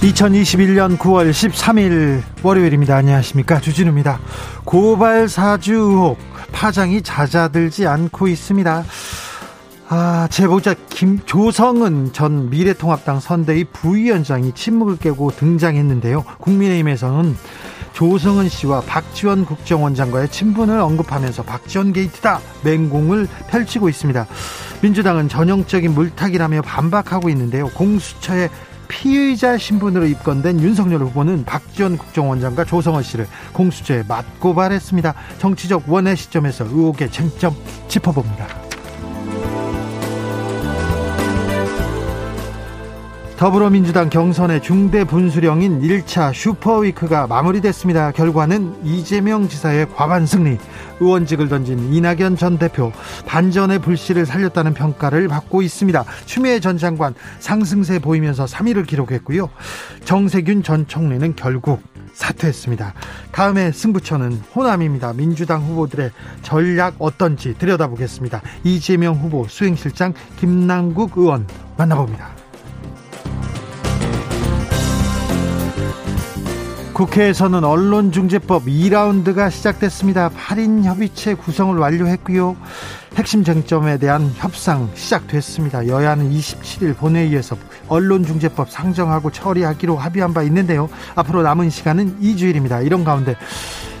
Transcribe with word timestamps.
2021년 0.00 0.96
9월 0.96 1.30
13일 1.30 2.22
월요일입니다. 2.42 2.96
안녕하십니까. 2.96 3.60
주진우입니다. 3.60 4.18
고발 4.64 5.28
사주 5.28 5.74
의혹 5.74 6.18
파장이 6.52 7.02
잦아들지 7.02 7.86
않고 7.86 8.28
있습니다. 8.28 8.84
아, 9.90 10.28
제보자 10.30 10.74
김조성은 10.88 12.14
전 12.14 12.48
미래통합당 12.48 13.20
선대위 13.20 13.64
부위원장이 13.64 14.52
침묵을 14.54 14.96
깨고 14.96 15.32
등장했는데요. 15.32 16.24
국민의힘에서는 16.38 17.36
조성은 17.92 18.48
씨와 18.48 18.80
박지원 18.82 19.44
국정원장과의 19.44 20.30
친분을 20.30 20.80
언급하면서 20.80 21.42
박지원 21.42 21.92
게이트다 21.92 22.40
맹공을 22.64 23.28
펼치고 23.50 23.90
있습니다. 23.90 24.26
민주당은 24.80 25.28
전형적인 25.28 25.92
물타기라며 25.92 26.62
반박하고 26.62 27.28
있는데요. 27.28 27.66
공수처에 27.74 28.48
피의자 28.90 29.56
신분으로 29.56 30.04
입건된 30.06 30.60
윤석열 30.60 31.00
후보는 31.02 31.44
박지원 31.44 31.96
국정원장과 31.96 32.64
조성원 32.64 33.04
씨를 33.04 33.26
공수처에 33.52 34.02
맞고발했습니다. 34.08 35.14
정치적 35.38 35.84
원의 35.86 36.16
시점에서 36.16 36.64
의혹의 36.64 37.10
쟁점 37.10 37.54
짚어봅니다. 37.86 38.69
더불어민주당 43.40 44.10
경선의 44.10 44.60
중대 44.60 45.02
분수령인 45.02 45.80
1차 45.80 46.34
슈퍼위크가 46.34 47.26
마무리됐습니다. 47.26 48.12
결과는 48.12 48.84
이재명 48.84 49.48
지사의 49.48 49.86
과반 49.94 50.26
승리, 50.26 50.58
의원직을 51.00 51.48
던진 51.48 51.90
이낙연 51.90 52.36
전 52.36 52.58
대표 52.58 52.92
반전의 53.24 53.78
불씨를 53.78 54.26
살렸다는 54.26 54.74
평가를 54.74 55.28
받고 55.28 55.62
있습니다. 55.62 56.04
추미애 56.26 56.60
전 56.60 56.76
장관 56.76 57.14
상승세 57.38 57.98
보이면서 57.98 58.44
3위를 58.44 58.86
기록했고요. 58.86 59.48
정세균 60.04 60.62
전 60.62 60.86
총리는 60.86 61.34
결국 61.34 61.80
사퇴했습니다. 62.12 62.92
다음에 63.32 63.72
승부처는 63.72 64.32
호남입니다. 64.54 65.14
민주당 65.14 65.62
후보들의 65.62 66.10
전략 66.42 66.96
어떤지 66.98 67.54
들여다보겠습니다. 67.56 68.42
이재명 68.64 69.14
후보 69.14 69.48
수행실장 69.48 70.12
김남국 70.38 71.16
의원 71.16 71.46
만나봅니다. 71.78 72.39
국회에서는 77.00 77.64
언론중재법 77.64 78.66
2라운드가 78.66 79.50
시작됐습니다. 79.50 80.28
8인 80.28 80.84
협의체 80.84 81.32
구성을 81.32 81.74
완료했고요. 81.78 82.58
핵심 83.14 83.42
쟁점에 83.42 83.96
대한 83.96 84.30
협상 84.36 84.90
시작됐습니다. 84.94 85.86
여야는 85.86 86.30
27일 86.30 86.94
본회의에서 86.98 87.56
언론중재법 87.88 88.70
상정하고 88.70 89.30
처리하기로 89.30 89.96
합의한 89.96 90.34
바 90.34 90.42
있는데요. 90.42 90.90
앞으로 91.14 91.42
남은 91.42 91.70
시간은 91.70 92.20
2주일입니다. 92.20 92.84
이런 92.84 93.02
가운데 93.02 93.34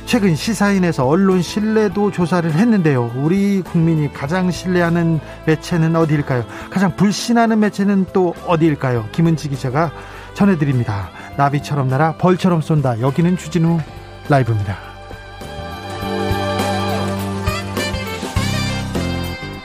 최근 0.04 0.36
시사인에서 0.36 1.06
언론 1.06 1.40
신뢰도 1.40 2.10
조사를 2.10 2.52
했는데요. 2.52 3.12
우리 3.16 3.62
국민이 3.62 4.12
가장 4.12 4.50
신뢰하는 4.50 5.20
매체는 5.46 5.96
어디일까요? 5.96 6.44
가장 6.68 6.94
불신하는 6.96 7.60
매체는 7.60 8.06
또 8.12 8.34
어디일까요? 8.46 9.08
김은지 9.12 9.48
기자가 9.48 9.90
전해드립니다. 10.34 11.08
나비처럼 11.36 11.88
날아 11.88 12.16
벌처럼 12.18 12.60
쏜다. 12.60 13.00
여기는 13.00 13.36
주진우 13.36 13.78
라이브입니다. 14.28 14.76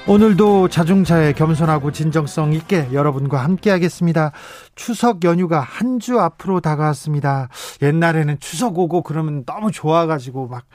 오늘도 0.08 0.68
자중차에 0.68 1.34
겸손하고 1.34 1.92
진정성 1.92 2.54
있게 2.54 2.90
여러분과 2.94 3.44
함께 3.44 3.72
하겠습니다. 3.72 4.32
추석 4.76 5.24
연휴가 5.24 5.60
한 5.60 5.96
주 6.00 6.20
앞으로 6.20 6.60
다가왔습니다. 6.60 7.50
옛날에는 7.82 8.38
추석 8.40 8.78
오고 8.78 9.02
그러면 9.02 9.44
너무 9.46 9.72
좋아가지고 9.72 10.48
막 10.48 10.66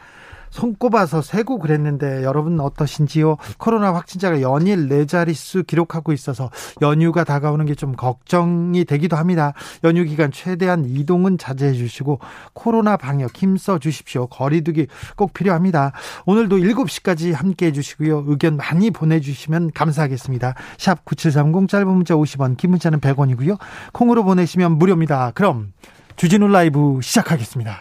손꼽아서 0.50 1.22
세고 1.22 1.58
그랬는데 1.58 2.22
여러분 2.22 2.60
어떠신지요? 2.60 3.36
코로나 3.58 3.94
확진자가 3.94 4.40
연일 4.42 4.88
네 4.88 5.06
자릿수 5.06 5.64
기록하고 5.64 6.12
있어서 6.12 6.50
연휴가 6.82 7.24
다가오는 7.24 7.66
게 7.66 7.74
좀 7.80 7.96
걱정이 7.96 8.84
되기도 8.84 9.16
합니다. 9.16 9.54
연휴 9.84 10.04
기간 10.04 10.30
최대한 10.30 10.84
이동은 10.84 11.38
자제해 11.38 11.72
주시고 11.72 12.18
코로나 12.52 12.98
방역 12.98 13.34
힘써 13.34 13.78
주십시오. 13.78 14.26
거리두기 14.26 14.86
꼭 15.16 15.32
필요합니다. 15.32 15.92
오늘도 16.26 16.58
7시까지 16.58 17.32
함께 17.32 17.66
해 17.66 17.72
주시고요. 17.72 18.24
의견 18.26 18.58
많이 18.58 18.90
보내 18.90 19.20
주시면 19.20 19.70
감사하겠습니다. 19.72 20.54
샵 20.76 21.04
9730 21.06 21.68
짧은 21.70 21.88
문자 21.88 22.14
50원, 22.14 22.58
긴 22.58 22.70
문자는 22.72 23.00
100원이고요. 23.00 23.56
콩으로 23.92 24.22
보내시면 24.24 24.72
무료입니다. 24.72 25.32
그럼 25.34 25.72
주진우 26.16 26.48
라이브 26.48 27.00
시작하겠습니다. 27.02 27.80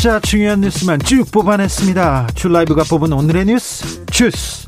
진짜 0.00 0.18
중요한 0.18 0.62
뉴스만 0.62 0.98
쭉 1.00 1.30
뽑아냈습니다. 1.30 2.28
주 2.34 2.48
라이브가 2.48 2.84
뽑은 2.88 3.12
오늘의 3.12 3.44
뉴스 3.44 4.02
주스. 4.06 4.66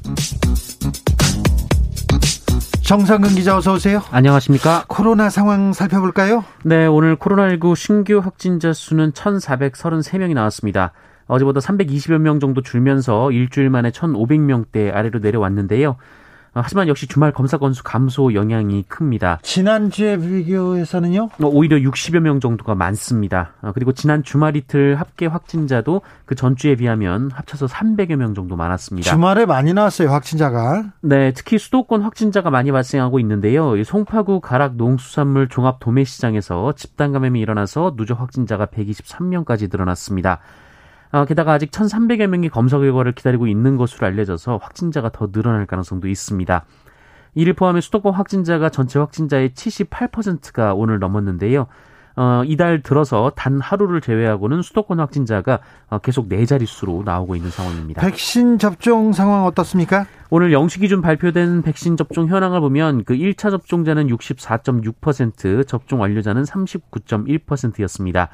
정상근 2.82 3.30
기자 3.30 3.56
어서 3.56 3.72
오세요. 3.72 4.02
안녕하십니까? 4.10 4.84
코로나 4.88 5.30
상황 5.30 5.72
살펴볼까요? 5.72 6.44
네, 6.64 6.84
오늘 6.84 7.16
코로나19 7.16 7.74
신규 7.76 8.18
확진자 8.18 8.74
수는 8.74 9.12
1,433명이 9.12 10.34
나왔습니다. 10.34 10.92
어제보다 11.28 11.60
320여 11.60 12.18
명 12.18 12.38
정도 12.38 12.60
줄면서 12.60 13.32
일주일 13.32 13.70
만에 13.70 13.88
1,500명대 13.90 14.94
아래로 14.94 15.20
내려왔는데요. 15.20 15.96
어, 16.54 16.60
하지만 16.62 16.88
역시 16.88 17.06
주말 17.06 17.32
검사 17.32 17.56
건수 17.56 17.82
감소 17.82 18.34
영향이 18.34 18.84
큽니다. 18.88 19.38
지난주에 19.42 20.18
비교해서는요? 20.18 21.30
어, 21.40 21.46
오히려 21.46 21.78
60여 21.78 22.20
명 22.20 22.40
정도가 22.40 22.74
많습니다. 22.74 23.52
어, 23.62 23.72
그리고 23.72 23.92
지난 23.92 24.22
주말 24.22 24.56
이틀 24.56 24.96
합계 24.96 25.26
확진자도 25.26 26.02
그 26.26 26.34
전주에 26.34 26.76
비하면 26.76 27.30
합쳐서 27.32 27.66
300여 27.66 28.16
명 28.16 28.34
정도 28.34 28.56
많았습니다. 28.56 29.10
주말에 29.10 29.46
많이 29.46 29.72
나왔어요, 29.72 30.10
확진자가. 30.10 30.92
네, 31.00 31.32
특히 31.32 31.58
수도권 31.58 32.02
확진자가 32.02 32.50
많이 32.50 32.70
발생하고 32.70 33.18
있는데요. 33.20 33.82
송파구 33.82 34.40
가락 34.40 34.76
농수산물 34.76 35.48
종합 35.48 35.80
도매시장에서 35.80 36.72
집단 36.76 37.12
감염이 37.12 37.40
일어나서 37.40 37.94
누적 37.96 38.20
확진자가 38.20 38.66
123명까지 38.66 39.70
늘어났습니다. 39.70 40.40
어, 41.12 41.24
게다가 41.26 41.52
아직 41.52 41.70
1,300여 41.70 42.26
명이 42.26 42.48
검사 42.48 42.78
결과를 42.78 43.12
기다리고 43.12 43.46
있는 43.46 43.76
것으로 43.76 44.06
알려져서 44.06 44.56
확진자가 44.56 45.10
더 45.10 45.30
늘어날 45.30 45.66
가능성도 45.66 46.08
있습니다. 46.08 46.64
이를 47.34 47.52
포함해 47.52 47.80
수도권 47.80 48.14
확진자가 48.14 48.70
전체 48.70 48.98
확진자의 48.98 49.50
78%가 49.50 50.74
오늘 50.74 50.98
넘었는데요. 50.98 51.66
어, 52.14 52.42
이달 52.44 52.82
들어서 52.82 53.32
단 53.34 53.60
하루를 53.60 54.00
제외하고는 54.02 54.62
수도권 54.62 55.00
확진자가 55.00 55.60
어, 55.88 55.98
계속 55.98 56.28
네 56.28 56.44
자릿수로 56.44 57.02
나오고 57.04 57.36
있는 57.36 57.50
상황입니다. 57.50 58.02
백신 58.02 58.58
접종 58.58 59.12
상황 59.12 59.44
어떻습니까? 59.44 60.06
오늘 60.28 60.50
0시 60.50 60.80
기준 60.80 61.00
발표된 61.00 61.62
백신 61.62 61.96
접종 61.96 62.28
현황을 62.28 62.60
보면 62.60 63.04
그 63.04 63.14
1차 63.14 63.50
접종자는 63.50 64.08
64.6%, 64.08 65.66
접종 65.66 66.00
완료자는 66.00 66.42
39.1%였습니다. 66.42 68.28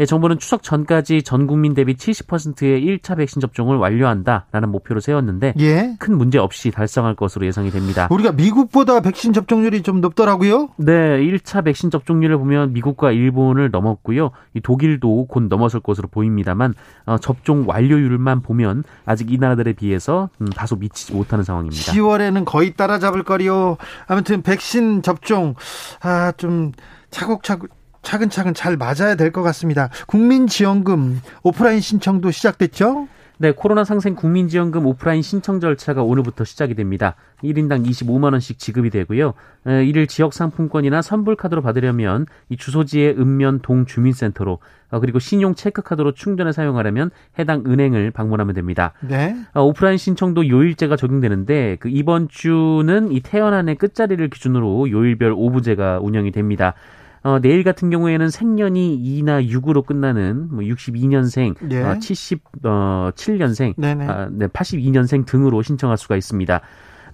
예, 0.00 0.06
정부는 0.06 0.38
추석 0.38 0.62
전까지 0.62 1.22
전 1.22 1.46
국민 1.46 1.74
대비 1.74 1.94
70%의 1.94 2.82
1차 2.82 3.16
백신 3.16 3.40
접종을 3.40 3.76
완료한다라는 3.76 4.70
목표를 4.70 5.02
세웠는데 5.02 5.54
예. 5.58 5.96
큰 5.98 6.16
문제 6.16 6.38
없이 6.38 6.70
달성할 6.70 7.14
것으로 7.14 7.46
예상이 7.46 7.70
됩니다. 7.70 8.08
우리가 8.10 8.32
미국보다 8.32 9.00
백신 9.00 9.32
접종률이 9.32 9.82
좀 9.82 10.00
높더라고요. 10.00 10.70
네, 10.76 10.92
1차 10.92 11.64
백신 11.64 11.90
접종률을 11.90 12.38
보면 12.38 12.72
미국과 12.72 13.12
일본을 13.12 13.70
넘었고요. 13.70 14.30
이 14.54 14.60
독일도 14.60 15.26
곧 15.26 15.44
넘어설 15.44 15.80
것으로 15.80 16.08
보입니다만 16.08 16.74
어, 17.06 17.18
접종 17.18 17.64
완료율만 17.66 18.42
보면 18.42 18.84
아직 19.04 19.30
이 19.30 19.38
나라들에 19.38 19.72
비해서 19.74 20.30
음, 20.40 20.46
다소 20.46 20.76
미치지 20.76 21.12
못하는 21.14 21.44
상황입니다. 21.44 21.92
10월에는 21.92 22.44
거의 22.44 22.74
따라잡을 22.74 23.22
거리요. 23.22 23.76
아무튼 24.06 24.42
백신 24.42 25.02
접종 25.02 25.54
아, 26.00 26.32
좀 26.36 26.72
차곡차곡 27.10 27.81
차근차근 28.02 28.54
잘 28.54 28.76
맞아야 28.76 29.14
될 29.16 29.32
것 29.32 29.42
같습니다. 29.42 29.88
국민지원금 30.06 31.20
오프라인 31.42 31.80
신청도 31.80 32.30
시작됐죠? 32.30 33.08
네, 33.38 33.50
코로나 33.50 33.82
상생 33.82 34.14
국민지원금 34.14 34.86
오프라인 34.86 35.22
신청 35.22 35.58
절차가 35.58 36.02
오늘부터 36.02 36.44
시작이 36.44 36.74
됩니다. 36.74 37.16
1인당 37.42 37.84
25만 37.88 38.32
원씩 38.32 38.58
지급이 38.58 38.90
되고요. 38.90 39.34
이를 39.64 40.06
지역 40.06 40.32
상품권이나 40.32 41.02
선불 41.02 41.34
카드로 41.34 41.60
받으려면 41.62 42.26
이 42.50 42.56
주소지의 42.56 43.16
읍면 43.18 43.60
동 43.62 43.84
주민센터로 43.86 44.58
어, 44.90 45.00
그리고 45.00 45.18
신용 45.18 45.54
체크카드로 45.54 46.12
충전해 46.12 46.52
사용하려면 46.52 47.10
해당 47.38 47.64
은행을 47.66 48.10
방문하면 48.10 48.54
됩니다. 48.54 48.92
네. 49.00 49.34
어, 49.54 49.62
오프라인 49.62 49.96
신청도 49.96 50.48
요일제가 50.48 50.96
적용되는데 50.96 51.78
그 51.80 51.88
이번 51.88 52.28
주는 52.28 53.10
이 53.10 53.20
태어난해 53.20 53.74
끝자리를 53.74 54.28
기준으로 54.28 54.90
요일별 54.90 55.32
오부제가 55.34 55.98
운영이 56.00 56.30
됩니다. 56.30 56.74
어, 57.24 57.38
내일 57.40 57.62
같은 57.62 57.90
경우에는 57.90 58.30
생년이 58.30 59.00
2나 59.22 59.46
6으로 59.48 59.86
끝나는 59.86 60.48
뭐 60.50 60.64
62년생, 60.64 61.54
예. 61.70 61.82
어, 61.82 61.94
77년생, 61.98 63.74
네네. 63.76 64.06
아, 64.08 64.28
네, 64.30 64.48
82년생 64.48 65.24
등으로 65.26 65.62
신청할 65.62 65.96
수가 65.96 66.16
있습니다. 66.16 66.60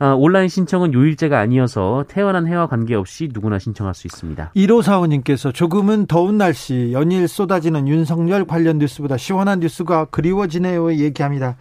아, 0.00 0.12
온라인 0.12 0.48
신청은 0.48 0.94
요일제가 0.94 1.38
아니어서 1.38 2.04
태어난 2.08 2.46
해와 2.46 2.68
관계없이 2.68 3.30
누구나 3.32 3.58
신청할 3.58 3.94
수 3.94 4.06
있습니다. 4.06 4.52
1545님께서 4.54 5.52
조금은 5.52 6.06
더운 6.06 6.38
날씨 6.38 6.90
연일 6.92 7.26
쏟아지는 7.26 7.88
윤석열 7.88 8.44
관련 8.44 8.78
뉴스보다 8.78 9.16
시원한 9.16 9.60
뉴스가 9.60 10.06
그리워지네요 10.06 10.94
얘기합니다. 10.94 11.56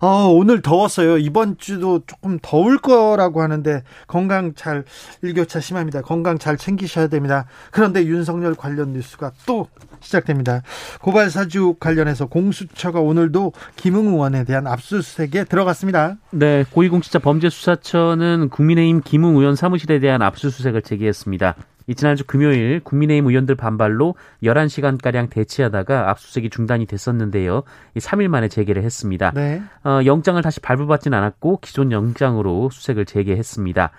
어, 0.00 0.28
오늘 0.32 0.62
더웠어요. 0.62 1.18
이번 1.18 1.58
주도 1.58 2.00
조금 2.06 2.38
더울 2.40 2.78
거라고 2.78 3.42
하는데 3.42 3.82
건강 4.06 4.54
잘 4.54 4.84
일교차 5.20 5.60
심합니다. 5.60 6.00
건강 6.00 6.38
잘 6.38 6.56
챙기셔야 6.56 7.08
됩니다. 7.08 7.46
그런데 7.70 8.04
윤석열 8.06 8.54
관련 8.54 8.92
뉴스가 8.92 9.32
또 9.46 9.68
시작됩니다. 10.00 10.62
고발 11.00 11.30
사주 11.30 11.76
관련해서 11.78 12.26
공수처가 12.26 13.00
오늘도 13.00 13.52
김웅 13.76 14.08
의원에 14.08 14.44
대한 14.44 14.66
압수수색에 14.66 15.44
들어갔습니다. 15.44 16.16
네, 16.30 16.64
고위공직자 16.70 17.18
범죄수사 17.20 17.76
처는 17.82 18.48
국민의힘 18.48 19.02
김웅 19.04 19.36
의원 19.36 19.56
사무실에 19.56 19.98
대한 19.98 20.22
압수수색을 20.22 20.82
제기했습니다. 20.82 21.56
지난주 21.96 22.24
금요일 22.24 22.80
국민의힘 22.80 23.26
의원들 23.28 23.56
반발로 23.56 24.14
11시간가량 24.42 25.30
대치하다가 25.30 26.10
압수수색이 26.10 26.50
중단이 26.50 26.86
됐었는데요. 26.86 27.64
3일 27.96 28.28
만에 28.28 28.48
재개를 28.48 28.82
했습니다. 28.82 29.32
네. 29.34 29.62
어, 29.84 30.00
영장을 30.04 30.40
다시 30.42 30.60
발부받진 30.60 31.12
않았고 31.12 31.58
기존 31.60 31.92
영장으로 31.92 32.70
수색을 32.70 33.04
재개했습니다. 33.04 33.90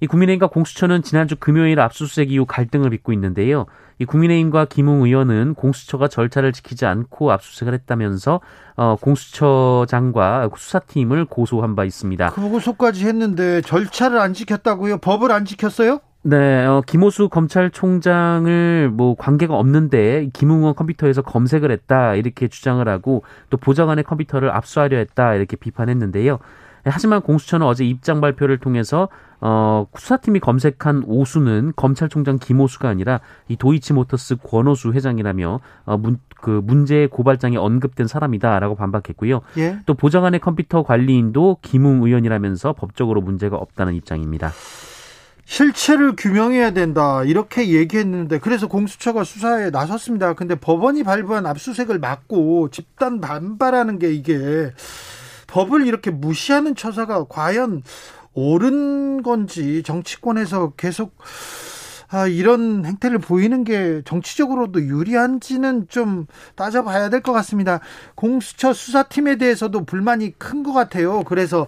이 0.00 0.06
국민의힘과 0.06 0.46
공수처는 0.48 1.02
지난주 1.02 1.34
금요일 1.36 1.80
압수수색 1.80 2.30
이후 2.30 2.46
갈등을 2.46 2.90
빚고 2.90 3.12
있는데요. 3.12 3.66
이 3.98 4.04
국민의힘과 4.04 4.66
김웅 4.66 5.02
의원은 5.02 5.54
공수처가 5.54 6.06
절차를 6.06 6.52
지키지 6.52 6.86
않고 6.86 7.32
압수수색을 7.32 7.74
했다면서 7.74 8.40
어, 8.76 8.96
공수처장과 9.00 10.50
수사팀을 10.56 11.24
고소한 11.24 11.74
바 11.74 11.84
있습니다. 11.84 12.30
그 12.30 12.48
고소까지 12.48 13.06
했는데 13.06 13.60
절차를 13.62 14.18
안 14.18 14.34
지켰다고요? 14.34 14.98
법을 14.98 15.32
안 15.32 15.44
지켰어요? 15.44 16.00
네, 16.22 16.64
어, 16.66 16.82
김호수 16.86 17.28
검찰총장을 17.28 18.90
뭐 18.92 19.16
관계가 19.16 19.56
없는데 19.56 20.28
김웅 20.32 20.58
의원 20.58 20.74
컴퓨터에서 20.74 21.22
검색을 21.22 21.70
했다 21.72 22.14
이렇게 22.14 22.48
주장을 22.48 22.86
하고 22.86 23.24
또 23.50 23.56
보좌관의 23.56 24.04
컴퓨터를 24.04 24.50
압수하려 24.50 24.96
했다 24.98 25.34
이렇게 25.34 25.56
비판했는데요. 25.56 26.38
하지만 26.84 27.20
공수처는 27.20 27.66
어제 27.66 27.84
입장 27.84 28.20
발표를 28.20 28.58
통해서 28.58 29.08
어, 29.40 29.86
수사팀이 29.96 30.40
검색한 30.40 31.04
오수는 31.06 31.72
검찰총장 31.76 32.38
김오수가 32.38 32.88
아니라 32.88 33.20
이 33.46 33.56
도이치모터스 33.56 34.36
권오수 34.42 34.92
회장이라며 34.92 35.60
어, 35.84 35.96
문, 35.96 36.18
그 36.40 36.60
문제 36.64 37.06
고발장에 37.06 37.56
언급된 37.56 38.06
사람이다라고 38.06 38.74
반박했고요. 38.74 39.40
예? 39.58 39.78
또 39.86 39.94
보좌관의 39.94 40.40
컴퓨터 40.40 40.82
관리인도 40.82 41.58
김웅 41.62 42.02
의원이라면서 42.02 42.72
법적으로 42.72 43.20
문제가 43.20 43.56
없다는 43.56 43.94
입장입니다. 43.94 44.52
실체를 45.48 46.14
규명해야 46.14 46.72
된다 46.72 47.24
이렇게 47.24 47.70
얘기했는데 47.70 48.38
그래서 48.38 48.68
공수처가 48.68 49.24
수사에 49.24 49.70
나섰습니다. 49.70 50.34
근데 50.34 50.54
법원이 50.54 51.04
발부한 51.04 51.46
압수색을 51.46 51.98
막고 52.00 52.68
집단 52.70 53.20
반발하는 53.22 53.98
게 53.98 54.12
이게 54.12 54.72
법을 55.48 55.86
이렇게 55.86 56.10
무시하는 56.12 56.76
처사가 56.76 57.24
과연 57.28 57.82
옳은 58.34 59.22
건지 59.24 59.82
정치권에서 59.84 60.74
계속 60.76 61.16
아, 62.10 62.26
이런 62.26 62.86
행태를 62.86 63.18
보이는 63.18 63.64
게 63.64 64.00
정치적으로도 64.06 64.80
유리한지는 64.82 65.88
좀 65.88 66.26
따져봐야 66.54 67.10
될 67.10 67.20
것 67.20 67.32
같습니다. 67.32 67.80
공수처 68.14 68.72
수사팀에 68.72 69.36
대해서도 69.36 69.84
불만이 69.84 70.38
큰 70.38 70.62
것 70.62 70.72
같아요. 70.72 71.22
그래서 71.24 71.66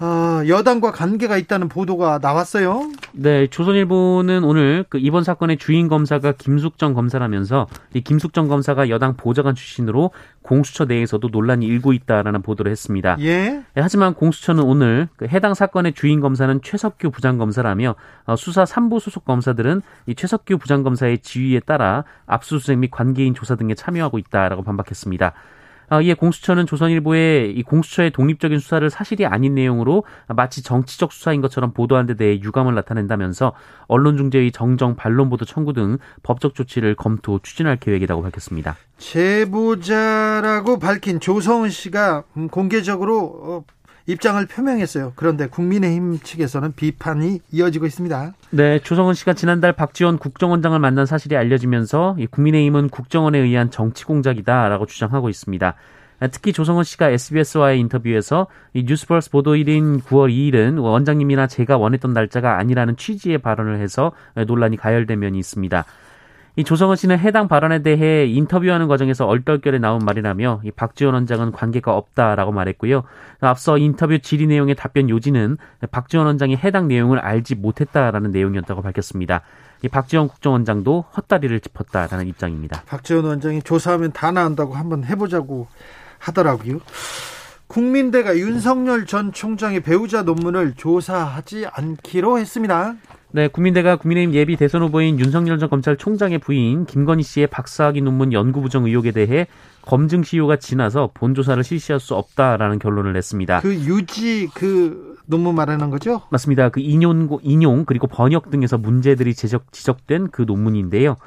어, 0.00 0.42
여당과 0.48 0.92
관계가 0.92 1.36
있다는 1.36 1.68
보도가 1.68 2.20
나왔어요. 2.22 2.90
네, 3.12 3.46
조선일보는 3.48 4.44
오늘 4.44 4.84
그 4.88 4.98
이번 4.98 5.24
사건의 5.24 5.58
주인 5.58 5.88
검사가 5.88 6.32
김숙정 6.32 6.94
검사라면서 6.94 7.66
이 7.92 8.00
김숙정 8.00 8.48
검사가 8.48 8.88
여당 8.88 9.16
보좌관 9.16 9.54
출신으로 9.54 10.12
공수처 10.40 10.86
내에서도 10.86 11.28
논란이 11.28 11.66
일고 11.66 11.92
있다라는 11.92 12.40
보도를 12.40 12.72
했습니다. 12.72 13.18
예. 13.20 13.50
네, 13.50 13.64
하지만 13.74 14.14
공수처는 14.14 14.62
오늘 14.62 15.08
그 15.16 15.26
해당 15.26 15.52
사건의 15.52 15.92
주인 15.92 16.20
검사는 16.20 16.60
최석규 16.62 17.10
부장검사라며 17.10 17.94
어, 18.24 18.36
수사 18.36 18.64
3부 18.64 19.00
소속 19.00 19.26
검사들은 19.26 19.82
이 20.06 20.14
최석규 20.14 20.56
부장검사의 20.56 21.18
지휘에 21.18 21.60
따라 21.60 22.04
압수수색 22.24 22.78
및 22.78 22.90
관계인 22.90 23.34
조사 23.34 23.54
등에 23.54 23.74
참여하고 23.74 24.16
있다라고 24.16 24.62
반박했습니다. 24.62 25.34
어, 25.90 26.00
이에 26.00 26.14
공수처는 26.14 26.66
조선일보에 26.66 27.52
이 27.54 27.62
공수처의 27.62 28.12
독립적인 28.12 28.60
수사를 28.60 28.88
사실이 28.88 29.26
아닌 29.26 29.54
내용으로 29.54 30.04
마치 30.28 30.62
정치적 30.62 31.12
수사인 31.12 31.40
것처럼 31.40 31.72
보도한 31.72 32.06
데 32.06 32.14
대해 32.14 32.40
유감을 32.40 32.74
나타낸다면서 32.74 33.52
언론중재의 33.88 34.52
정정 34.52 34.94
반론 34.94 35.28
보도 35.30 35.44
청구 35.44 35.72
등 35.72 35.98
법적 36.22 36.54
조치를 36.54 36.94
검토 36.94 37.40
추진할 37.40 37.76
계획이라고 37.76 38.22
밝혔습니다. 38.22 38.76
제보자라고 38.98 40.78
밝힌 40.78 41.18
조성은 41.18 41.70
씨가 41.70 42.24
음, 42.36 42.48
공개적으로 42.48 43.40
어, 43.42 43.64
입장을 44.06 44.44
표명했어요. 44.46 45.12
그런데 45.14 45.46
국민의힘 45.46 46.18
측에서는 46.20 46.72
비판이 46.74 47.40
이어지고 47.52 47.86
있습니다. 47.86 48.32
네, 48.50 48.78
조성은 48.80 49.14
씨가 49.14 49.34
지난달 49.34 49.72
박지원 49.72 50.18
국정원장을 50.18 50.78
만난 50.78 51.06
사실이 51.06 51.36
알려지면서 51.36 52.16
국민의힘은 52.30 52.88
국정원에 52.88 53.38
의한 53.38 53.70
정치 53.70 54.04
공작이다라고 54.04 54.86
주장하고 54.86 55.28
있습니다. 55.28 55.74
특히 56.32 56.52
조성은 56.52 56.84
씨가 56.84 57.08
SBS와의 57.10 57.80
인터뷰에서 57.80 58.46
이 58.74 58.84
뉴스플러스 58.84 59.30
보도일인 59.30 60.00
9월 60.02 60.30
2일은 60.30 60.78
원장님이나 60.82 61.46
제가 61.46 61.78
원했던 61.78 62.12
날짜가 62.12 62.58
아니라는 62.58 62.96
취지의 62.96 63.38
발언을 63.38 63.80
해서 63.80 64.12
논란이 64.46 64.76
가열된 64.76 65.18
면이 65.18 65.38
있습니다. 65.38 65.84
이 66.56 66.64
조성은 66.64 66.96
씨는 66.96 67.18
해당 67.18 67.48
발언에 67.48 67.82
대해 67.82 68.26
인터뷰하는 68.26 68.88
과정에서 68.88 69.26
얼떨결에 69.26 69.78
나온 69.78 70.04
말이라며 70.04 70.62
이 70.64 70.70
박지원 70.70 71.14
원장은 71.14 71.52
관계가 71.52 71.96
없다라고 71.96 72.52
말했고요. 72.52 73.04
앞서 73.40 73.78
인터뷰 73.78 74.18
질의 74.18 74.46
내용의 74.48 74.74
답변 74.74 75.08
요지는 75.08 75.56
박지원 75.90 76.26
원장이 76.26 76.56
해당 76.56 76.88
내용을 76.88 77.18
알지 77.18 77.54
못했다라는 77.54 78.32
내용이었다고 78.32 78.82
밝혔습니다. 78.82 79.42
이 79.82 79.88
박지원 79.88 80.28
국정원장도 80.28 81.06
헛다리를 81.16 81.58
짚었다라는 81.60 82.26
입장입니다. 82.26 82.82
박지원 82.86 83.24
원장이 83.24 83.62
조사하면 83.62 84.12
다 84.12 84.30
나온다고 84.30 84.74
한번 84.74 85.04
해보자고 85.04 85.68
하더라고요. 86.18 86.80
국민대가 87.70 88.36
윤석열 88.36 89.06
전 89.06 89.32
총장의 89.32 89.80
배우자 89.82 90.22
논문을 90.24 90.72
조사하지 90.76 91.66
않기로 91.72 92.36
했습니다. 92.40 92.96
네, 93.30 93.46
국민대가 93.46 93.94
국민의힘 93.94 94.34
예비 94.34 94.56
대선 94.56 94.82
후보인 94.82 95.20
윤석열 95.20 95.60
전 95.60 95.70
검찰총장의 95.70 96.40
부인 96.40 96.84
김건희 96.84 97.22
씨의 97.22 97.46
박사학위 97.46 98.00
논문 98.00 98.32
연구 98.32 98.60
부정 98.60 98.86
의혹에 98.86 99.12
대해 99.12 99.46
검증 99.82 100.24
시효가 100.24 100.56
지나서 100.56 101.10
본 101.14 101.36
조사를 101.36 101.62
실시할 101.62 102.00
수 102.00 102.16
없다라는 102.16 102.80
결론을 102.80 103.12
냈습니다. 103.12 103.60
그 103.60 103.72
유지 103.72 104.48
그 104.52 105.16
논문 105.26 105.54
말하는 105.54 105.90
거죠? 105.90 106.22
맞습니다. 106.30 106.70
그 106.70 106.80
인용 106.80 107.38
인용 107.42 107.84
그리고 107.84 108.08
번역 108.08 108.50
등에서 108.50 108.78
문제들이 108.78 109.32
지적 109.32 109.72
지적된 109.72 110.30
그 110.32 110.42
논문인데요. 110.42 111.18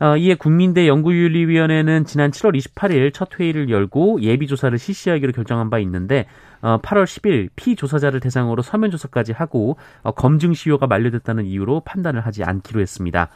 어, 0.00 0.16
이에 0.16 0.34
국민대 0.34 0.88
연구윤리위원회는 0.88 2.06
지난 2.06 2.30
7월 2.30 2.56
28일 2.56 3.12
첫 3.12 3.38
회의를 3.38 3.68
열고 3.68 4.22
예비조사를 4.22 4.76
실시하기로 4.78 5.32
결정한 5.32 5.68
바 5.68 5.78
있는데 5.80 6.24
어, 6.62 6.78
8월 6.80 7.04
10일 7.04 7.50
피조사자를 7.54 8.18
대상으로 8.20 8.62
서면 8.62 8.90
조사까지 8.90 9.32
하고 9.32 9.76
어, 10.02 10.12
검증 10.12 10.54
시효가 10.54 10.86
만료됐다는 10.86 11.44
이유로 11.44 11.80
판단을 11.80 12.22
하지 12.22 12.42
않기로 12.44 12.80
했습니다. 12.80 13.28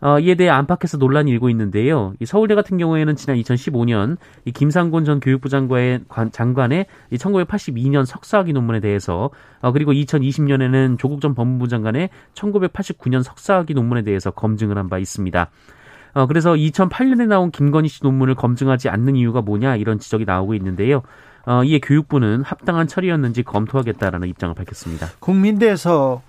어, 0.00 0.18
이에 0.20 0.34
대해 0.36 0.48
안팎에서 0.48 0.96
논란이 0.96 1.30
일고 1.30 1.50
있는데요. 1.50 2.14
이 2.20 2.24
서울대 2.24 2.54
같은 2.54 2.78
경우에는 2.78 3.16
지난 3.16 3.36
2015년 3.36 4.16
이 4.46 4.52
김상곤 4.52 5.04
전 5.04 5.20
교육부 5.20 5.50
장관의, 5.50 6.04
장관의 6.32 6.86
이 7.10 7.16
1982년 7.16 8.06
석사학위 8.06 8.54
논문에 8.54 8.80
대해서 8.80 9.28
어, 9.60 9.72
그리고 9.72 9.92
2020년에는 9.92 10.98
조국 10.98 11.20
전 11.20 11.34
법무부 11.34 11.68
장관의 11.68 12.08
1989년 12.32 13.22
석사학위 13.22 13.74
논문에 13.74 14.02
대해서 14.02 14.30
검증을 14.30 14.78
한 14.78 14.88
바 14.88 14.96
있습니다. 14.98 15.50
어, 16.14 16.26
그래서 16.26 16.52
2008년에 16.52 17.26
나온 17.26 17.50
김건희 17.50 17.88
씨 17.88 18.00
논문을 18.02 18.34
검증하지 18.34 18.88
않는 18.88 19.16
이유가 19.16 19.40
뭐냐 19.42 19.76
이런 19.76 19.98
지적이 19.98 20.24
나오고 20.24 20.54
있는데요. 20.54 21.02
어, 21.46 21.64
이에 21.64 21.78
교육부는 21.78 22.42
합당한 22.42 22.86
처리였는지 22.86 23.42
검토하겠다라는 23.42 24.28
입장을 24.28 24.54
밝혔습니다. 24.54 25.08
국민대에서 25.20 26.22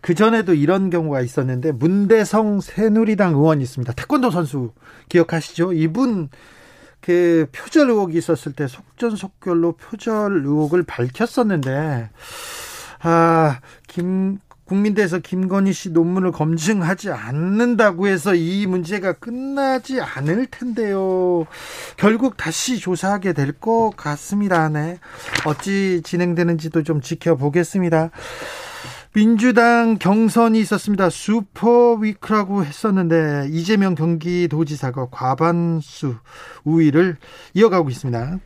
그 0.00 0.14
전에도 0.14 0.54
이런 0.54 0.90
경우가 0.90 1.20
있었는데 1.20 1.72
문대성 1.72 2.60
새누리당 2.60 3.34
의원이 3.34 3.62
있습니다. 3.62 3.92
태권도 3.92 4.30
선수 4.30 4.72
기억하시죠? 5.08 5.74
이분 5.74 6.28
그 7.00 7.46
표절 7.52 7.90
의혹이 7.90 8.16
있었을 8.18 8.52
때 8.52 8.66
속전속결로 8.66 9.72
표절 9.72 10.42
의혹을 10.44 10.84
밝혔었는데 10.84 12.10
아 13.02 13.58
김 13.88 14.38
국민대에서 14.64 15.18
김건희 15.18 15.72
씨 15.72 15.90
논문을 15.90 16.32
검증하지 16.32 17.10
않는다고 17.10 18.06
해서 18.06 18.34
이 18.34 18.66
문제가 18.66 19.12
끝나지 19.12 20.00
않을 20.00 20.46
텐데요. 20.46 21.46
결국 21.96 22.36
다시 22.36 22.78
조사하게 22.78 23.32
될 23.34 23.52
것 23.52 23.92
같습니다. 23.96 24.68
네. 24.70 24.98
어찌 25.44 26.00
진행되는지도 26.04 26.82
좀 26.82 27.00
지켜보겠습니다. 27.00 28.10
민주당 29.14 29.98
경선이 29.98 30.58
있었습니다. 30.60 31.10
슈퍼위크라고 31.10 32.64
했었는데 32.64 33.48
이재명 33.50 33.94
경기도지사가 33.94 35.08
과반수 35.10 36.16
우위를 36.64 37.18
이어가고 37.52 37.90
있습니다. 37.90 38.38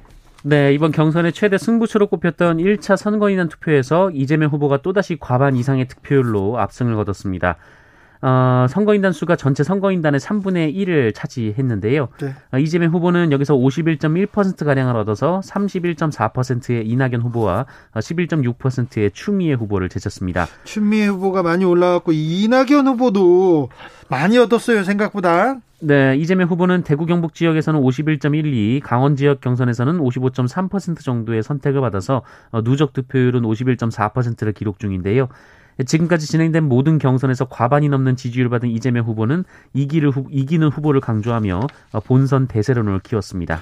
네, 0.49 0.73
이번 0.73 0.93
경선의 0.93 1.33
최대 1.33 1.59
승부처로 1.59 2.07
꼽혔던 2.07 2.59
1차 2.59 2.97
선거인단 2.97 3.49
투표에서 3.49 4.13
이재명 4.13 4.51
후보가 4.51 4.77
또다시 4.77 5.17
과반 5.19 5.57
이상의 5.57 5.89
득표율로 5.89 6.61
압승을 6.61 6.95
거뒀습니다. 6.95 7.57
어, 8.23 8.67
선거인단 8.71 9.11
수가 9.11 9.35
전체 9.35 9.65
선거인단의 9.65 10.21
3분의 10.21 10.73
1을 10.73 11.13
차지했는데요. 11.17 12.09
네. 12.21 12.35
어, 12.53 12.59
이재명 12.59 12.93
후보는 12.93 13.33
여기서 13.33 13.57
51.1%가량을 13.57 14.95
얻어서 14.95 15.41
31.4%의 15.45 16.87
이낙연 16.87 17.23
후보와 17.23 17.67
11.6%의 17.95 19.11
추미애 19.11 19.55
후보를 19.55 19.89
제쳤습니다. 19.89 20.47
추미애 20.63 21.07
후보가 21.07 21.43
많이 21.43 21.65
올라갔고 21.65 22.13
이낙연 22.13 22.87
후보도 22.87 23.71
많이 24.09 24.39
얻었어요, 24.39 24.85
생각보다. 24.85 25.57
네, 25.81 26.17
이재명 26.17 26.49
후보는 26.49 26.83
대구 26.85 27.05
경북 27.05 27.35
지역에서는 27.35 27.81
51.12, 27.81 28.81
강원 28.83 29.15
지역 29.15 29.41
경선에서는 29.41 29.99
55.3% 29.99 31.01
정도의 31.01 31.43
선택을 31.43 31.81
받아서 31.83 32.23
어, 32.51 32.63
누적 32.63 32.93
득표율은 32.95 33.43
51.4%를 33.43 34.53
기록 34.53 34.79
중인데요. 34.79 35.29
지금까지 35.85 36.27
진행된 36.27 36.65
모든 36.65 36.99
경선에서 36.99 37.47
과반이 37.47 37.91
넘는 37.91 38.17
지지율을 38.17 38.49
받은 38.49 38.71
이재명 38.71 39.05
후보는 39.05 39.45
이기를 39.75 40.11
후, 40.11 40.25
이기는 40.31 40.67
후보를 40.69 41.03
강조하며 41.03 41.61
본선 42.07 42.47
대세론을 42.47 43.01
키웠습니다. 43.01 43.61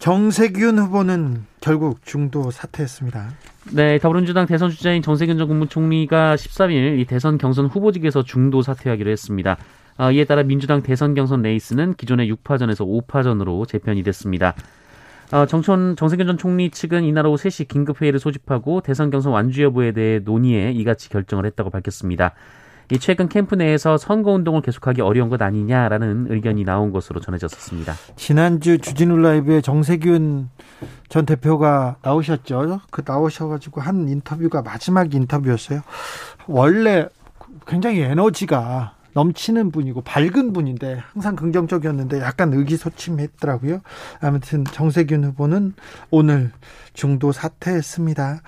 정세균 0.00 0.78
후보는 0.78 1.44
결국 1.60 2.04
중도 2.04 2.50
사퇴했습니다. 2.50 3.30
네, 3.72 3.98
더불어민주당 3.98 4.46
대선 4.46 4.70
주자인 4.70 5.00
정세균 5.00 5.38
전 5.38 5.46
국무총리가 5.46 6.34
13일 6.34 6.98
이 6.98 7.04
대선 7.04 7.38
경선 7.38 7.66
후보직에서 7.66 8.24
중도 8.24 8.60
사퇴하기로 8.60 9.08
했습니다. 9.08 9.56
어, 9.96 10.10
이에 10.10 10.24
따라 10.24 10.42
민주당 10.42 10.82
대선 10.82 11.14
경선 11.14 11.42
레이스는 11.42 11.94
기존의 11.94 12.32
6파전에서 12.32 13.06
5파전으로 13.06 13.66
재편이 13.68 14.02
됐습니다. 14.02 14.54
어, 15.32 15.46
정천 15.46 15.96
정세균 15.96 16.26
전 16.26 16.38
총리 16.38 16.70
측은 16.70 17.04
이날 17.04 17.26
오후 17.26 17.36
3시 17.36 17.68
긴급 17.68 18.02
회의를 18.02 18.18
소집하고 18.20 18.80
대선 18.80 19.10
경선 19.10 19.32
완주 19.32 19.62
여부에 19.62 19.92
대해 19.92 20.18
논의해 20.18 20.72
이같이 20.72 21.08
결정을 21.08 21.46
했다고 21.46 21.70
밝혔습니다. 21.70 22.34
이 22.92 22.98
최근 22.98 23.28
캠프 23.28 23.54
내에서 23.54 23.96
선거 23.96 24.32
운동을 24.32 24.60
계속하기 24.60 25.00
어려운 25.00 25.30
것 25.30 25.40
아니냐라는 25.40 26.26
의견이 26.28 26.64
나온 26.64 26.92
것으로 26.92 27.18
전해졌습니다. 27.18 27.94
지난주 28.16 28.76
주진우 28.78 29.16
라이브에 29.16 29.62
정세균 29.62 30.50
전 31.08 31.24
대표가 31.24 31.96
나오셨죠. 32.02 32.80
그 32.90 33.02
나오셔가지고 33.06 33.80
한 33.80 34.08
인터뷰가 34.08 34.60
마지막 34.60 35.14
인터뷰였어요. 35.14 35.80
원래 36.46 37.08
굉장히 37.66 38.00
에너지가 38.00 38.96
넘치는 39.14 39.70
분이고 39.70 40.02
밝은 40.02 40.52
분인데 40.52 41.02
항상 41.12 41.36
긍정적이었는데 41.36 42.20
약간 42.20 42.52
의기소침했더라고요. 42.52 43.80
아무튼 44.20 44.64
정세균 44.64 45.24
후보는 45.24 45.74
오늘 46.10 46.50
중도 46.92 47.32
사퇴했습니다. 47.32 48.42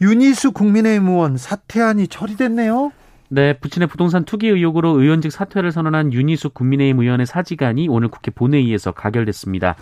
윤희수 0.00 0.52
국민의힘 0.52 1.08
의원 1.08 1.36
사퇴안이 1.36 2.08
처리됐네요. 2.08 2.92
네, 3.28 3.58
부친의 3.58 3.88
부동산 3.88 4.24
투기 4.24 4.48
의혹으로 4.48 5.00
의원직 5.00 5.32
사퇴를 5.32 5.72
선언한 5.72 6.12
윤희숙 6.12 6.52
국민의힘 6.52 7.00
의원의 7.00 7.24
사직안이 7.24 7.88
오늘 7.88 8.08
국회 8.08 8.30
본회의에서 8.30 8.92
가결됐습니다. 8.92 9.76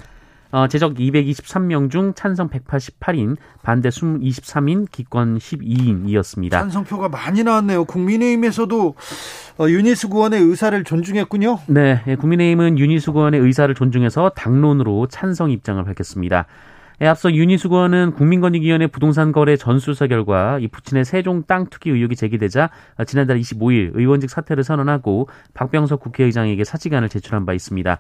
어, 0.53 0.67
제적 0.67 0.95
223명 0.95 1.91
중 1.91 2.13
찬성 2.15 2.49
188인, 2.49 3.37
반대 3.63 3.89
23인, 3.89 4.91
기권 4.91 5.39
12인이었습니다. 5.39 6.51
찬성표가 6.51 7.09
많이 7.09 7.45
나왔네요. 7.45 7.85
국민의힘에서도 7.85 8.95
어, 9.59 9.69
윤희숙 9.69 10.15
의원의 10.15 10.41
의사를 10.41 10.83
존중했군요. 10.83 11.61
네, 11.67 12.03
예, 12.07 12.17
국민의힘은 12.17 12.79
윤희숙 12.79 13.17
의원의 13.17 13.41
의사를 13.41 13.73
존중해서 13.75 14.31
당론으로 14.31 15.07
찬성 15.07 15.51
입장을 15.51 15.83
밝혔습니다. 15.85 16.47
예, 17.03 17.07
앞서 17.07 17.33
윤희숙 17.33 17.73
의원은 17.73 18.13
국민권익위원회 18.13 18.89
부동산 18.89 19.33
거래 19.33 19.57
전수사 19.57 20.07
결과 20.07 20.59
이 20.59 20.69
부친의 20.69 21.05
세종 21.05 21.45
땅 21.45 21.67
투기 21.67 21.91
의혹이 21.91 22.17
제기되자 22.17 22.71
지난달 23.07 23.39
25일 23.39 23.93
의원직 23.95 24.29
사퇴를 24.29 24.65
선언하고 24.65 25.29
박병석 25.55 26.01
국회의장에게 26.01 26.65
사직안을 26.65 27.09
제출한 27.09 27.47
바 27.47 27.55
있습니다. 27.55 27.99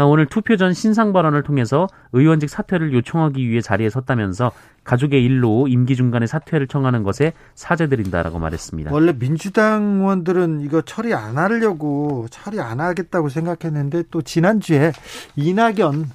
아, 0.00 0.04
오늘 0.04 0.24
투표 0.24 0.56
전 0.56 0.72
신상 0.72 1.12
발언을 1.12 1.42
통해서 1.42 1.86
의원직 2.14 2.48
사퇴를 2.48 2.94
요청하기 2.94 3.46
위해 3.46 3.60
자리에 3.60 3.90
섰다면서 3.90 4.50
가족의 4.82 5.22
일로 5.22 5.68
임기 5.68 5.94
중간에 5.94 6.26
사퇴를 6.26 6.68
청하는 6.68 7.02
것에 7.02 7.34
사죄드린다라고 7.54 8.38
말했습니다. 8.38 8.92
원래 8.94 9.12
민주당 9.12 9.98
의원들은 10.00 10.62
이거 10.62 10.80
처리 10.80 11.12
안 11.12 11.36
하려고 11.36 12.26
처리 12.30 12.60
안 12.60 12.80
하겠다고 12.80 13.28
생각했는데 13.28 14.04
또 14.10 14.22
지난주에 14.22 14.92
이낙연 15.36 16.08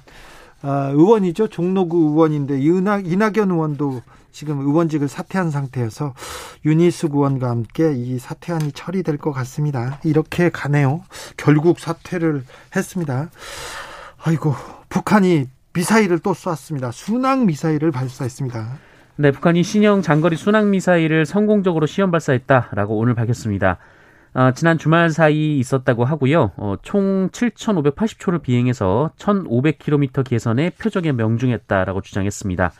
아, 0.62 0.90
의원이죠 0.92 1.46
종로구 1.46 1.96
의원인데 2.10 2.58
이낙연 2.60 3.52
의원도 3.52 4.02
지금 4.36 4.60
의원직을 4.60 5.08
사퇴한 5.08 5.50
상태여서 5.50 6.12
유니스 6.66 7.06
의원과 7.06 7.48
함께 7.48 7.94
이 7.94 8.18
사퇴안이 8.18 8.72
처리될 8.72 9.16
것 9.16 9.32
같습니다. 9.32 9.98
이렇게 10.04 10.50
가네요. 10.50 11.02
결국 11.38 11.80
사퇴를 11.80 12.44
했습니다. 12.76 13.30
아이고, 14.22 14.54
북한이 14.90 15.48
미사일을 15.72 16.18
또 16.18 16.34
쏘았습니다. 16.34 16.90
순항 16.92 17.46
미사일을 17.46 17.90
발사했습니다. 17.92 18.78
네, 19.16 19.30
북한이 19.30 19.62
신형 19.62 20.02
장거리 20.02 20.36
순항 20.36 20.68
미사일을 20.68 21.24
성공적으로 21.24 21.86
시험 21.86 22.10
발사했다라고 22.10 22.98
오늘 22.98 23.14
밝혔습니다. 23.14 23.78
어, 24.34 24.52
지난 24.52 24.76
주말 24.76 25.08
사이 25.08 25.58
있었다고 25.58 26.04
하고요. 26.04 26.52
어, 26.58 26.74
총 26.82 27.30
7,580초를 27.30 28.42
비행해서 28.42 29.12
1,500km 29.16 30.28
계선에 30.28 30.68
표적에 30.78 31.12
명중했다라고 31.12 32.02
주장했습니다. 32.02 32.72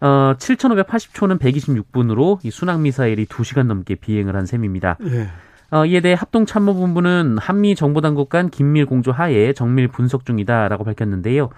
어, 0.00 0.34
7,580초는 0.38 1.38
126분으로 1.38 2.38
이 2.42 2.50
순항 2.50 2.82
미사일이 2.82 3.26
2시간 3.26 3.66
넘게 3.66 3.96
비행을 3.96 4.34
한 4.34 4.46
셈입니다. 4.46 4.96
예. 5.04 5.28
어, 5.70 5.86
이에 5.86 6.00
대해 6.00 6.14
합동참모본부는 6.18 7.38
한미 7.38 7.74
정보당국 7.74 8.28
간 8.28 8.50
긴밀 8.50 8.86
공조 8.86 9.12
하에 9.12 9.52
정밀 9.52 9.88
분석 9.88 10.24
중이다라고 10.24 10.84
밝혔는데요. 10.84 11.50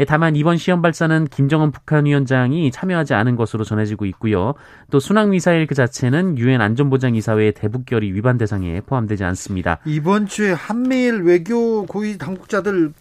예, 0.00 0.06
다만 0.06 0.34
이번 0.34 0.56
시험 0.56 0.80
발사는 0.80 1.26
김정은 1.26 1.72
북한 1.72 2.06
위원장이 2.06 2.70
참여하지 2.70 3.12
않은 3.12 3.36
것으로 3.36 3.64
전해지고 3.64 4.06
있고요. 4.06 4.54
또 4.90 4.98
순항 4.98 5.28
미사일 5.28 5.66
그 5.66 5.74
자체는 5.74 6.38
유엔 6.38 6.62
안전보장이사회 6.62 7.50
대북 7.50 7.84
결의 7.84 8.14
위반 8.14 8.38
대상에 8.38 8.80
포함되지 8.80 9.24
않습니다. 9.24 9.78
이번 9.84 10.26
주에 10.26 10.52
한미일 10.52 11.20
외교 11.20 11.84
고위 11.84 12.16
당국자들 12.16 12.94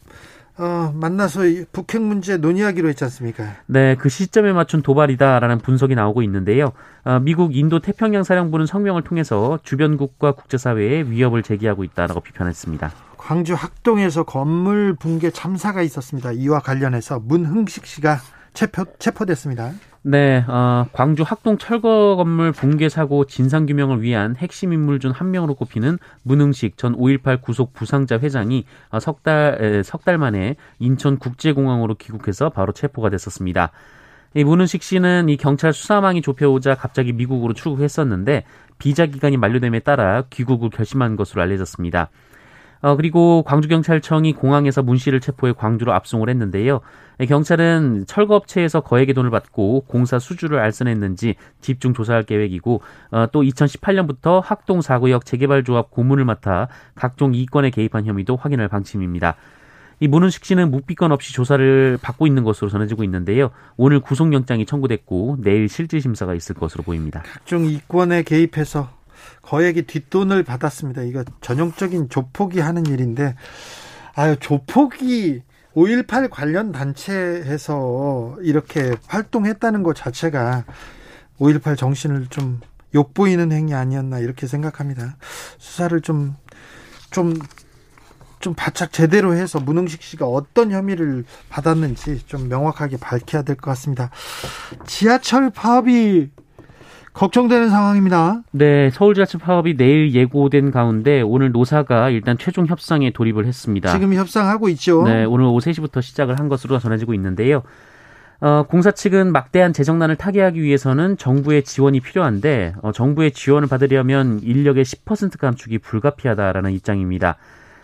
어, 0.60 0.94
만나서 0.94 1.42
북핵 1.72 2.02
문제 2.02 2.36
논의하기로 2.36 2.90
했지 2.90 3.06
않습니까? 3.06 3.56
네, 3.66 3.96
그 3.96 4.10
시점에 4.10 4.52
맞춘 4.52 4.82
도발이다라는 4.82 5.60
분석이 5.60 5.96
나오고 5.96 6.22
있는데요. 6.24 6.74
어, 7.06 7.20
미국 7.20 7.56
인도 7.56 7.80
태평양 7.80 8.24
사령부는 8.24 8.66
성명을 8.66 9.04
통해서 9.04 9.58
주변국과 9.64 10.34
국제사회에 10.34 11.04
위협을 11.04 11.44
제기하고 11.44 11.86
있다라고 11.86 12.20
비판했습니다. 12.20 12.92
광주 13.18 13.54
학동에서 13.54 14.24
건물 14.24 14.96
붕괴 15.00 15.32
참사가 15.32 15.82
있었습니다. 15.82 16.34
이와 16.34 16.60
관련해서 16.60 17.20
문흥식 17.20 17.86
씨가 17.86 18.20
체포, 18.54 18.86
체포됐습니다. 19.00 19.72
네, 20.02 20.46
어, 20.48 20.86
광주 20.94 21.24
학동 21.24 21.58
철거 21.58 22.16
건물 22.16 22.54
붕괴 22.54 22.88
사고 22.88 23.26
진상 23.26 23.66
규명을 23.66 24.02
위한 24.02 24.36
핵심 24.38 24.72
인물 24.72 25.00
중 25.00 25.12
한 25.12 25.32
명으로 25.32 25.56
꼽히는 25.56 25.98
문흥식 26.24 26.78
전 26.78 26.96
5.18 26.96 27.42
구속 27.42 27.74
부상자 27.74 28.18
회장이 28.18 28.66
어, 28.92 29.00
석 29.02 29.24
달, 29.24 29.84
석달 29.84 30.18
만에 30.18 30.56
인천 30.80 31.18
국제공항으로 31.18 31.96
귀국해서 31.96 32.50
바로 32.50 32.72
체포가 32.72 33.10
됐었습니다. 33.10 33.72
이 34.36 34.44
문은식 34.44 34.84
씨는 34.84 35.28
이 35.28 35.36
경찰 35.36 35.74
수사망이 35.74 36.22
좁혀오자 36.22 36.76
갑자기 36.76 37.12
미국으로 37.12 37.54
출국했었는데 37.54 38.46
비자 38.78 39.06
기간이 39.06 39.36
만료됨에 39.36 39.80
따라 39.80 40.24
귀국을 40.30 40.70
결심한 40.70 41.18
것으로 41.18 41.42
알려졌습니다. 41.42 42.10
어, 42.82 42.96
그리고 42.96 43.44
광주경찰청이 43.44 44.34
공항에서 44.34 44.82
문 44.82 44.98
씨를 44.98 45.20
체포해 45.20 45.54
광주로 45.58 45.94
압송을 45.94 46.30
했는데요. 46.30 46.80
경찰은 47.26 48.06
철거업체에서 48.08 48.82
거액의 48.82 49.14
돈을 49.14 49.30
받고 49.30 49.82
공사 49.88 50.20
수주를 50.20 50.60
알선했는지 50.60 51.36
집중 51.62 51.94
조사할 51.94 52.24
계획이고 52.24 52.82
어, 53.12 53.28
또 53.32 53.42
2018년부터 53.42 54.42
학동 54.44 54.82
사구역 54.82 55.26
재개발 55.26 55.64
조합 55.64 55.92
고문을 55.92 56.26
맡아 56.26 56.70
각종 56.96 57.34
이권에 57.34 57.72
개입한 57.72 58.06
혐의도 58.06 58.36
확인할 58.36 58.70
방침입니다. 58.70 59.36
이 60.00 60.08
문은식 60.08 60.46
씨는 60.46 60.72
묵비권 60.72 61.12
없이 61.12 61.34
조사를 61.34 62.00
받고 62.02 62.26
있는 62.26 62.44
것으로 62.44 62.70
전해지고 62.70 63.04
있는데요. 63.04 63.52
오늘 63.76 64.00
구속영장이 64.00 64.66
청구됐고 64.66 65.40
내일 65.42 65.68
실질 65.68 66.02
심사가 66.02 66.34
있을 66.34 66.56
것으로 66.56 66.84
보입니다. 66.84 67.22
각종 67.26 67.66
이권에 67.66 68.24
개입해서 68.24 68.90
거액의 69.42 69.84
뒷돈을 69.84 70.44
받았습니다. 70.44 71.02
이거 71.02 71.26
전형적인 71.42 72.08
조폭이 72.08 72.62
하는 72.62 72.86
일인데 72.86 73.36
아유 74.16 74.38
조폭이 74.40 75.42
5.18 75.80 76.30
관련 76.30 76.72
단체에서 76.74 78.36
이렇게 78.42 78.94
활동했다는 79.08 79.84
것 79.84 79.96
자체가 79.96 80.66
5.18 81.40 81.78
정신을 81.78 82.28
좀 82.28 82.60
욕보이는 82.94 83.52
행위 83.52 83.74
아니었나 83.74 84.20
이렇게 84.20 84.46
생각합니다. 84.46 85.16
수사를 85.58 86.02
좀, 86.02 86.36
좀, 87.12 87.34
좀 88.40 88.54
바짝 88.56 88.92
제대로 88.92 89.34
해서 89.36 89.60
문흥식 89.60 90.02
씨가 90.02 90.26
어떤 90.26 90.72
혐의를 90.72 91.24
받았는지 91.50 92.26
좀 92.26 92.50
명확하게 92.50 92.98
밝혀야 92.98 93.44
될 93.44 93.56
것 93.56 93.72
같습니다. 93.72 94.10
지하철 94.86 95.50
파업이 95.50 96.30
걱정되는 97.20 97.70
상황입니다. 97.70 98.44
네, 98.52 98.90
서울 98.92 99.14
지하철 99.14 99.42
파업이 99.42 99.76
내일 99.76 100.14
예고된 100.14 100.72
가운데 100.72 101.22
오늘 101.22 101.52
노사가 101.52 102.12
일단 102.12 102.38
최종 102.38 102.66
협상에 102.66 103.12
돌입을 103.12 103.46
했습니다. 103.46 103.92
지금 103.92 104.14
협상하고 104.14 104.70
있죠. 104.70 105.04
네, 105.04 105.26
오늘 105.26 105.44
오후 105.44 105.60
3시부터 105.60 106.02
시작을 106.02 106.40
한 106.40 106.48
것으로 106.48 106.80
전해지고 106.80 107.14
있는데요. 107.16 107.64
어, 108.40 108.64
공사 108.70 108.92
측은 108.92 109.34
막대한 109.34 109.74
재정난을 109.74 110.16
타개하기 110.16 110.62
위해서는 110.62 111.18
정부의 111.18 111.64
지원이 111.64 112.00
필요한데 112.00 112.76
어, 112.82 112.94
정부의 112.94 113.32
지원을 113.32 113.68
받으려면 113.68 114.40
인력의 114.42 114.86
10% 114.86 115.38
감축이 115.38 115.80
불가피하다라는 115.80 116.72
입장입니다. 116.72 117.36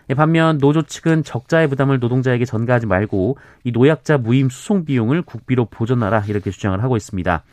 예, 0.10 0.14
반면 0.14 0.60
노조 0.60 0.82
측은 0.82 1.26
적자의 1.26 1.68
부담을 1.68 2.00
노동자에게 2.00 2.46
전가하지 2.46 2.86
말고 2.86 3.38
이 3.66 3.74
노약자 3.74 4.18
무임 4.18 4.48
수송 4.48 4.86
비용을 4.86 5.24
국비로 5.24 5.66
보전하라 5.66 6.24
이렇게 6.30 6.52
주장을 6.52 6.82
하고 6.82 6.96
있습니다. 6.96 7.44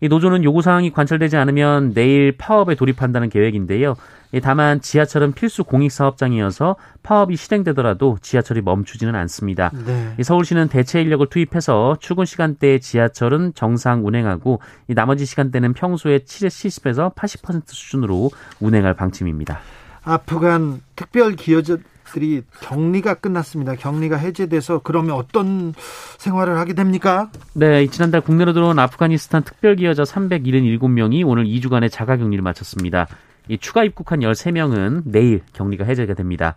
이 0.00 0.08
노조는 0.08 0.44
요구 0.44 0.62
사항이 0.62 0.92
관철되지 0.92 1.36
않으면 1.36 1.92
내일 1.92 2.32
파업에 2.32 2.74
돌입한다는 2.74 3.28
계획인데요. 3.28 3.96
다만 4.42 4.80
지하철은 4.80 5.32
필수 5.32 5.64
공익 5.64 5.92
사업장이어서 5.92 6.76
파업이 7.02 7.36
실행되더라도 7.36 8.18
지하철이 8.22 8.62
멈추지는 8.62 9.14
않습니다. 9.14 9.70
네. 9.84 10.22
서울시는 10.22 10.68
대체 10.68 11.02
인력을 11.02 11.26
투입해서 11.26 11.96
출근 12.00 12.24
시간대에 12.24 12.78
지하철은 12.78 13.52
정상 13.54 14.06
운행하고 14.06 14.60
나머지 14.86 15.26
시간대는 15.26 15.74
평소에 15.74 16.20
70에서 16.20 17.14
80% 17.14 17.64
수준으로 17.66 18.30
운행할 18.60 18.94
방침입니다. 18.94 19.58
아프간 20.02 20.80
특별 20.96 21.36
기여자 21.36 21.76
들이 22.12 22.42
격리가 22.60 23.14
끝났습니다. 23.14 23.74
격리가 23.74 24.16
해제돼서 24.16 24.80
그러면 24.82 25.16
어떤 25.16 25.72
생활을 26.18 26.58
하게 26.58 26.74
됩니까? 26.74 27.30
네, 27.54 27.86
지난달 27.86 28.20
국내로 28.20 28.52
들어온 28.52 28.78
아프가니스탄 28.78 29.42
특별기여자 29.42 30.02
377명이 30.02 31.26
오늘 31.26 31.44
2주간의 31.44 31.90
자가격리를 31.90 32.42
마쳤습니다. 32.42 33.06
이 33.48 33.58
추가 33.58 33.84
입국한 33.84 34.20
13명은 34.20 35.02
내일 35.04 35.42
격리가 35.52 35.84
해제가 35.84 36.14
됩니다. 36.14 36.56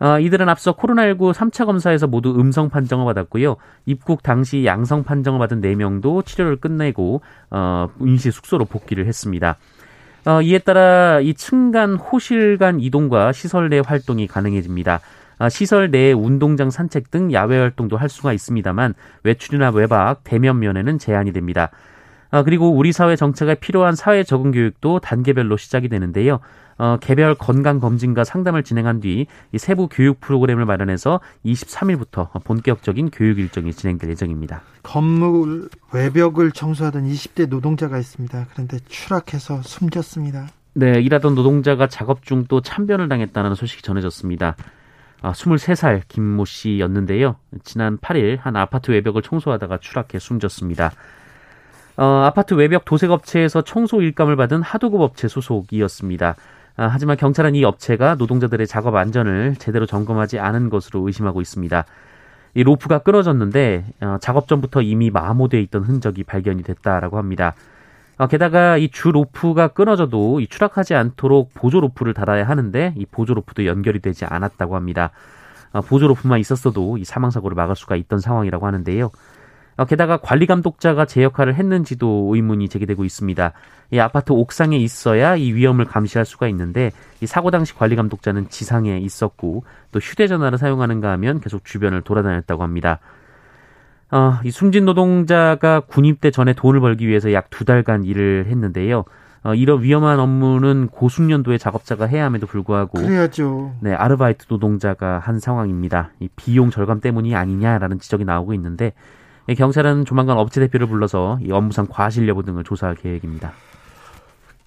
어, 0.00 0.20
이들은 0.20 0.48
앞서 0.48 0.76
코로나19 0.76 1.32
3차 1.32 1.66
검사에서 1.66 2.06
모두 2.06 2.30
음성 2.38 2.68
판정을 2.68 3.04
받았고요. 3.04 3.56
입국 3.86 4.22
당시 4.22 4.64
양성 4.64 5.02
판정을 5.02 5.38
받은 5.40 5.60
4명도 5.60 6.24
치료를 6.24 6.56
끝내고 6.56 7.20
어, 7.50 7.88
임시 8.00 8.30
숙소로 8.30 8.64
복귀를 8.64 9.06
했습니다. 9.06 9.56
어, 10.24 10.42
이에 10.42 10.58
따라 10.58 11.20
이 11.20 11.34
층간 11.34 11.94
호실 11.94 12.58
간 12.58 12.80
이동과 12.80 13.32
시설 13.32 13.68
내 13.68 13.80
활동이 13.84 14.26
가능해집니다. 14.26 15.00
아, 15.38 15.48
시설 15.48 15.90
내 15.90 16.12
운동장 16.12 16.70
산책 16.70 17.10
등 17.10 17.32
야외 17.32 17.58
활동도 17.58 17.96
할 17.96 18.08
수가 18.08 18.32
있습니다만 18.32 18.94
외출이나 19.22 19.70
외박, 19.70 20.24
대면 20.24 20.58
면에는 20.58 20.98
제한이 20.98 21.32
됩니다. 21.32 21.70
아, 22.30 22.42
그리고 22.42 22.70
우리 22.70 22.92
사회 22.92 23.16
정책에 23.16 23.54
필요한 23.54 23.94
사회 23.94 24.24
적응 24.24 24.50
교육도 24.50 24.98
단계별로 25.00 25.56
시작이 25.56 25.88
되는데요. 25.88 26.40
어, 26.78 26.96
개별 27.00 27.34
건강 27.34 27.80
검진과 27.80 28.24
상담을 28.24 28.62
진행한 28.62 29.00
뒤 29.00 29.26
이 29.52 29.58
세부 29.58 29.88
교육 29.88 30.20
프로그램을 30.20 30.64
마련해서 30.64 31.20
23일부터 31.44 32.28
본격적인 32.44 33.10
교육 33.10 33.38
일정이 33.38 33.72
진행될 33.72 34.10
예정입니다. 34.10 34.62
건물 34.82 35.68
외벽을 35.92 36.52
청소하던 36.52 37.06
20대 37.06 37.48
노동자가 37.48 37.98
있습니다. 37.98 38.46
그런데 38.52 38.78
추락해서 38.88 39.62
숨졌습니다. 39.62 40.48
네, 40.74 41.00
일하던 41.00 41.34
노동자가 41.34 41.88
작업 41.88 42.22
중 42.22 42.44
또 42.48 42.60
참변을 42.60 43.08
당했다는 43.08 43.54
소식이 43.54 43.82
전해졌습니다. 43.82 44.54
아, 45.20 45.32
23살 45.32 46.02
김모 46.08 46.44
씨였는데요. 46.44 47.36
지난 47.64 47.98
8일 47.98 48.38
한 48.40 48.54
아파트 48.56 48.92
외벽을 48.92 49.22
청소하다가 49.22 49.78
추락해 49.78 50.18
숨졌습니다. 50.20 50.92
어, 51.96 52.04
아파트 52.24 52.54
외벽 52.54 52.84
도색업체에서 52.84 53.62
청소 53.62 54.00
일감을 54.00 54.36
받은 54.36 54.62
하도급 54.62 55.00
업체 55.00 55.26
소속이었습니다. 55.26 56.36
아, 56.78 56.86
하지만 56.86 57.16
경찰은 57.16 57.56
이 57.56 57.64
업체가 57.64 58.14
노동자들의 58.14 58.66
작업 58.68 58.94
안전을 58.94 59.56
제대로 59.56 59.84
점검하지 59.84 60.38
않은 60.38 60.70
것으로 60.70 61.06
의심하고 61.06 61.40
있습니다. 61.40 61.84
이 62.54 62.62
로프가 62.62 63.00
끊어졌는데 63.00 63.84
어, 64.00 64.18
작업 64.20 64.48
전부터 64.48 64.82
이미 64.82 65.10
마모돼 65.10 65.60
있던 65.62 65.82
흔적이 65.82 66.24
발견이 66.24 66.62
됐다라고 66.62 67.18
합니다. 67.18 67.54
어, 68.16 68.28
게다가 68.28 68.78
이 68.78 68.90
주 68.92 69.10
로프가 69.12 69.68
끊어져도 69.68 70.40
이 70.40 70.46
추락하지 70.48 70.94
않도록 70.94 71.52
보조 71.54 71.80
로프를 71.80 72.14
달아야 72.14 72.48
하는데 72.48 72.94
이 72.96 73.06
보조 73.06 73.34
로프도 73.34 73.66
연결이 73.66 74.00
되지 74.00 74.24
않았다고 74.24 74.76
합니다. 74.76 75.10
어, 75.72 75.80
보조 75.82 76.06
로프만 76.08 76.38
있었어도 76.40 76.96
이 76.98 77.04
사망 77.04 77.30
사고를 77.32 77.56
막을 77.56 77.76
수가 77.76 77.96
있던 77.96 78.20
상황이라고 78.20 78.66
하는데요. 78.66 79.10
어, 79.78 79.84
게다가 79.84 80.16
관리 80.18 80.46
감독자가 80.46 81.06
제 81.06 81.22
역할을 81.22 81.54
했는지도 81.54 82.32
의문이 82.34 82.68
제기되고 82.68 83.04
있습니다. 83.04 83.52
이 83.92 83.98
아파트 84.00 84.32
옥상에 84.32 84.76
있어야 84.76 85.36
이 85.36 85.52
위험을 85.52 85.84
감시할 85.84 86.26
수가 86.26 86.48
있는데 86.48 86.90
이 87.22 87.26
사고 87.26 87.50
당시 87.50 87.74
관리 87.74 87.94
감독자는 87.96 88.48
지상에 88.50 88.98
있었고 88.98 89.62
또 89.92 89.98
휴대전화를 90.00 90.58
사용하는가 90.58 91.10
하면 91.12 91.40
계속 91.40 91.64
주변을 91.64 92.02
돌아다녔다고 92.02 92.62
합니다. 92.62 92.98
어, 94.10 94.38
이 94.42 94.50
숨진 94.50 94.84
노동자가 94.84 95.80
군입대 95.80 96.32
전에 96.32 96.54
돈을 96.54 96.80
벌기 96.80 97.06
위해서 97.06 97.32
약 97.32 97.48
두 97.50 97.64
달간 97.64 98.04
일을 98.04 98.46
했는데요. 98.48 99.04
어, 99.44 99.54
이런 99.54 99.82
위험한 99.82 100.18
업무는 100.18 100.88
고숙련도의 100.88 101.60
작업자가 101.60 102.06
해야 102.06 102.24
함에도 102.24 102.46
불구하고 102.48 102.98
그래야죠. 102.98 103.74
네, 103.80 103.94
아르바이트 103.94 104.46
노동자가 104.48 105.20
한 105.20 105.38
상황입니다. 105.38 106.10
이 106.18 106.28
비용 106.34 106.70
절감 106.70 107.00
때문이 107.00 107.36
아니냐라는 107.36 108.00
지적이 108.00 108.24
나오고 108.24 108.54
있는데 108.54 108.92
경찰은 109.54 110.04
조만간 110.04 110.36
업체 110.38 110.60
대표를 110.60 110.86
불러서 110.86 111.38
이 111.42 111.50
업무상 111.50 111.86
과실 111.88 112.28
여부 112.28 112.42
등을 112.42 112.64
조사할 112.64 112.96
계획입니다. 112.96 113.52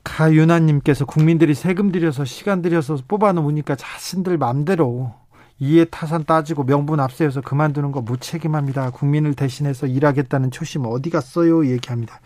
가윤아님께서 0.04 1.06
국민들이 1.06 1.54
세금 1.54 1.92
들여서 1.92 2.26
시간 2.26 2.62
들여서 2.62 2.98
뽑아놓으니까 3.08 3.76
자신들 3.76 4.38
마음대로 4.38 5.14
이해 5.60 5.86
타산 5.86 6.26
따지고 6.26 6.66
명분 6.66 7.00
앞세워서 7.00 7.42
그만두는 7.42 7.92
거 7.92 8.02
무책임합니다. 8.02 8.90
국민을 8.90 9.36
대신해서 9.36 9.86
일하겠다는 9.86 10.50
초심 10.50 10.86
어디 10.88 11.12
갔어요? 11.12 11.68
얘기합니다. 11.68 12.20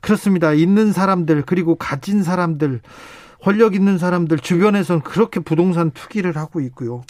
그렇습니다. 0.00 0.52
있는 0.52 0.92
사람들 0.92 1.42
그리고 1.42 1.76
가진 1.76 2.24
사람들 2.24 2.80
권력 3.42 3.76
있는 3.76 3.98
사람들 3.98 4.38
주변에서는 4.40 5.02
그렇게 5.02 5.38
부동산 5.38 5.92
투기를 5.92 6.36
하고 6.36 6.60
있고요. 6.60 7.02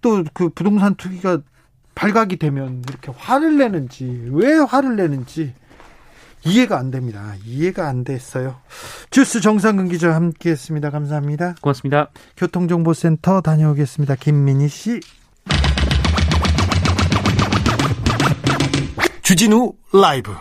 또 0.00 0.22
그 0.34 0.48
부동산 0.48 0.94
투기가 0.94 1.40
발각이 1.94 2.36
되면 2.36 2.82
이렇게 2.88 3.12
화를 3.16 3.58
내는지 3.58 4.28
왜 4.30 4.56
화를 4.56 4.96
내는지 4.96 5.54
이해가 6.44 6.78
안 6.78 6.90
됩니다. 6.90 7.34
이해가 7.44 7.86
안 7.86 8.04
됐어요. 8.04 8.56
주스 9.10 9.40
정상근 9.40 9.88
기자 9.88 10.14
함께했습니다. 10.14 10.90
감사합니다. 10.90 11.54
고맙습니다. 11.60 12.10
교통정보센터 12.36 13.40
다녀오겠습니다. 13.42 14.16
김민희 14.16 14.68
씨. 14.68 15.00
주진우 19.22 19.72
라이브. 19.92 20.32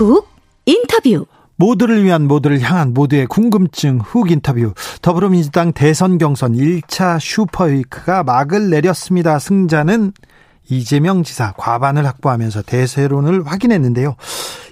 훅 0.00 0.26
인터뷰. 0.64 1.26
모두를 1.56 2.04
위한 2.04 2.26
모두를 2.26 2.60
향한 2.62 2.94
모두의 2.94 3.26
궁금증 3.26 3.98
훅 4.00 4.30
인터뷰. 4.30 4.72
더불어민주당 5.02 5.74
대선 5.74 6.16
경선 6.16 6.54
1차 6.54 7.20
슈퍼위크가 7.20 8.24
막을 8.24 8.70
내렸습니다. 8.70 9.38
승자는 9.38 10.12
이재명 10.70 11.22
지사 11.22 11.52
과반을 11.58 12.06
확보하면서 12.06 12.62
대세론을 12.62 13.46
확인했는데요. 13.46 14.16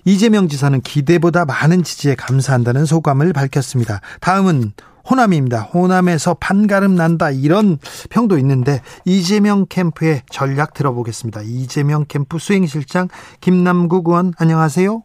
이재명 0.06 0.48
지사는 0.48 0.80
기대보다 0.80 1.44
많은 1.44 1.82
지지에 1.82 2.14
감사한다는 2.14 2.86
소감을 2.86 3.34
밝혔습니다. 3.34 4.00
다음은 4.20 4.72
호남입니다. 5.10 5.62
호남에서 5.62 6.34
판가름 6.34 6.94
난다 6.94 7.30
이런 7.30 7.78
평도 8.10 8.38
있는데 8.38 8.80
이재명 9.04 9.66
캠프의 9.68 10.20
전략 10.30 10.74
들어보겠습니다. 10.74 11.40
이재명 11.44 12.04
캠프 12.06 12.38
수행실장 12.38 13.08
김남국 13.40 14.08
의원 14.08 14.32
안녕하세요. 14.38 15.02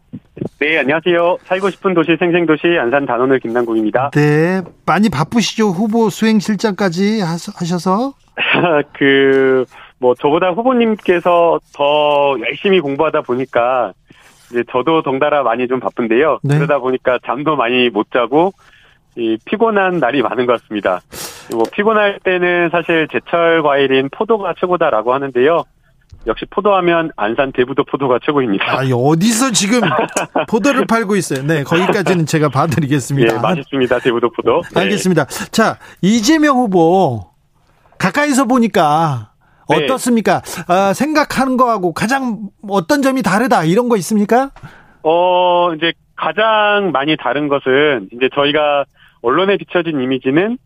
네, 0.60 0.78
안녕하세요. 0.78 1.38
살고 1.44 1.70
싶은 1.70 1.94
도시 1.94 2.16
생생도시 2.18 2.78
안산 2.80 3.06
단원을 3.06 3.40
김남국입니다. 3.40 4.10
네, 4.14 4.62
많이 4.84 5.08
바쁘시죠. 5.08 5.68
후보 5.68 6.10
수행실장까지 6.10 7.20
하셔서. 7.20 8.14
그, 8.98 9.64
뭐, 9.98 10.14
저보다 10.14 10.50
후보님께서 10.50 11.60
더 11.72 12.36
열심히 12.40 12.80
공부하다 12.80 13.22
보니까 13.22 13.92
이제 14.50 14.64
저도 14.70 15.02
덩달아 15.02 15.42
많이 15.42 15.68
좀 15.68 15.80
바쁜데요. 15.80 16.40
네. 16.42 16.56
그러다 16.56 16.78
보니까 16.78 17.18
잠도 17.24 17.56
많이 17.56 17.88
못 17.90 18.10
자고 18.12 18.52
이 19.16 19.36
피곤한 19.44 19.98
날이 19.98 20.22
많은 20.22 20.46
것 20.46 20.60
같습니다. 20.60 21.00
뭐 21.52 21.64
피곤할 21.72 22.18
때는 22.24 22.70
사실 22.70 23.06
제철 23.12 23.62
과일인 23.62 24.08
포도가 24.10 24.54
최고다라고 24.58 25.14
하는데요. 25.14 25.64
역시 26.26 26.46
포도하면 26.48 27.10
안산 27.16 27.52
대부도 27.52 27.84
포도가 27.84 28.18
최고입니다. 28.24 28.64
아, 28.64 28.82
어디서 28.92 29.50
지금 29.52 29.80
포도를 30.48 30.86
팔고 30.86 31.16
있어요? 31.16 31.46
네, 31.46 31.62
거기까지는 31.64 32.24
제가 32.24 32.48
봐드리겠습니다. 32.48 33.34
예, 33.34 33.38
맛있습니다. 33.38 33.98
대부도 33.98 34.30
포도. 34.30 34.62
네. 34.74 34.80
알겠습니다. 34.80 35.26
자, 35.50 35.78
이재명 36.00 36.56
후보 36.56 37.26
가까이서 37.98 38.46
보니까 38.46 39.32
네. 39.68 39.84
어떻습니까? 39.84 40.40
아, 40.66 40.92
생각하는 40.94 41.56
거하고 41.56 41.92
가장 41.92 42.48
어떤 42.68 43.02
점이 43.02 43.22
다르다 43.22 43.64
이런 43.64 43.88
거 43.90 43.96
있습니까? 43.98 44.50
어, 45.02 45.74
이제 45.74 45.92
가장 46.16 46.90
많이 46.92 47.16
다른 47.18 47.48
것은 47.48 48.08
이제 48.12 48.30
저희가 48.34 48.84
언론에 49.24 49.56
비춰진 49.56 50.00
이미지는 50.00 50.58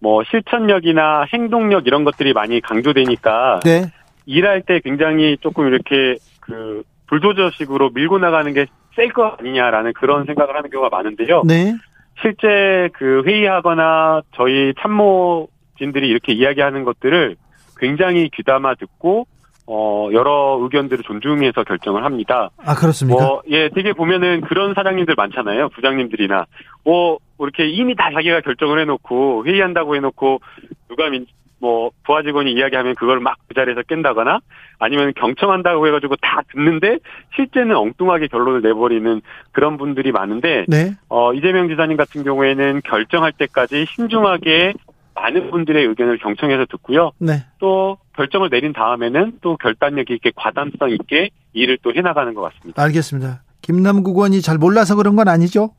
뭐 0.00 0.22
실천력이나 0.24 1.26
행동력 1.32 1.86
이런 1.86 2.04
것들이 2.04 2.32
많이 2.32 2.60
강조되니까 2.60 3.60
네. 3.64 3.86
일할 4.26 4.62
때 4.62 4.80
굉장히 4.80 5.36
조금 5.40 5.68
이렇게 5.68 6.16
그 6.40 6.82
불도저식으로 7.06 7.90
밀고 7.94 8.18
나가는 8.18 8.52
게 8.52 8.66
셀 8.96 9.12
거 9.12 9.36
아니냐라는 9.38 9.92
그런 9.92 10.24
생각을 10.24 10.56
하는 10.56 10.70
경우가 10.70 10.88
많은데요. 10.88 11.42
네. 11.46 11.74
실제 12.22 12.88
그 12.94 13.22
회의하거나 13.26 14.22
저희 14.34 14.72
참모진들이 14.80 16.08
이렇게 16.08 16.32
이야기하는 16.32 16.84
것들을 16.84 17.36
굉장히 17.78 18.30
귀담아 18.30 18.74
듣고 18.76 19.26
어, 19.66 20.08
여러 20.12 20.58
의견들을 20.62 21.02
존중해서 21.04 21.64
결정을 21.64 22.04
합니다. 22.04 22.50
아, 22.64 22.74
그렇습니까? 22.74 23.20
뭐, 23.20 23.42
예, 23.50 23.68
되게 23.68 23.92
보면은 23.92 24.42
그런 24.42 24.74
사장님들 24.74 25.14
많잖아요. 25.16 25.70
부장님들이나. 25.70 26.46
뭐, 26.84 27.18
이렇게 27.40 27.68
이미 27.68 27.96
다 27.96 28.10
자기가 28.12 28.40
결정을 28.42 28.80
해놓고, 28.80 29.44
회의한다고 29.46 29.96
해놓고, 29.96 30.40
누가 30.88 31.10
민, 31.10 31.26
뭐, 31.58 31.90
부하 32.04 32.22
직원이 32.22 32.52
이야기하면 32.52 32.94
그걸 32.94 33.18
막 33.20 33.36
그 33.48 33.54
자리에서 33.54 33.82
깬다거나, 33.82 34.40
아니면 34.78 35.12
경청한다고 35.16 35.86
해가지고 35.86 36.16
다 36.16 36.42
듣는데, 36.52 36.98
실제는 37.34 37.74
엉뚱하게 37.76 38.28
결론을 38.28 38.62
내버리는 38.62 39.20
그런 39.52 39.78
분들이 39.78 40.12
많은데, 40.12 40.64
네. 40.68 40.92
어, 41.08 41.32
이재명 41.32 41.68
지사님 41.68 41.96
같은 41.96 42.22
경우에는 42.22 42.82
결정할 42.84 43.32
때까지 43.32 43.86
신중하게 43.86 44.74
많은 45.16 45.50
분들의 45.50 45.84
의견을 45.86 46.18
경청해서 46.18 46.66
듣고요. 46.66 47.10
네. 47.18 47.44
또 47.58 47.98
결정을 48.14 48.50
내린 48.50 48.72
다음에는 48.72 49.38
또 49.40 49.56
결단력 49.56 50.10
있게 50.10 50.30
과단성 50.36 50.90
있게 50.90 51.30
일을 51.54 51.78
또 51.82 51.92
해나가는 51.94 52.32
것 52.34 52.42
같습니다. 52.42 52.82
알겠습니다. 52.82 53.42
김남국 53.62 54.16
의원이 54.16 54.42
잘 54.42 54.58
몰라서 54.58 54.94
그런 54.94 55.16
건 55.16 55.28
아니죠? 55.28 55.70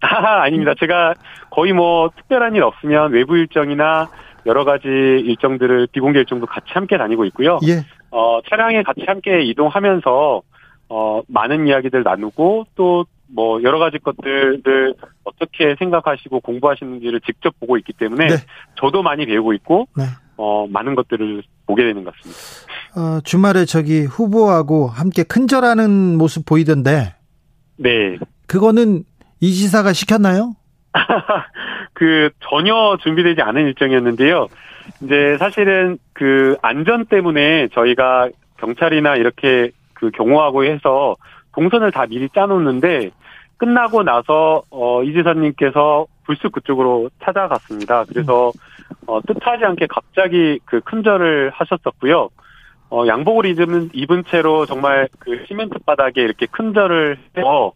아, 0.00 0.42
아닙니다. 0.42 0.74
제가 0.78 1.14
거의 1.50 1.72
뭐 1.72 2.10
특별한 2.16 2.54
일 2.54 2.62
없으면 2.62 3.12
외부 3.12 3.36
일정이나 3.36 4.08
여러 4.46 4.64
가지 4.64 4.86
일정들을 4.86 5.88
비공개 5.92 6.18
일정도 6.20 6.46
같이 6.46 6.66
함께 6.72 6.98
다니고 6.98 7.24
있고요. 7.26 7.58
예. 7.66 7.84
어, 8.10 8.40
차량에 8.48 8.82
같이 8.82 9.02
함께 9.06 9.42
이동하면서 9.42 10.42
어, 10.90 11.20
많은 11.28 11.66
이야기들 11.66 12.02
나누고 12.02 12.66
또 12.74 13.04
뭐 13.28 13.62
여러 13.62 13.78
가지 13.78 13.98
것들을 13.98 14.94
어떻게 15.24 15.76
생각하시고 15.78 16.40
공부하시는지를 16.40 17.20
직접 17.20 17.58
보고 17.60 17.76
있기 17.78 17.92
때문에 17.92 18.26
네. 18.26 18.34
저도 18.76 19.02
많이 19.02 19.26
배우고 19.26 19.52
있고 19.54 19.88
네. 19.96 20.04
어 20.36 20.66
많은 20.68 20.94
것들을 20.94 21.42
보게 21.66 21.84
되는 21.84 22.04
것 22.04 22.14
같습니다. 22.16 22.40
어, 22.96 23.20
주말에 23.22 23.64
저기 23.64 24.02
후보하고 24.02 24.88
함께 24.88 25.22
큰절하는 25.22 26.16
모습 26.16 26.46
보이던데. 26.46 27.14
네. 27.76 28.18
그거는 28.46 29.04
이 29.40 29.52
지사가 29.52 29.92
시켰나요? 29.92 30.54
그 31.92 32.30
전혀 32.48 32.96
준비되지 33.02 33.42
않은 33.42 33.66
일정이었는데요. 33.66 34.48
이제 35.02 35.36
사실은 35.38 35.98
그 36.12 36.56
안전 36.62 37.04
때문에 37.06 37.68
저희가 37.74 38.30
경찰이나 38.58 39.16
이렇게 39.16 39.70
그 39.94 40.10
경호하고 40.10 40.64
해서 40.64 41.16
동선을 41.58 41.90
다 41.90 42.06
미리 42.06 42.28
짜놓는데 42.28 43.10
끝나고 43.56 44.04
나서 44.04 44.62
어, 44.70 45.02
이 45.02 45.12
지사님께서 45.12 46.06
불쑥 46.24 46.52
그쪽으로 46.52 47.10
찾아갔습니다. 47.24 48.04
그래서 48.04 48.52
어, 49.08 49.20
뜻하지 49.22 49.64
않게 49.64 49.88
갑자기 49.90 50.60
그 50.64 50.80
큰절을 50.80 51.50
하셨었고요. 51.52 52.28
어, 52.90 53.06
양복을 53.08 53.46
입은, 53.46 53.90
입은 53.92 54.24
채로 54.30 54.66
정말 54.66 55.08
그 55.18 55.44
시멘트 55.48 55.80
바닥에 55.84 56.22
이렇게 56.22 56.46
큰절을 56.46 57.18
해서 57.36 57.72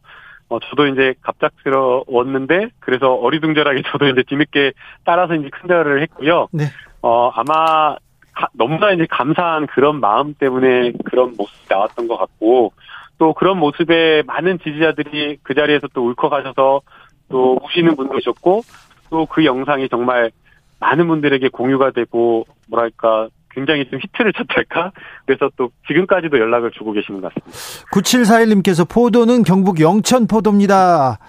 어, 0.48 0.58
저도 0.60 0.86
이제 0.86 1.14
갑작스러웠는데 1.22 2.68
그래서 2.78 3.14
어리둥절하게 3.14 3.82
저도 3.90 4.06
이제 4.06 4.22
뒤늦게 4.22 4.74
따라서 5.04 5.34
이제 5.34 5.48
큰절을 5.48 6.02
했고요. 6.02 6.46
네. 6.52 6.66
어, 7.00 7.30
아마 7.34 7.96
가, 8.32 8.48
너무나 8.52 8.92
이제 8.92 9.06
감사한 9.10 9.66
그런 9.66 9.98
마음 9.98 10.34
때문에 10.34 10.92
그런 11.04 11.34
모습이 11.36 11.66
나왔던 11.68 12.06
것 12.06 12.16
같고 12.16 12.72
또 13.22 13.34
그런 13.34 13.56
모습에 13.58 14.24
많은 14.26 14.58
지지자들이 14.64 15.38
그 15.44 15.54
자리에서 15.54 15.86
또 15.94 16.08
울컥하셔서 16.08 16.80
또 17.28 17.56
우시는 17.62 17.94
분도 17.94 18.14
계셨고 18.14 18.62
또 19.10 19.26
그 19.26 19.44
영상이 19.44 19.88
정말 19.88 20.32
많은 20.80 21.06
분들에게 21.06 21.48
공유가 21.50 21.92
되고 21.92 22.44
뭐랄까 22.68 23.28
굉장히 23.52 23.88
좀 23.88 24.00
히트를 24.02 24.32
쳤달까? 24.32 24.90
그래서 25.24 25.50
또 25.56 25.70
지금까지도 25.86 26.36
연락을 26.36 26.72
주고 26.72 26.90
계시는 26.90 27.20
것 27.20 27.32
같습니다. 27.32 27.86
9741님께서 27.92 28.88
포도는 28.90 29.44
경북 29.44 29.78
영천 29.78 30.26
포도입니다. 30.26 31.20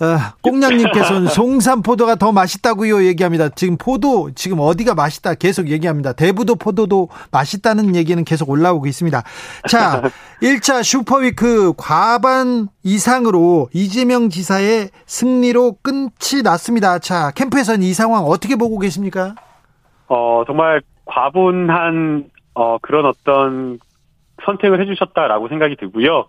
어, 0.00 0.18
꽁냥님께서는 0.42 1.26
송산 1.28 1.82
포도가 1.82 2.14
더 2.14 2.30
맛있다고요 2.32 3.04
얘기합니다. 3.06 3.48
지금 3.48 3.76
포도 3.76 4.30
지금 4.34 4.60
어디가 4.60 4.94
맛있다 4.94 5.34
계속 5.34 5.68
얘기합니다. 5.68 6.12
대부도 6.12 6.54
포도도 6.54 7.08
맛있다는 7.32 7.96
얘기는 7.96 8.22
계속 8.24 8.50
올라오고 8.50 8.86
있습니다. 8.86 9.22
자, 9.68 10.02
1차 10.42 10.84
슈퍼위크 10.84 11.72
과반 11.76 12.68
이상으로 12.84 13.68
이재명 13.72 14.28
지사의 14.28 14.90
승리로 15.06 15.78
끝이 15.82 16.42
났습니다. 16.44 16.98
자, 17.00 17.32
캠프에서는 17.32 17.82
이 17.82 17.92
상황 17.92 18.24
어떻게 18.24 18.54
보고 18.54 18.78
계십니까? 18.78 19.34
어, 20.06 20.44
정말 20.46 20.80
과분한 21.06 22.30
어, 22.54 22.78
그런 22.78 23.06
어떤 23.06 23.78
선택을 24.44 24.80
해주셨다라고 24.80 25.48
생각이 25.48 25.76
들고요. 25.76 26.26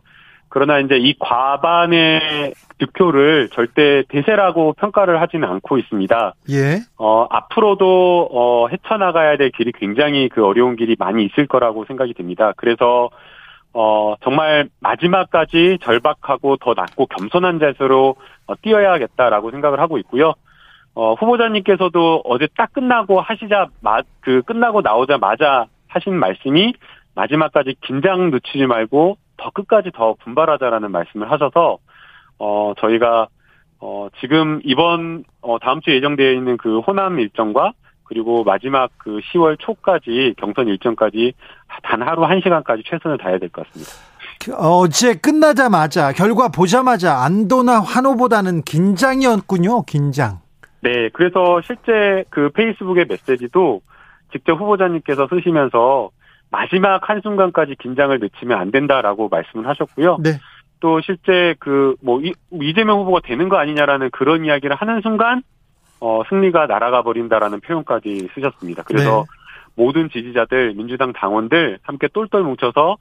그러나 0.50 0.80
이제 0.80 0.98
이 0.98 1.16
과반의 1.20 2.54
득표를 2.80 3.50
절대 3.50 4.04
대세라고 4.10 4.74
평가를 4.74 5.22
하지는 5.22 5.48
않고 5.48 5.78
있습니다. 5.78 6.34
예. 6.50 6.80
어, 6.98 7.28
앞으로도, 7.30 8.30
어, 8.32 8.68
헤쳐나가야 8.68 9.38
될 9.38 9.52
길이 9.52 9.72
굉장히 9.72 10.28
그 10.30 10.46
어려운 10.46 10.76
길이 10.76 10.96
많이 10.98 11.26
있을 11.26 11.48
거라고 11.48 11.86
생각이 11.86 12.14
듭니다. 12.14 12.54
그래서, 12.58 13.10
어, 13.74 14.16
정말 14.24 14.70
마지막까지 14.80 15.78
절박하고 15.82 16.58
더 16.58 16.74
낮고 16.76 17.06
겸손한 17.06 17.60
자세로 17.60 18.16
어, 18.48 18.56
뛰어야겠다라고 18.62 19.52
생각을 19.52 19.80
하고 19.80 20.00
있고요. 20.00 20.34
어, 20.96 21.14
후보자님께서도 21.14 22.24
어제 22.26 22.48
딱 22.58 22.74
끝나고 22.74 23.22
하시자, 23.22 23.68
마, 23.82 24.00
그, 24.22 24.42
끝나고 24.42 24.82
나오자마자 24.82 25.68
하신 25.88 26.16
말씀이 26.16 26.74
마지막까지 27.16 27.76
긴장 27.82 28.32
늦추지 28.32 28.66
말고 28.66 29.18
더 29.40 29.50
끝까지 29.52 29.92
더 29.94 30.16
분발하자라는 30.24 30.92
말씀을 30.92 31.32
하셔서, 31.32 31.78
어, 32.38 32.74
저희가, 32.80 33.28
어, 33.80 34.08
지금 34.20 34.60
이번, 34.64 35.24
어, 35.42 35.58
다음 35.60 35.82
주에 35.82 35.96
예정되어 35.96 36.32
있는 36.34 36.58
그 36.58 36.80
호남 36.80 37.20
일정과 37.20 37.72
그리고 38.04 38.44
마지막 38.44 38.90
그 38.98 39.20
10월 39.32 39.58
초까지 39.60 40.34
경선 40.38 40.68
일정까지 40.68 41.34
단 41.84 42.02
하루 42.02 42.24
1시간까지 42.24 42.84
최선을 42.86 43.18
다해야 43.20 43.38
될 43.38 43.50
것 43.50 43.66
같습니다. 43.68 43.92
그 44.44 44.54
어제 44.56 45.14
끝나자마자 45.16 46.12
결과 46.14 46.48
보자마자 46.50 47.24
안도나 47.24 47.82
환호보다는 47.82 48.64
긴장이었군요. 48.64 49.84
긴장. 49.84 50.40
네, 50.82 51.10
그래서 51.10 51.62
실제 51.62 52.24
그 52.30 52.50
페이스북의 52.50 53.06
메시지도 53.08 53.82
직접 54.32 54.60
후보자님께서 54.60 55.28
쓰시면서 55.30 56.10
마지막 56.52 57.08
한순간까지 57.08 57.76
긴장을 57.80 58.18
늦추면 58.20 58.58
안 58.58 58.72
된다라고 58.72 59.30
말씀을 59.30 59.68
하셨고요. 59.68 60.18
네. 60.24 60.40
또 60.80 61.02
실제 61.02 61.56
그 61.60 61.96
뭐 62.02 62.22
이재명 62.62 63.00
후보가 63.00 63.20
되는 63.24 63.50
거 63.50 63.58
아니냐라는 63.58 64.10
그런 64.12 64.46
이야기를 64.46 64.76
하는 64.76 65.02
순간 65.02 65.44
어 66.00 66.22
승리가 66.30 66.68
날아가 66.68 67.04
버린다라는 67.04 67.60
표현까지 67.60 68.30
쓰셨습니다. 68.34 68.84
그래서 68.84 69.26
네. 69.28 69.84
모든 69.84 70.10
지지자들 70.10 70.74
민주당 70.76 71.14
당원들 71.14 71.80
함께 71.84 72.08
똘똘 72.14 72.44
뭉쳐서 72.44 72.98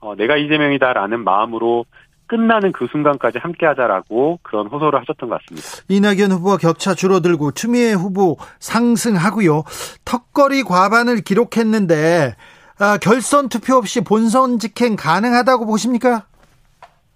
어 0.00 0.14
내가 0.16 0.36
이재명이다라는 0.36 1.22
마음으로 1.24 1.84
끝나는 2.26 2.72
그 2.72 2.86
순간까지 2.90 3.38
함께하자라고 3.38 4.40
그런 4.42 4.66
호소를 4.66 5.00
하셨던 5.00 5.28
것 5.28 5.40
같습니다. 5.40 5.68
이낙연 5.88 6.30
후보와 6.32 6.58
격차 6.58 6.94
줄어들고 6.94 7.52
추미애 7.52 7.92
후보 7.92 8.36
상승하고요. 8.60 9.64
턱걸이 10.04 10.62
과반을 10.64 11.22
기록했는데 11.22 12.34
아, 12.80 12.96
결선 12.98 13.48
투표 13.48 13.74
없이 13.74 14.02
본선 14.02 14.58
직행 14.58 14.96
가능하다고 14.96 15.66
보십니까? 15.66 16.24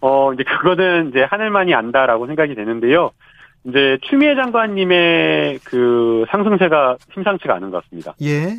어 0.01 0.33
이제 0.33 0.42
그거는 0.42 1.11
이제 1.11 1.22
하늘만이 1.22 1.72
안다라고 1.75 2.27
생각이 2.27 2.55
되는데요. 2.57 3.12
이제 3.64 3.98
추미애 4.09 4.35
장관님의 4.35 5.61
그 5.62 6.25
상승세가 6.31 6.96
심상치가 7.14 7.55
않은 7.57 7.70
것 7.70 7.85
같습니다. 7.85 8.14
예. 8.22 8.57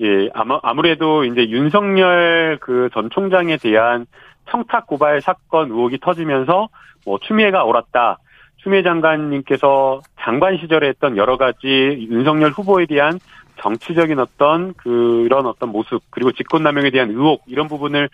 예, 0.00 0.28
아마, 0.34 0.58
아무래도 0.62 1.24
이제 1.24 1.48
윤석열 1.50 2.58
그 2.60 2.88
전 2.94 3.10
총장에 3.10 3.58
대한 3.58 4.06
청탁 4.50 4.86
고발 4.86 5.20
사건 5.20 5.70
의혹이 5.70 5.98
터지면서 6.00 6.68
뭐 7.04 7.18
추미애가 7.26 7.64
옳았다. 7.64 8.18
추미애 8.62 8.82
장관님께서 8.82 10.00
장관 10.20 10.56
시절에 10.58 10.88
했던 10.88 11.16
여러 11.18 11.36
가지 11.36 11.66
윤석열 12.10 12.50
후보에 12.50 12.86
대한 12.86 13.18
정치적인 13.60 14.18
어떤 14.18 14.74
그런 14.74 15.46
어떤 15.46 15.70
모습 15.70 16.02
그리고 16.10 16.32
직권남용에 16.32 16.90
대한 16.90 17.10
의혹 17.10 17.42
이런 17.46 17.68
부분을 17.68 18.08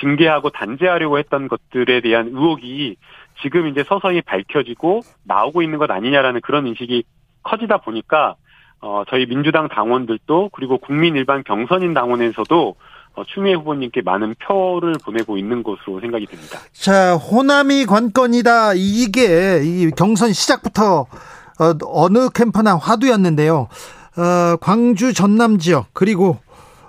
징계하고 0.00 0.50
단죄하려고 0.50 1.18
했던 1.18 1.48
것들에 1.48 2.00
대한 2.00 2.28
의혹이 2.28 2.96
지금 3.42 3.68
이제 3.68 3.84
서서히 3.84 4.22
밝혀지고 4.22 5.00
나오고 5.24 5.62
있는 5.62 5.78
것 5.78 5.90
아니냐라는 5.90 6.40
그런 6.40 6.66
인식이 6.66 7.04
커지다 7.42 7.78
보니까 7.78 8.34
어 8.80 9.04
저희 9.08 9.26
민주당 9.26 9.68
당원들도 9.68 10.50
그리고 10.52 10.78
국민 10.78 11.16
일반 11.16 11.42
경선인 11.42 11.94
당원에서도 11.94 12.76
어, 13.18 13.24
추미애 13.24 13.54
후보님께 13.54 14.02
많은 14.02 14.36
표를 14.38 14.94
보내고 15.04 15.38
있는 15.38 15.64
것으로 15.64 16.00
생각이 16.00 16.26
됩니다. 16.26 16.60
자, 16.72 17.16
호남이 17.16 17.86
관건이다. 17.86 18.74
이게 18.76 19.60
이 19.64 19.90
경선 19.90 20.32
시작부터 20.32 21.06
어, 21.58 21.74
어느 21.86 22.28
캠프나 22.30 22.76
화두였는데요. 22.76 23.68
어, 24.18 24.56
광주 24.56 25.14
전남 25.14 25.58
지역 25.58 25.94
그리고 25.94 26.38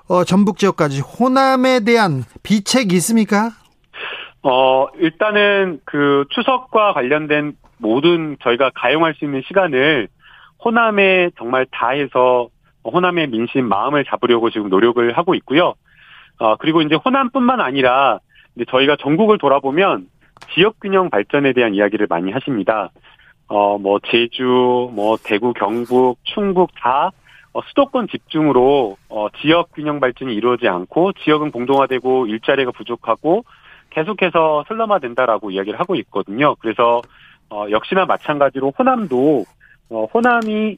어, 0.07 0.23
전북 0.23 0.57
지역까지 0.57 1.01
호남에 1.01 1.81
대한 1.85 2.23
비책이 2.41 2.95
있습니까? 2.95 3.51
어, 4.41 4.87
일단은 4.97 5.79
그 5.85 6.25
추석과 6.31 6.93
관련된 6.93 7.53
모든 7.77 8.35
저희가 8.41 8.71
가용할 8.73 9.13
수 9.13 9.25
있는 9.25 9.43
시간을 9.47 10.07
호남에 10.65 11.29
정말 11.37 11.67
다해서 11.71 12.49
호남의 12.83 13.27
민심 13.27 13.65
마음을 13.65 14.05
잡으려고 14.05 14.49
지금 14.49 14.69
노력을 14.69 15.15
하고 15.15 15.35
있고요. 15.35 15.75
어, 16.39 16.55
그리고 16.55 16.81
이제 16.81 16.95
호남뿐만 16.95 17.61
아니라 17.61 18.19
이제 18.55 18.65
저희가 18.71 18.95
전국을 18.99 19.37
돌아보면 19.37 20.07
지역 20.55 20.79
균형 20.79 21.11
발전에 21.11 21.53
대한 21.53 21.75
이야기를 21.75 22.07
많이 22.09 22.31
하십니다. 22.31 22.89
어, 23.47 23.77
뭐 23.77 23.99
제주, 24.07 24.89
뭐 24.93 25.17
대구, 25.23 25.53
경북, 25.53 26.17
충북 26.23 26.71
다 26.79 27.07
어, 27.07 27.18
수도권 27.69 28.07
집중으로 28.07 28.97
어, 29.09 29.27
지역 29.41 29.71
균형 29.73 29.99
발전이 29.99 30.33
이루어지지 30.33 30.67
않고 30.67 31.13
지역은 31.13 31.51
공동화되고 31.51 32.27
일자리가 32.27 32.71
부족하고 32.71 33.43
계속해서 33.89 34.65
슬럼화된다라고 34.67 35.51
이야기를 35.51 35.79
하고 35.79 35.95
있거든요. 35.95 36.55
그래서 36.55 37.01
어, 37.49 37.65
역시나 37.71 38.05
마찬가지로 38.05 38.73
호남도 38.77 39.45
어, 39.89 40.05
호남이 40.05 40.77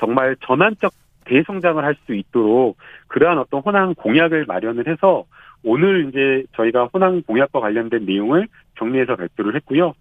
정말 0.00 0.36
전환적 0.46 0.92
대성장을 1.26 1.82
할 1.84 1.96
수 2.06 2.14
있도록 2.14 2.76
그러한 3.08 3.38
어떤 3.38 3.60
호남 3.60 3.94
공약을 3.94 4.46
마련을 4.46 4.86
해서 4.86 5.24
오늘 5.64 6.08
이제 6.08 6.44
저희가 6.54 6.88
호남 6.94 7.22
공약과 7.22 7.60
관련된 7.60 8.06
내용을 8.06 8.46
정리해서 8.78 9.16
발표를 9.16 9.56
했고요. 9.56 9.92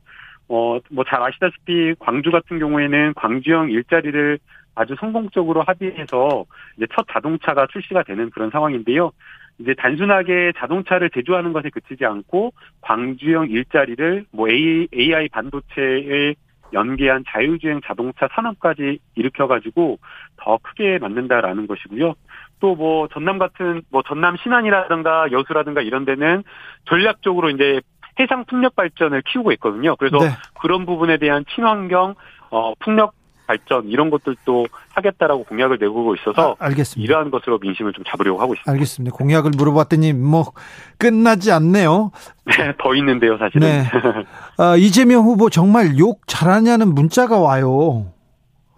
어, 0.48 0.78
뭐 0.92 1.04
잘 1.08 1.24
아시다시피 1.24 1.96
광주 2.00 2.30
같은 2.32 2.60
경우에는 2.60 3.16
광주형 3.16 3.72
일자리를 3.72 4.38
아주 4.76 4.96
성공적으로 5.00 5.64
합의해서 5.64 6.46
이제 6.78 6.86
첫 6.96 7.06
자동차가 7.12 7.68
출시가 7.72 8.04
되는 8.04 8.30
그런 8.30 8.50
상황인데요. 8.50 9.12
이제 9.58 9.74
단순하게 9.74 10.52
자동차를 10.58 11.10
제조하는 11.12 11.54
것에 11.54 11.70
그치지 11.70 12.06
않고 12.06 12.52
광주형 12.82 13.50
일자리를 13.50 14.26
뭐 14.32 14.50
AI 14.50 15.30
반도체에 15.30 16.36
연계한 16.74 17.24
자율주행 17.28 17.80
자동차 17.86 18.28
산업까지 18.34 19.00
일으켜가지고 19.16 19.98
더 20.38 20.58
크게 20.62 20.98
만든다라는 21.00 21.68
것이고요. 21.68 22.16
또 22.60 22.76
뭐 22.76 23.08
전남 23.10 23.38
같은 23.38 23.82
뭐 23.92 24.02
전남 24.04 24.36
신안이라든가 24.38 25.32
여수라든가 25.32 25.82
이런 25.82 26.04
데는 26.06 26.44
전략적으로 26.86 27.50
이제 27.50 27.82
해상 28.20 28.46
풍력 28.46 28.76
발전을 28.76 29.22
키우고 29.24 29.52
있거든요. 29.54 29.96
그래서 29.98 30.18
네. 30.18 30.30
그런 30.60 30.86
부분에 30.86 31.18
대한 31.18 31.46
친환경 31.54 32.16
어 32.50 32.74
풍력 32.80 33.14
발전 33.48 33.88
이런 33.90 34.10
것들도 34.10 34.66
하겠다라고 34.94 35.44
공약을 35.46 35.78
내고 35.80 36.16
있어서 36.16 36.56
아, 36.60 36.66
알겠습니다. 36.66 37.04
이러한 37.08 37.32
것으로 37.32 37.60
민심을 37.60 37.94
좀 37.94 38.04
잡으려고 38.08 38.40
하고 38.42 38.54
있습니다. 38.54 38.72
알겠습니다. 38.72 39.16
공약을 39.16 39.52
물어봤더니 39.56 40.14
뭐 40.14 40.52
끝나지 40.98 41.52
않네요. 41.52 42.12
네, 42.46 42.74
더 42.80 42.96
있는데요, 42.96 43.38
사실은. 43.38 43.68
네. 43.68 43.84
아, 44.58 44.76
이재명 44.76 45.24
후보 45.24 45.50
정말 45.50 45.98
욕 45.98 46.22
잘하냐는 46.28 46.94
문자가 46.94 47.40
와요. 47.40 48.08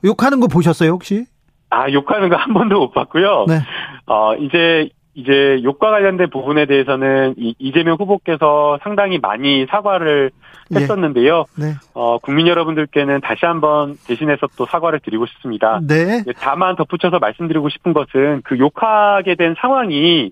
욕하는 0.04 0.40
거 0.40 0.48
보셨어요, 0.48 0.92
혹시? 0.92 1.26
아, 1.70 1.90
욕하는 1.92 2.30
거 2.30 2.36
한 2.38 2.54
번도 2.54 2.80
못 2.80 2.92
봤고요. 2.94 3.46
네. 3.48 3.60
어, 4.06 4.36
이제 4.36 4.90
이제 5.18 5.60
욕과 5.64 5.90
관련된 5.90 6.30
부분에 6.30 6.66
대해서는 6.68 7.34
이, 7.38 7.56
이재명 7.58 7.98
후보께서 8.00 8.80
상당히 8.84 9.18
많이 9.18 9.66
사과를 9.66 10.32
예. 10.74 10.80
했었는데요. 10.80 11.46
네. 11.58 11.74
어, 11.94 12.20
국민 12.20 12.48
여러분들께는 12.48 13.22
다시 13.22 13.46
한번 13.46 13.98
대신해서 14.08 14.48
또 14.58 14.66
사과를 14.66 15.00
드리고 15.00 15.26
싶습니다. 15.26 15.80
네. 15.86 16.24
다만 16.38 16.76
덧붙여서 16.76 17.18
말씀드리고 17.20 17.70
싶은 17.70 17.94
것은 17.94 18.42
그 18.44 18.60
욕하게 18.60 19.36
된 19.36 19.56
상황이 19.60 20.32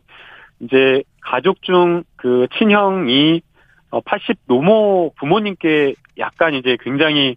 이제 0.62 1.04
가족 1.21 1.62
중 1.63 2.04
그 2.26 2.48
친형이 2.58 3.41
80 4.04 4.30
어, 4.32 4.34
노모 4.48 5.13
부모님께 5.19 5.93
약간 6.17 6.56
이제 6.56 6.76
굉장히 6.82 7.36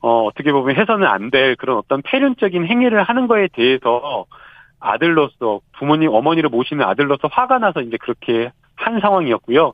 어 0.00 0.22
어떻게 0.22 0.52
보면 0.52 0.76
해서는 0.76 1.04
안 1.08 1.30
될 1.30 1.56
그런 1.56 1.78
어떤 1.78 2.00
폐륜적인 2.02 2.64
행위를 2.64 3.02
하는 3.02 3.26
거에 3.26 3.48
대해서 3.52 4.26
아들로서 4.80 5.60
부모님 5.78 6.10
어머니를 6.12 6.50
모시는 6.50 6.84
아들로서 6.84 7.28
화가 7.30 7.58
나서 7.58 7.80
이제 7.80 7.96
그렇게 7.98 8.50
한 8.76 9.00
상황이었고요. 9.00 9.72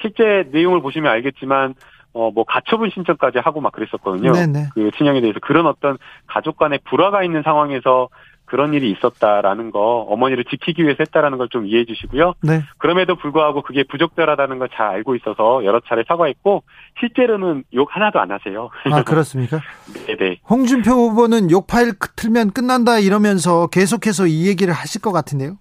실제 0.00 0.48
내용을 0.52 0.80
보시면 0.80 1.10
알겠지만 1.10 1.74
어 2.14 2.30
뭐 2.30 2.44
가처분 2.44 2.90
신청까지 2.90 3.38
하고 3.38 3.60
막 3.60 3.72
그랬었거든요. 3.72 4.32
네네. 4.32 4.68
그 4.74 4.90
친형에 4.96 5.20
대해서 5.22 5.38
그런 5.40 5.66
어떤 5.66 5.96
가족 6.26 6.58
간의 6.58 6.80
불화가 6.84 7.22
있는 7.24 7.42
상황에서 7.42 8.08
그런 8.52 8.74
일이 8.74 8.90
있었다라는 8.90 9.70
거 9.70 9.80
어머니를 10.10 10.44
지키기 10.44 10.82
위해서 10.82 10.98
했다라는 11.00 11.38
걸 11.38 11.48
좀 11.48 11.64
이해해 11.66 11.86
주시고요. 11.86 12.34
네. 12.42 12.62
그럼에도 12.76 13.16
불구하고 13.16 13.62
그게 13.62 13.82
부적절하다는 13.82 14.58
걸 14.58 14.68
잘 14.74 14.88
알고 14.88 15.16
있어서 15.16 15.64
여러 15.64 15.80
차례 15.88 16.02
사과했고 16.06 16.62
실제로는 17.00 17.64
욕 17.72 17.88
하나도 17.96 18.20
안 18.20 18.30
하세요. 18.30 18.68
아 18.90 19.02
그렇습니까? 19.04 19.60
네네. 20.06 20.40
홍준표 20.50 20.90
후보는 20.90 21.50
욕 21.50 21.66
파일 21.66 21.92
틀면 22.16 22.50
끝난다 22.52 22.98
이러면서 22.98 23.68
계속해서 23.68 24.26
이 24.26 24.46
얘기를 24.48 24.74
하실 24.74 25.00
것 25.00 25.12
같은데요. 25.12 25.56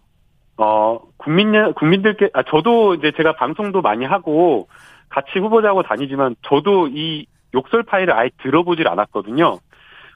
어 0.57 0.99
국민 1.17 1.73
국민들께 1.73 2.29
아 2.33 2.43
저도 2.43 2.95
이제 2.95 3.13
제가 3.15 3.35
방송도 3.37 3.81
많이 3.81 4.03
하고 4.05 4.67
같이 5.07 5.39
후보자하고 5.39 5.83
다니지만 5.83 6.35
저도 6.45 6.89
이 6.89 7.25
욕설 7.53 7.83
파일을 7.83 8.13
아예 8.13 8.29
들어보질 8.43 8.87
않았거든요. 8.89 9.59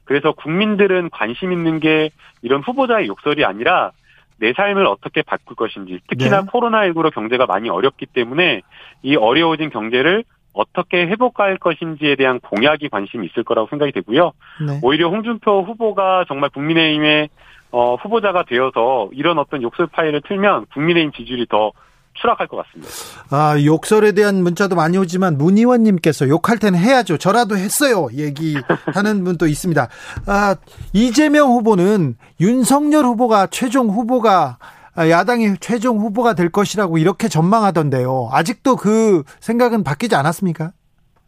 그래서 0.05 0.31
국민들은 0.31 1.09
관심 1.09 1.51
있는 1.51 1.79
게 1.79 2.11
이런 2.41 2.61
후보자의 2.61 3.07
욕설이 3.07 3.43
아니라 3.43 3.91
내 4.37 4.53
삶을 4.53 4.85
어떻게 4.85 5.21
바꿀 5.21 5.55
것인지 5.55 5.99
특히나 6.07 6.41
네. 6.41 6.47
코로나19로 6.47 7.13
경제가 7.13 7.45
많이 7.45 7.69
어렵기 7.69 8.05
때문에 8.07 8.61
이 9.01 9.15
어려워진 9.15 9.69
경제를 9.69 10.23
어떻게 10.53 11.05
회복할 11.05 11.57
것인지에 11.57 12.15
대한 12.15 12.39
공약이 12.39 12.89
관심이 12.89 13.27
있을 13.27 13.43
거라고 13.43 13.67
생각이 13.69 13.91
되고요. 13.91 14.31
네. 14.65 14.79
오히려 14.81 15.09
홍준표 15.09 15.63
후보가 15.63 16.25
정말 16.27 16.49
국민의힘의 16.49 17.29
어, 17.71 17.95
후보자가 17.95 18.43
되어서 18.43 19.09
이런 19.11 19.37
어떤 19.37 19.61
욕설 19.61 19.87
파일을 19.87 20.21
틀면 20.21 20.67
국민의힘 20.73 21.11
지지율이 21.11 21.47
더 21.47 21.71
추락할 22.15 22.47
것 22.47 22.57
같습니다. 22.57 22.91
아, 23.29 23.55
욕설에 23.63 24.13
대한 24.13 24.41
문자도 24.43 24.75
많이 24.75 24.97
오지만 24.97 25.37
문 25.37 25.57
의원님께서 25.57 26.27
욕할 26.29 26.57
때는 26.57 26.79
해야죠. 26.79 27.17
저라도 27.17 27.57
했어요. 27.57 28.07
얘기하는 28.13 29.23
분도 29.23 29.47
있습니다. 29.47 29.87
아, 30.27 30.55
이재명 30.93 31.49
후보는 31.49 32.15
윤석열 32.39 33.05
후보가 33.05 33.47
최종 33.47 33.89
후보가 33.89 34.57
아, 34.97 35.09
야당이 35.09 35.57
최종 35.59 35.99
후보가 35.99 36.33
될 36.35 36.49
것이라고 36.49 36.97
이렇게 36.97 37.27
전망하던데요. 37.27 38.29
아직도 38.31 38.77
그 38.77 39.23
생각은 39.41 39.83
바뀌지 39.83 40.15
않았습니까? 40.15 40.71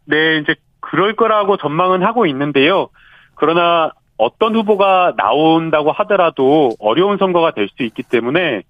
네, 0.06 0.38
이제 0.38 0.54
그럴 0.80 1.14
거라고 1.16 1.58
전망은 1.58 2.02
하고 2.02 2.24
있는데요. 2.26 2.88
그러나 3.34 3.92
어떤 4.16 4.56
후보가 4.56 5.12
나온다고 5.16 5.92
하더라도 5.92 6.70
어려운 6.80 7.18
선거가 7.18 7.52
될 7.52 7.68
수 7.68 7.82
있기 7.84 8.02
때문에 8.02 8.62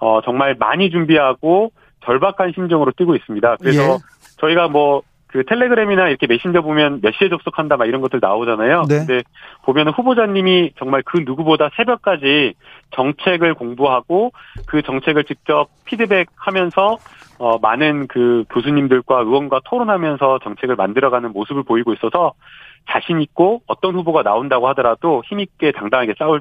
어, 0.00 0.20
정말 0.22 0.56
많이 0.58 0.90
준비하고 0.90 1.72
절박한 2.04 2.52
심정으로 2.54 2.92
뛰고 2.96 3.16
있습니다. 3.16 3.56
그래서 3.56 3.82
예. 3.82 3.98
저희가 4.40 4.68
뭐 4.68 5.02
그 5.28 5.44
텔레그램이나 5.44 6.08
이렇게 6.08 6.26
메신저 6.26 6.62
보면 6.62 7.00
몇 7.02 7.12
시에 7.14 7.28
접속한다 7.28 7.76
막 7.76 7.86
이런 7.86 8.00
것들 8.00 8.18
나오잖아요. 8.20 8.84
네. 8.88 8.98
근데 8.98 9.22
보면은 9.62 9.92
후보자님이 9.92 10.72
정말 10.78 11.02
그 11.04 11.22
누구보다 11.24 11.68
새벽까지 11.76 12.54
정책을 12.92 13.54
공부하고 13.54 14.32
그 14.66 14.82
정책을 14.82 15.24
직접 15.24 15.68
피드백하면서 15.84 16.98
어 17.40 17.58
많은 17.58 18.08
그 18.08 18.44
교수님들과 18.50 19.20
의원과 19.20 19.60
토론하면서 19.66 20.40
정책을 20.42 20.76
만들어가는 20.76 21.32
모습을 21.32 21.62
보이고 21.62 21.92
있어서 21.92 22.32
자신 22.90 23.20
있고 23.20 23.60
어떤 23.66 23.94
후보가 23.94 24.22
나온다고 24.22 24.66
하더라도 24.68 25.22
힘 25.26 25.40
있게 25.40 25.72
당당하게 25.72 26.14
싸울 26.18 26.40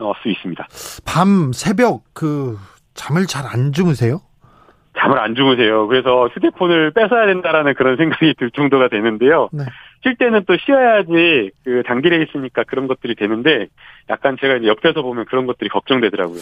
어, 0.00 0.12
수 0.20 0.28
있습니다. 0.28 0.66
밤 1.06 1.52
새벽 1.52 2.02
그 2.12 2.58
잠을 2.94 3.26
잘 3.26 3.44
안 3.46 3.72
주무세요? 3.72 4.20
잠을 4.96 5.18
안 5.18 5.34
주무세요. 5.34 5.86
그래서 5.88 6.28
휴대폰을 6.28 6.92
뺏어야 6.92 7.26
된다라는 7.26 7.74
그런 7.74 7.96
생각이 7.96 8.34
들 8.38 8.50
정도가 8.52 8.88
되는데요. 8.88 9.48
네. 9.52 9.64
쉴 10.02 10.16
때는 10.16 10.44
또 10.46 10.56
쉬어야지 10.56 11.50
그 11.64 11.82
단길에 11.86 12.22
있으니까 12.22 12.62
그런 12.64 12.86
것들이 12.86 13.14
되는데 13.16 13.66
약간 14.08 14.36
제가 14.40 14.64
옆에서 14.64 15.02
보면 15.02 15.24
그런 15.24 15.46
것들이 15.46 15.68
걱정되더라고요. 15.70 16.40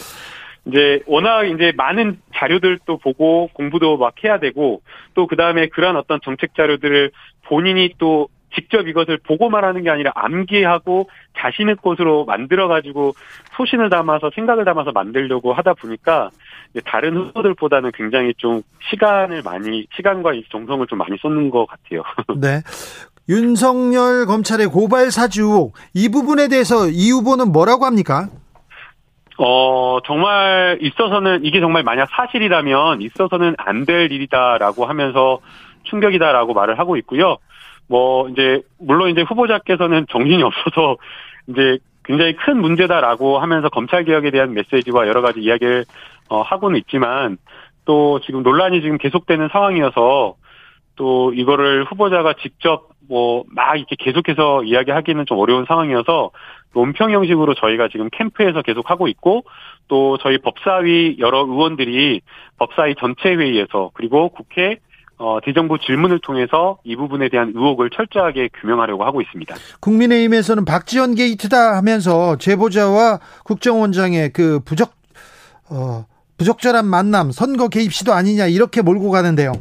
이제 0.65 1.01
워낙 1.07 1.43
이제 1.45 1.73
많은 1.75 2.19
자료들도 2.35 2.97
보고 2.99 3.49
공부도 3.53 3.97
막 3.97 4.13
해야 4.23 4.39
되고 4.39 4.81
또 5.13 5.27
그 5.27 5.35
다음에 5.35 5.67
그러한 5.67 5.97
어떤 5.97 6.19
정책 6.23 6.55
자료들을 6.55 7.11
본인이 7.45 7.93
또 7.97 8.29
직접 8.55 8.87
이것을 8.87 9.17
보고 9.17 9.49
말하는 9.49 9.83
게 9.83 9.89
아니라 9.89 10.11
암기하고 10.15 11.09
자신의 11.37 11.77
것으로 11.77 12.25
만들어 12.25 12.67
가지고 12.67 13.13
소신을 13.57 13.89
담아서 13.89 14.31
생각을 14.35 14.65
담아서 14.65 14.91
만들려고 14.91 15.53
하다 15.53 15.73
보니까 15.73 16.29
다른 16.85 17.17
후보들보다는 17.17 17.91
굉장히 17.93 18.33
좀 18.37 18.61
시간을 18.89 19.41
많이 19.43 19.85
시간과 19.95 20.31
정성을 20.51 20.85
좀 20.87 20.97
많이 20.97 21.17
쏟는 21.17 21.49
것 21.49 21.65
같아요. 21.65 22.03
네. 22.39 22.61
윤석열 23.29 24.25
검찰의 24.25 24.67
고발 24.67 25.09
사주 25.09 25.71
이 25.93 26.09
부분에 26.09 26.47
대해서 26.49 26.87
이 26.89 27.09
후보는 27.11 27.51
뭐라고 27.51 27.85
합니까? 27.85 28.27
어, 29.37 29.99
정말 30.05 30.77
있어서는 30.81 31.43
이게 31.43 31.59
정말 31.59 31.83
만약 31.83 32.07
사실이라면 32.15 33.01
있어서는 33.01 33.55
안 33.57 33.85
될 33.85 34.11
일이다라고 34.11 34.85
하면서 34.85 35.39
충격이다라고 35.83 36.53
말을 36.53 36.77
하고 36.79 36.97
있고요. 36.97 37.37
뭐 37.87 38.29
이제 38.29 38.61
물론 38.79 39.09
이제 39.09 39.21
후보자께서는 39.21 40.05
정신이 40.09 40.41
없어서 40.43 40.97
이제 41.47 41.77
굉장히 42.05 42.35
큰 42.35 42.59
문제다라고 42.59 43.39
하면서 43.39 43.69
검찰 43.69 44.03
개혁에 44.03 44.31
대한 44.31 44.53
메시지와 44.53 45.07
여러 45.07 45.21
가지 45.21 45.41
이야기를 45.41 45.85
어, 46.29 46.41
하고는 46.41 46.77
있지만 46.79 47.37
또 47.85 48.19
지금 48.25 48.43
논란이 48.43 48.81
지금 48.81 48.97
계속되는 48.97 49.49
상황이어서 49.51 50.35
또 50.95 51.33
이거를 51.33 51.85
후보자가 51.85 52.33
직접 52.41 52.89
뭐 53.07 53.43
막 53.49 53.77
이렇게 53.77 53.95
계속해서 53.97 54.63
이야기하기는 54.63 55.25
좀 55.25 55.37
어려운 55.39 55.65
상황이어서 55.65 56.31
논평 56.73 57.11
형식으로 57.11 57.53
저희가 57.53 57.87
지금 57.89 58.09
캠프에서 58.11 58.61
계속 58.61 58.89
하고 58.89 59.07
있고 59.07 59.43
또 59.87 60.17
저희 60.17 60.37
법사위 60.39 61.17
여러 61.19 61.39
의원들이 61.39 62.21
법사위 62.57 62.95
전체 62.99 63.35
회의에서 63.35 63.91
그리고 63.93 64.29
국회 64.29 64.77
어, 65.23 65.39
대정부 65.41 65.77
질문을 65.79 66.19
통해서 66.19 66.77
이 66.83 66.97
부분에 66.97 67.29
대한 67.29 67.53
의혹을 67.55 67.91
철저하게 67.91 68.49
규명하려고 68.59 69.05
하고 69.05 69.21
있습니다. 69.21 69.55
국민의힘에서는 69.79 70.65
박지원 70.65 71.15
게이트다 71.15 71.77
하면서 71.77 72.35
제보자와 72.35 73.19
국정원장의 73.45 74.33
그 74.33 74.59
부적 74.65 74.91
어, 75.69 76.05
부적절한 76.37 76.85
만남, 76.85 77.31
선거 77.31 77.69
개입 77.69 77.93
시도 77.93 78.11
아니냐 78.11 78.47
이렇게 78.47 78.81
몰고 78.81 79.11
가는데요. 79.11 79.53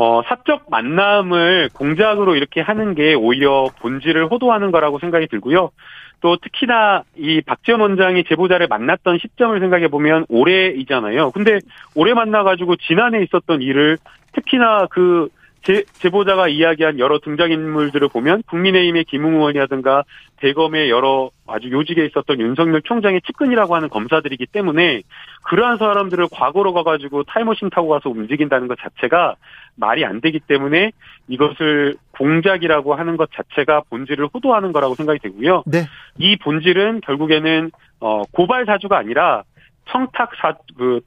어, 0.00 0.22
사적 0.28 0.70
만남을 0.70 1.70
공작으로 1.74 2.36
이렇게 2.36 2.60
하는 2.60 2.94
게 2.94 3.14
오히려 3.14 3.68
본질을 3.80 4.30
호도하는 4.30 4.70
거라고 4.70 5.00
생각이 5.00 5.26
들고요. 5.26 5.72
또 6.20 6.36
특히나 6.36 7.02
이 7.16 7.40
박지원 7.40 7.80
원장이 7.80 8.22
제보자를 8.28 8.68
만났던 8.68 9.18
시점을 9.18 9.58
생각해 9.58 9.88
보면 9.88 10.26
올해이잖아요. 10.28 11.32
근데 11.32 11.58
올해 11.96 12.14
만나가지고 12.14 12.76
지난해 12.76 13.22
있었던 13.24 13.60
일을 13.60 13.98
특히나 14.34 14.86
그 14.88 15.30
제, 15.62 15.84
제보자가 15.94 16.48
이야기한 16.48 16.98
여러 16.98 17.18
등장인물들을 17.18 18.08
보면 18.08 18.42
국민의힘의 18.44 19.04
김웅 19.04 19.34
의원이라든가 19.34 20.04
대검의 20.36 20.88
여러 20.88 21.30
아주 21.46 21.70
요직에 21.70 22.06
있었던 22.06 22.40
윤석열 22.40 22.80
총장의 22.82 23.22
측근이라고 23.26 23.74
하는 23.74 23.88
검사들이기 23.88 24.46
때문에 24.46 25.02
그러한 25.44 25.78
사람들을 25.78 26.28
과거로 26.30 26.72
가가지고 26.72 27.24
타임머신 27.24 27.70
타고 27.70 27.88
가서 27.88 28.08
움직인다는 28.08 28.68
것 28.68 28.78
자체가 28.78 29.34
말이 29.74 30.04
안 30.04 30.20
되기 30.20 30.40
때문에 30.40 30.92
이것을 31.28 31.96
공작이라고 32.12 32.94
하는 32.94 33.16
것 33.16 33.30
자체가 33.32 33.82
본질을 33.90 34.28
호도하는 34.32 34.72
거라고 34.72 34.94
생각이 34.94 35.18
되고요. 35.20 35.64
네. 35.66 35.86
이 36.18 36.36
본질은 36.36 37.00
결국에는 37.02 37.70
어 38.00 38.22
고발 38.32 38.64
사주가 38.64 38.98
아니라 38.98 39.42
청탁 39.90 40.30
사 40.36 40.54
그 40.76 41.00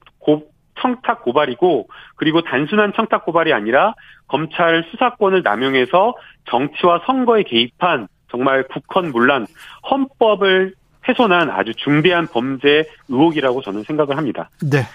청탁 0.82 1.24
고발이고 1.24 1.88
그리고 2.16 2.42
단순한 2.42 2.94
청탁 2.96 3.26
고발이 3.26 3.54
아니라 3.54 3.94
검찰 4.28 4.86
수사권을 4.92 5.44
남용해서 5.44 6.16
정치와 6.50 7.02
선거에 7.06 7.44
개입한 7.44 8.08
정말 8.30 8.66
국헌문란 8.68 9.48
헌법을 9.90 10.74
훼손한 11.08 11.50
아주 11.50 11.74
중대한 11.76 12.28
범죄 12.28 12.86
의혹이라고 13.10 13.62
저는 13.62 13.84
생각을 13.84 14.18
합니다. 14.18 14.50
네. 14.62 14.86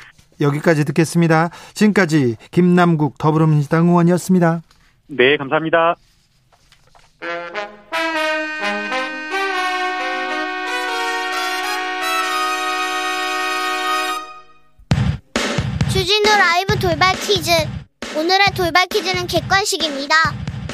여기까지 0.40 0.84
듣겠습니다. 0.84 1.48
지금까지 1.74 2.36
김남국 2.50 3.16
더불어민주당 3.18 3.88
의원이었습니다. 3.88 4.60
네, 5.08 5.36
감사합니다. 5.36 5.96
주진우 16.06 16.22
라이브 16.22 16.78
돌발 16.78 17.16
퀴즈. 17.16 17.50
오늘의 18.16 18.52
돌발 18.54 18.86
퀴즈는 18.86 19.26
객관식입니다. 19.26 20.14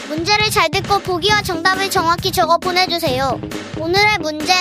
문제를 0.09 0.51
잘 0.51 0.71
듣고 0.71 0.99
보기와 0.99 1.41
정답을 1.41 1.91
정확히 1.91 2.31
적어 2.31 2.59
보내주세요. 2.59 3.41
오늘의 3.81 4.19
문제. 4.21 4.53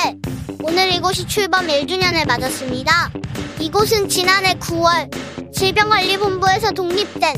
오늘 0.64 0.94
이곳이 0.94 1.28
출범 1.28 1.68
1주년을 1.68 2.26
맞았습니다. 2.26 3.12
이곳은 3.60 4.08
지난해 4.08 4.54
9월 4.54 5.54
질병관리본부에서 5.54 6.72
독립된 6.72 7.36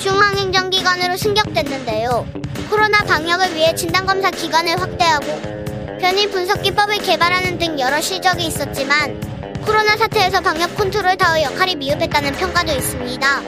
중앙행정기관으로 0.00 1.18
승격됐는데요. 1.18 2.26
코로나 2.70 3.04
방역을 3.04 3.56
위해 3.56 3.74
진단검사 3.74 4.30
기간을 4.30 4.80
확대하고 4.80 5.98
변이 6.00 6.30
분석 6.30 6.62
기법을 6.62 6.96
개발하는 7.02 7.58
등 7.58 7.78
여러 7.78 8.00
실적이 8.00 8.46
있었지만 8.46 9.29
코로나 9.64 9.96
사태에서 9.96 10.40
방역 10.40 10.74
컨트롤 10.76 11.16
타워 11.16 11.40
역할이 11.42 11.76
미흡했다는 11.76 12.32
평가도 12.32 12.72
있습니다. 12.72 13.42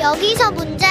여기서 0.00 0.50
문제. 0.50 0.86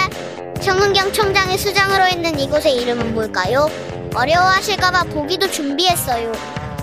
정은경 0.62 1.12
총장의 1.12 1.58
수장으로 1.58 2.08
있는 2.08 2.40
이곳의 2.40 2.76
이름은 2.78 3.14
뭘까요? 3.14 3.70
어려워하실까봐 4.14 5.06
보기도 5.06 5.50
준비했어요. 5.50 6.32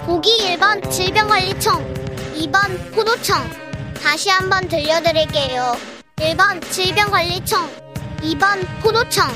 보기 0.04 0.56
1번 0.56 0.90
질병관리청, 0.90 1.94
2번 2.34 2.92
포도청. 2.92 3.48
다시 4.02 4.30
한번 4.30 4.66
들려드릴게요. 4.68 5.76
1번 6.16 6.70
질병관리청, 6.70 7.70
2번 8.22 8.66
포도청. 8.82 9.28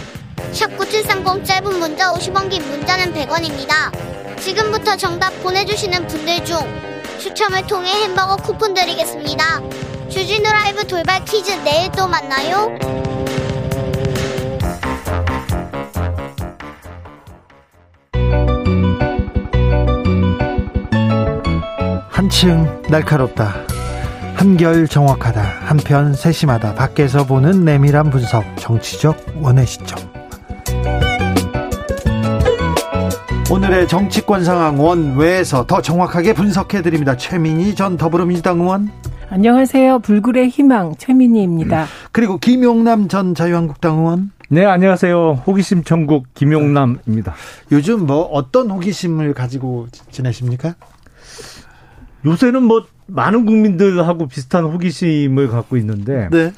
샵9730 0.53 1.45
짧은 1.45 1.79
문자 1.79 2.13
50원 2.13 2.51
긴 2.51 2.63
문자는 2.69 3.15
100원입니다. 3.15 4.39
지금부터 4.41 4.97
정답 4.97 5.31
보내주시는 5.43 6.07
분들 6.09 6.45
중 6.45 6.91
추첨을 7.23 7.64
통해 7.68 7.89
햄버거 8.03 8.35
쿠폰 8.35 8.75
드리겠습니다. 8.75 9.61
주진우 10.09 10.43
라이브 10.43 10.85
돌발 10.85 11.25
퀴즈 11.25 11.53
내일 11.62 11.89
또 11.93 12.09
만나요. 12.09 12.77
한층 22.11 22.83
날카롭다. 22.89 23.55
한결 24.35 24.89
정확하다. 24.89 25.43
한편 25.64 26.14
세심하다. 26.14 26.75
밖에서 26.75 27.25
보는 27.25 27.64
내밀한 27.64 28.11
분석. 28.11 28.45
정치적 28.57 29.16
원의 29.41 29.68
시점. 29.68 30.12
오늘의 33.73 33.89
정치권 33.89 34.45
상황 34.45 34.79
원외에서 34.79 35.66
더 35.66 35.81
정확하게 35.81 36.35
분석해 36.35 36.83
드립니다. 36.83 37.16
최민희 37.16 37.75
전 37.75 37.97
더불어민주당 37.97 38.61
의원. 38.61 38.91
안녕하세요. 39.31 40.01
불굴의 40.01 40.51
희망 40.51 40.95
최민희입니다. 40.99 41.87
그리고 42.12 42.37
김용남 42.37 43.09
전 43.09 43.35
자유한국당 43.35 44.01
의원. 44.01 44.31
네, 44.51 44.66
안녕하세요. 44.66 45.45
호기심 45.47 45.85
천국 45.85 46.27
김용남입니다. 46.35 47.33
요즘 47.70 48.05
뭐 48.05 48.25
어떤 48.25 48.70
호기심을 48.70 49.33
가지고 49.33 49.87
지내십니까? 50.11 50.75
요새는 52.27 52.64
뭐 52.64 52.85
많은 53.07 53.47
국민들하고 53.47 54.27
비슷한 54.29 54.64
호기심을 54.64 55.49
갖고 55.49 55.79
있는데 55.79 56.29
네. 56.31 56.53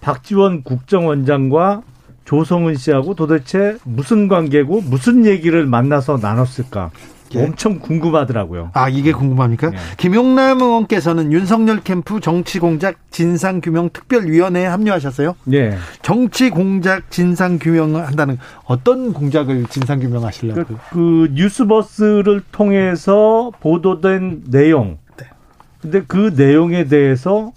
박지원 0.00 0.62
국정원장과 0.62 1.82
조성은 2.24 2.76
씨하고 2.76 3.14
도대체 3.14 3.76
무슨 3.84 4.28
관계고 4.28 4.82
무슨 4.82 5.26
얘기를 5.26 5.66
만나서 5.66 6.18
나눴을까? 6.20 6.90
예. 7.34 7.42
엄청 7.42 7.78
궁금하더라고요. 7.78 8.70
아, 8.74 8.88
이게 8.88 9.12
궁금합니까? 9.12 9.70
네. 9.70 9.76
김용남 9.96 10.60
의원께서는 10.60 11.32
윤석열 11.32 11.80
캠프 11.82 12.20
정치공작 12.20 12.96
진상규명 13.10 13.90
특별위원회에 13.92 14.66
합류하셨어요? 14.66 15.34
예. 15.52 15.76
정치공작 16.02 17.10
진상규명을 17.10 18.06
한다는 18.06 18.38
어떤 18.64 19.12
공작을 19.12 19.66
진상규명하시려고? 19.66 20.64
그, 20.64 20.76
그 20.90 21.30
뉴스버스를 21.32 22.42
통해서 22.52 23.50
보도된 23.60 24.44
내용. 24.50 24.98
네. 25.16 25.26
근데 25.80 26.02
그 26.06 26.32
내용에 26.36 26.84
대해서 26.84 27.52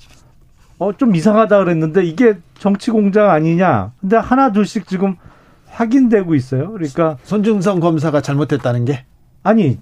어, 0.80 0.94
좀 0.94 1.16
이상하다 1.16 1.64
그랬는데 1.64 2.04
이게 2.04 2.38
정치 2.58 2.92
공작 2.92 3.30
아니냐. 3.30 3.92
근데 4.00 4.18
하나 4.18 4.52
둘씩 4.52 4.88
지금 4.88 5.16
확인되고 5.68 6.36
있어요. 6.36 6.72
그러니까 6.72 7.18
손준성 7.24 7.80
검사가 7.80 8.22
잘못했다는 8.22 8.86
게? 8.86 9.06
아니 9.44 9.80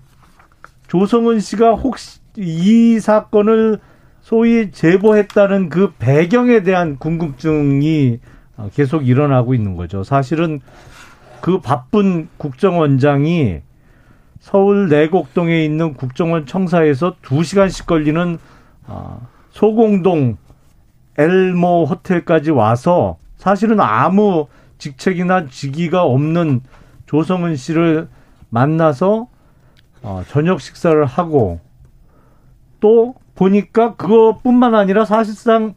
조성은 0.88 1.40
씨가 1.40 1.74
혹시 1.74 2.20
이 2.38 3.00
사건을 3.00 3.80
소위 4.22 4.72
제보했다는 4.72 5.70
그 5.70 5.94
배경에 6.00 6.64
대한 6.64 6.98
궁금증이 6.98 8.20
어, 8.58 8.70
계속 8.74 9.08
일어나고 9.08 9.54
있는 9.54 9.76
거죠. 9.76 10.04
사실은 10.04 10.62
그 11.42 11.60
바쁜 11.60 12.30
국정원장이 12.38 13.60
서울 14.40 14.90
내곡동에 14.90 15.64
있는 15.64 15.94
국정원 15.94 16.46
청사에서 16.46 17.16
두시간씩 17.22 17.86
걸리는 17.86 18.38
어, 18.88 19.28
소공동 19.52 20.38
엘모 21.18 21.86
호텔까지 21.86 22.52
와서 22.52 23.18
사실은 23.38 23.80
아무 23.80 24.48
직책이나 24.78 25.48
직위가 25.48 26.04
없는 26.04 26.62
조성은 27.06 27.56
씨를 27.56 28.08
만나서 28.50 29.28
어, 30.02 30.24
저녁 30.30 30.62
식사를 30.62 31.04
하고 31.06 31.60
또 32.80 33.16
보니까 33.36 33.96
그것뿐만 33.96 34.76
아니라 34.76 35.06
사실상 35.06 35.74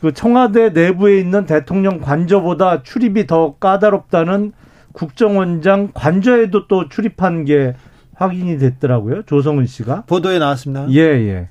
그 0.00 0.12
청와대 0.12 0.70
내부에 0.70 1.18
있는 1.18 1.46
대통령 1.46 2.00
관저보다 2.00 2.82
출입이 2.82 3.26
더 3.26 3.54
까다롭다는 3.54 4.52
국정원장 4.92 5.90
관저에도 5.94 6.68
또 6.68 6.88
출입한 6.88 7.44
게 7.44 7.74
확인이 8.14 8.58
됐더라고요. 8.58 9.22
조성은 9.22 9.66
씨가. 9.66 10.04
보도에 10.06 10.38
나왔습니다. 10.38 10.86
예, 10.90 11.00
예. 11.00 11.48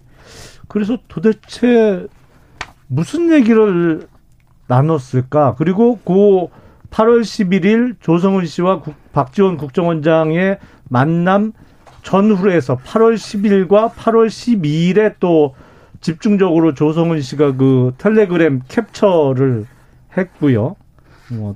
그래서 0.67 0.97
도대체 1.07 2.07
무슨 2.87 3.31
얘기를 3.31 4.07
나눴을까? 4.67 5.55
그리고 5.57 5.97
그 6.05 6.47
8월 6.91 7.21
11일 7.21 7.95
조성은 7.99 8.45
씨와 8.45 8.79
국- 8.81 8.95
박지원 9.11 9.57
국정원장의 9.57 10.59
만남 10.89 11.51
전후에서 12.03 12.77
8월 12.77 13.15
10일과 13.15 13.91
8월 13.93 14.27
12일에 14.27 15.15
또 15.19 15.55
집중적으로 16.01 16.73
조성은 16.73 17.21
씨가 17.21 17.55
그 17.55 17.93
텔레그램 17.97 18.61
캡처를 18.67 19.65
했고요. 20.17 20.75
뭐 21.31 21.55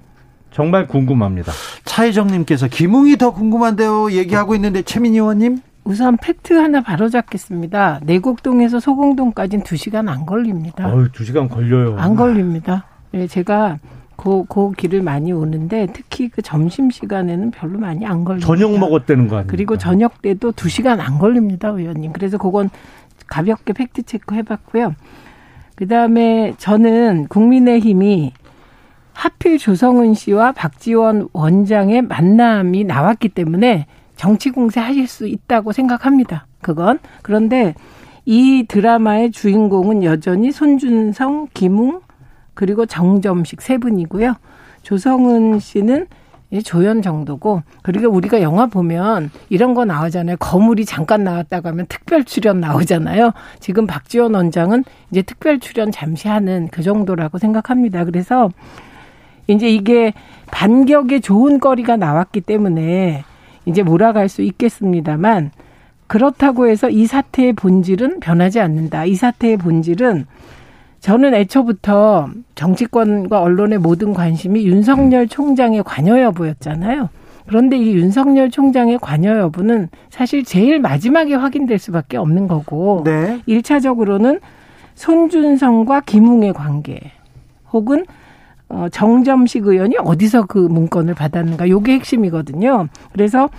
정말 0.51 0.87
궁금합니다. 0.87 1.51
차혜정님께서 1.85 2.67
김웅이 2.67 3.17
더 3.17 3.31
궁금한데요. 3.31 4.11
얘기하고 4.11 4.55
있는데 4.55 4.81
최민희 4.81 5.17
의원님? 5.19 5.59
우선 5.89 6.17
팩트 6.17 6.53
하나 6.53 6.81
바로 6.81 7.09
잡겠습니다. 7.09 7.99
내곡동에서 8.03 8.79
소공동까지는 8.79 9.63
2시간 9.63 10.07
안 10.07 10.23
걸립니다. 10.27 10.87
두 11.11 11.25
시간 11.25 11.49
걸려요. 11.49 11.97
안 11.97 12.15
걸립니다. 12.15 12.85
예, 13.15 13.25
제가 13.25 13.79
그, 14.15 14.45
그 14.47 14.71
길을 14.73 15.01
많이 15.01 15.31
오는데 15.31 15.87
특히 15.91 16.29
그 16.29 16.43
점심 16.43 16.91
시간에는 16.91 17.49
별로 17.49 17.79
많이 17.79 18.05
안 18.05 18.23
걸립니다. 18.23 18.45
저녁 18.45 18.77
먹었다는 18.77 19.27
거 19.27 19.37
아니에요? 19.37 19.47
그리고 19.49 19.79
저녁 19.79 20.21
때도 20.21 20.51
2시간 20.51 20.99
안 20.99 21.17
걸립니다, 21.17 21.69
의원님. 21.69 22.13
그래서 22.13 22.37
그건 22.37 22.69
가볍게 23.25 23.73
팩트 23.73 24.03
체크 24.03 24.35
해봤고요. 24.35 24.93
그 25.73 25.87
다음에 25.87 26.53
저는 26.59 27.25
국민의힘이 27.29 28.33
하필 29.13 29.57
조성은 29.57 30.13
씨와 30.13 30.51
박지원 30.51 31.29
원장의 31.33 32.03
만남이 32.03 32.83
나왔기 32.83 33.29
때문에 33.29 33.87
정치 34.19 34.49
공세 34.49 34.81
하실 34.81 35.07
수 35.07 35.27
있다고 35.27 35.71
생각합니다. 35.71 36.45
그건. 36.61 36.99
그런데 37.21 37.73
이 38.25 38.65
드라마의 38.67 39.31
주인공은 39.31 40.03
여전히 40.03 40.51
손준성, 40.51 41.47
김웅, 41.53 42.01
그리고 42.53 42.85
정점식 42.85 43.61
세 43.61 43.77
분이고요. 43.77 44.35
조성은 44.83 45.59
씨는 45.59 46.07
이 46.51 46.61
조연 46.61 47.01
정도고 47.01 47.63
그리고 47.81 48.09
우리가 48.09 48.41
영화 48.41 48.65
보면 48.65 49.31
이런 49.47 49.73
거 49.73 49.85
나오잖아요. 49.85 50.35
거물이 50.37 50.83
잠깐 50.83 51.23
나왔다고 51.23 51.69
하면 51.69 51.85
특별 51.87 52.25
출연 52.25 52.59
나오잖아요. 52.59 53.31
지금 53.61 53.87
박지원 53.87 54.33
원장은 54.33 54.83
이제 55.11 55.21
특별 55.21 55.61
출연 55.61 55.93
잠시 55.93 56.27
하는 56.27 56.67
그 56.71 56.83
정도라고 56.83 57.37
생각합니다. 57.37 58.03
그래서 58.03 58.49
이제 59.47 59.69
이게 59.69 60.11
반격에 60.47 61.21
좋은 61.21 61.61
거리가 61.61 61.95
나왔기 61.95 62.41
때문에 62.41 63.23
이제 63.65 63.83
몰아갈 63.83 64.29
수 64.29 64.41
있겠습니다만 64.41 65.51
그렇다고 66.07 66.67
해서 66.67 66.89
이 66.89 67.05
사태의 67.05 67.53
본질은 67.53 68.19
변하지 68.19 68.59
않는다. 68.59 69.05
이 69.05 69.15
사태의 69.15 69.57
본질은 69.57 70.25
저는 70.99 71.33
애초부터 71.33 72.29
정치권과 72.55 73.41
언론의 73.41 73.77
모든 73.77 74.13
관심이 74.13 74.65
윤석열 74.65 75.27
총장의 75.27 75.83
관여 75.83 76.19
여부였잖아요. 76.21 77.09
그런데 77.45 77.77
이 77.77 77.93
윤석열 77.93 78.51
총장의 78.51 78.99
관여 78.99 79.37
여부는 79.39 79.89
사실 80.09 80.43
제일 80.43 80.79
마지막에 80.79 81.33
확인될 81.33 81.79
수밖에 81.79 82.17
없는 82.17 82.47
거고 82.47 83.01
네. 83.05 83.39
일차적으로는 83.45 84.39
손준성과 84.95 86.01
김웅의 86.01 86.53
관계 86.53 86.99
혹은 87.71 88.05
어, 88.69 88.87
정점식 88.91 89.65
의원이 89.65 89.97
어디서 89.99 90.45
그 90.45 90.59
문건을 90.59 91.15
받았는가 91.15 91.69
요게 91.69 91.93
핵심이거든요. 91.93 92.87
그래서 93.11 93.49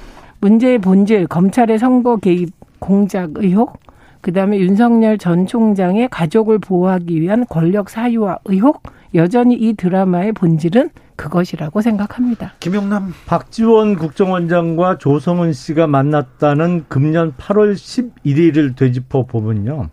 문제의 0.40 0.78
본질 0.78 1.26
검찰의 1.26 1.78
선거 1.78 2.16
개입 2.16 2.50
공작 2.78 3.30
의혹 3.34 3.78
그다음에 4.20 4.58
윤석열 4.58 5.18
전 5.18 5.46
총장의 5.46 6.08
가족을 6.08 6.58
보호하기 6.58 7.20
위한 7.20 7.44
권력 7.48 7.90
사유화 7.90 8.38
의혹 8.44 8.82
여전히 9.14 9.54
이 9.54 9.74
드라마의 9.74 10.32
본질은 10.32 10.90
그것이라고 11.16 11.82
생각합니다. 11.82 12.52
김용남. 12.60 13.12
박지원 13.26 13.96
국정원장과 13.96 14.98
조성은 14.98 15.52
씨가 15.52 15.86
만났다는 15.86 16.86
금년 16.88 17.32
8월 17.34 17.74
11일을 17.74 18.76
되짚어 18.76 19.26
보면요. 19.26 19.88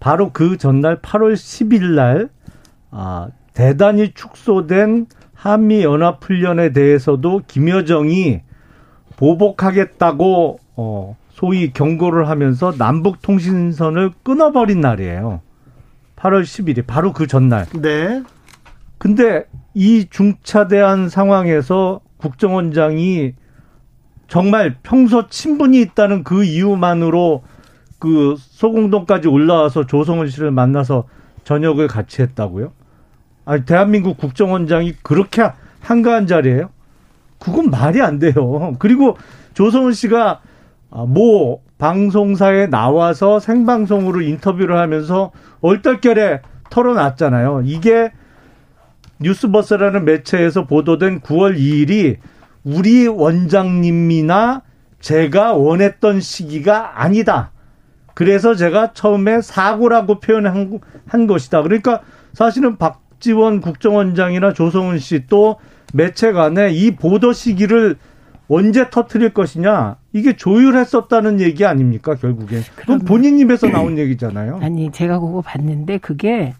바로 0.00 0.30
그 0.32 0.56
전날 0.56 1.00
8월 1.00 1.34
10일 1.34 1.94
날, 1.94 2.28
아, 2.90 3.28
대단히 3.54 4.12
축소된 4.12 5.06
한미 5.34 5.82
연합 5.82 6.22
훈련에 6.24 6.72
대해서도 6.72 7.42
김여정이 7.46 8.40
보복하겠다고, 9.16 10.58
어, 10.76 11.16
소위 11.30 11.72
경고를 11.72 12.28
하면서 12.28 12.72
남북 12.72 13.22
통신선을 13.22 14.12
끊어버린 14.22 14.80
날이에요. 14.80 15.40
8월 16.16 16.42
10일이 16.42 16.86
바로 16.86 17.12
그 17.12 17.26
전날. 17.26 17.66
네. 17.74 18.22
근데 18.98 19.44
이 19.74 20.06
중차대한 20.08 21.08
상황에서 21.08 22.00
국정원장이 22.18 23.34
정말 24.28 24.76
평소 24.82 25.28
친분이 25.28 25.80
있다는 25.80 26.22
그 26.22 26.44
이유만으로 26.44 27.42
그 27.98 28.36
소공동까지 28.38 29.28
올라와서 29.28 29.86
조성은 29.86 30.28
씨를 30.28 30.50
만나서 30.52 31.04
저녁을 31.44 31.88
같이 31.88 32.22
했다고요? 32.22 32.72
아니 33.44 33.64
대한민국 33.64 34.16
국정원장이 34.18 34.94
그렇게 35.02 35.42
한가한 35.80 36.26
자리예요? 36.26 36.70
그건 37.38 37.70
말이 37.70 38.00
안 38.00 38.18
돼요. 38.18 38.76
그리고 38.78 39.16
조성은 39.54 39.92
씨가 39.92 40.40
아, 40.90 41.04
모 41.06 41.62
방송사에 41.78 42.66
나와서 42.66 43.40
생방송으로 43.40 44.20
인터뷰를 44.20 44.78
하면서 44.78 45.32
얼떨결에 45.60 46.42
털어놨잖아요. 46.70 47.62
이게 47.64 48.12
뉴스버스라는 49.20 50.04
매체에서 50.04 50.66
보도된 50.66 51.20
9월 51.20 51.56
2일이 51.56 52.18
우리 52.64 53.08
원장님이나 53.08 54.62
제가 55.00 55.54
원했던 55.54 56.20
시기가 56.20 57.02
아니다. 57.02 57.50
그래서 58.14 58.54
제가 58.54 58.92
처음에 58.92 59.40
사고라고 59.40 60.20
표현한 60.20 60.80
한 61.06 61.26
것이다. 61.26 61.62
그러니까 61.62 62.02
사실은 62.32 62.76
박 62.76 63.01
지원 63.22 63.60
국정원장이나 63.62 64.52
조성은 64.52 64.98
씨 64.98 65.26
또 65.28 65.56
매체 65.94 66.32
간에 66.32 66.70
이 66.72 66.90
보도 66.96 67.32
시기를 67.32 67.96
언제 68.48 68.90
터트릴 68.90 69.32
것이냐 69.32 69.96
이게 70.12 70.34
조율했었다는 70.36 71.40
얘기 71.40 71.64
아닙니까 71.64 72.14
결국에 72.14 72.60
그건 72.76 72.98
본인 73.00 73.38
입에서 73.38 73.68
나온 73.68 73.96
얘기잖아요. 73.96 74.58
아니 74.62 74.90
제가 74.92 75.18
그거 75.20 75.40
봤는데 75.40 75.98
그게 75.98 76.52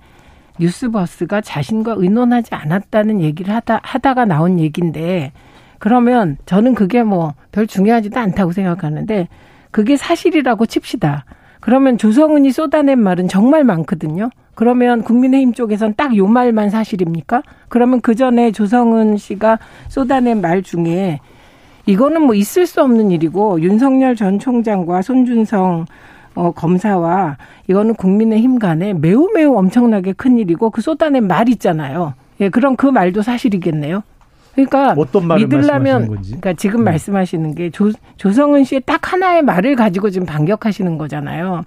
뉴스버스가 0.61 1.41
자신과 1.41 1.95
의논하지 1.97 2.55
않았다는 2.55 3.21
얘기를 3.21 3.55
하다 3.55 3.81
하다가 3.83 4.25
나온 4.27 4.59
얘기인데 4.61 5.33
그러면 5.79 6.37
저는 6.47 6.75
그게 6.75 7.03
뭐 7.03 7.35
별 7.53 7.67
중요하지도 7.67 8.19
않다고 8.19 8.53
생각하는데 8.53 9.29
그게 9.71 9.97
사실이라고 9.97 10.65
칩시다. 10.67 11.25
그러면 11.61 11.99
조성은이 11.99 12.51
쏟아낸 12.51 12.99
말은 13.03 13.29
정말 13.29 13.63
많거든요. 13.65 14.31
그러면 14.55 15.03
국민의힘 15.03 15.55
쪽에선 15.55 15.95
딱 15.97 16.15
요 16.17 16.27
말만 16.27 16.71
사실입니까? 16.71 17.43
그러면 17.69 18.01
그 18.01 18.15
전에 18.15 18.53
조성은 18.53 19.17
씨가 19.17 19.59
쏟아낸 19.89 20.41
말 20.41 20.63
중에 20.63 21.21
이거는 21.87 22.23
뭐 22.23 22.35
있을 22.35 22.67
수 22.67 22.83
없는 22.83 23.11
일이고 23.11 23.61
윤석열 23.61 24.15
전 24.15 24.39
총장과 24.39 25.03
손준성 25.03 25.87
어, 26.35 26.51
검사와 26.53 27.37
이거는 27.69 27.95
국민의힘 27.95 28.59
간에 28.59 28.95
매우 28.95 29.29
매우 29.35 29.57
엄청나게 29.57 30.13
큰 30.13 30.39
일이고 30.39 30.71
그 30.71 30.81
쏟아낸 30.81 31.27
말 31.27 31.49
있잖아요. 31.49 32.15
예, 32.41 32.49
그럼 32.49 32.77
그 32.77 32.87
말도 32.87 33.23
사실이겠네요. 33.23 34.03
그러니까 34.55 34.95
어떤 34.97 35.27
말을 35.27 35.47
믿으려면 35.47 36.07
그러니까 36.07 36.53
지금 36.55 36.81
음. 36.81 36.85
말씀하시는 36.85 37.55
게 37.55 37.71
조, 37.71 37.91
조성은 38.17 38.65
씨의 38.65 38.83
딱 38.85 39.13
하나의 39.13 39.43
말을 39.43 39.77
가지고 39.77 40.11
지금 40.11 40.27
반격하시는 40.27 40.99
거잖아요. 40.99 41.63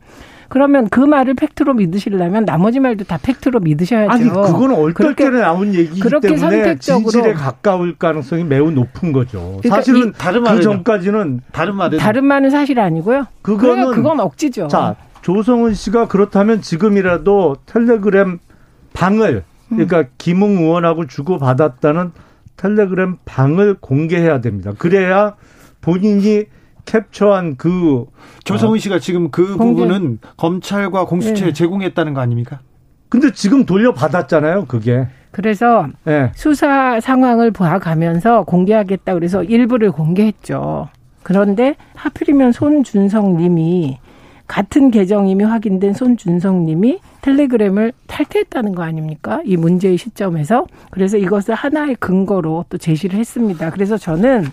그러면 0.49 0.87
그 0.89 0.99
말을 0.99 1.33
팩트로 1.33 1.73
믿으시려면 1.73 2.45
나머지 2.45 2.79
말도 2.79 3.05
다 3.05 3.17
팩트로 3.21 3.59
믿으셔야죠. 3.59 4.11
아니 4.11 4.29
그거는 4.29 4.75
얼떨결에 4.75 5.41
나온 5.41 5.73
얘기이기 5.73 5.99
그렇게 5.99 6.29
때문에 6.29 6.39
선택적으로 6.39 7.11
진실에 7.11 7.33
가까울 7.33 7.95
가능성이 7.97 8.43
매우 8.43 8.71
높은 8.71 9.11
거죠. 9.11 9.59
그러니까 9.61 9.75
사실은 9.75 10.11
다른 10.13 10.43
그 10.43 10.61
전까지는 10.61 11.41
다른 11.51 11.75
말은 11.75 11.97
다른 11.97 12.25
말은 12.25 12.49
사실 12.49 12.79
아니고요. 12.79 13.25
그거는 13.41 13.91
그건 13.91 14.19
억지죠. 14.19 14.67
자 14.67 14.95
조성은 15.21 15.73
씨가 15.73 16.07
그렇다면 16.07 16.61
지금이라도 16.61 17.57
텔레그램 17.65 18.39
방을 18.93 19.43
그러니까 19.69 19.99
음. 19.99 20.05
김웅 20.17 20.57
의원하고 20.57 21.07
주고 21.07 21.39
받았다는 21.39 22.11
텔레그램 22.57 23.17
방을 23.25 23.75
공개해야 23.79 24.41
됩니다. 24.41 24.71
그래야 24.77 25.35
본인이 25.81 26.45
캡처한 26.86 27.57
그 27.57 28.05
조성은 28.43 28.79
씨가 28.79 28.99
지금 28.99 29.31
그 29.31 29.57
공개. 29.57 29.81
부분은 29.81 30.19
검찰과 30.38 31.05
공수처에 31.05 31.47
네. 31.47 31.53
제공했다는 31.53 32.13
거 32.13 32.21
아닙니까? 32.21 32.59
근데 33.09 33.31
지금 33.31 33.65
돌려받았잖아요, 33.65 34.65
그게. 34.65 35.07
그래서 35.31 35.88
네. 36.05 36.31
수사 36.36 36.99
상황을 37.01 37.51
봐가면서 37.51 38.43
공개하겠다 38.43 39.13
그래서 39.13 39.43
일부를 39.43 39.91
공개했죠. 39.91 40.89
그런데 41.23 41.75
하필이면 41.95 42.51
손준성 42.51 43.38
님이 43.38 43.97
같은 44.47 44.91
계정임이 44.91 45.43
확인된 45.43 45.93
손준성 45.93 46.65
님이 46.65 46.99
텔레그램을 47.21 47.93
탈퇴했다는 48.07 48.75
거 48.75 48.83
아닙니까? 48.83 49.41
이 49.43 49.57
문제의 49.57 49.97
시점에서. 49.97 50.67
그래서 50.91 51.17
이것을 51.17 51.55
하나의 51.55 51.95
근거로 51.95 52.65
또 52.69 52.77
제시를 52.77 53.17
했습니다. 53.17 53.71
그래서 53.71 53.97
저는 53.97 54.45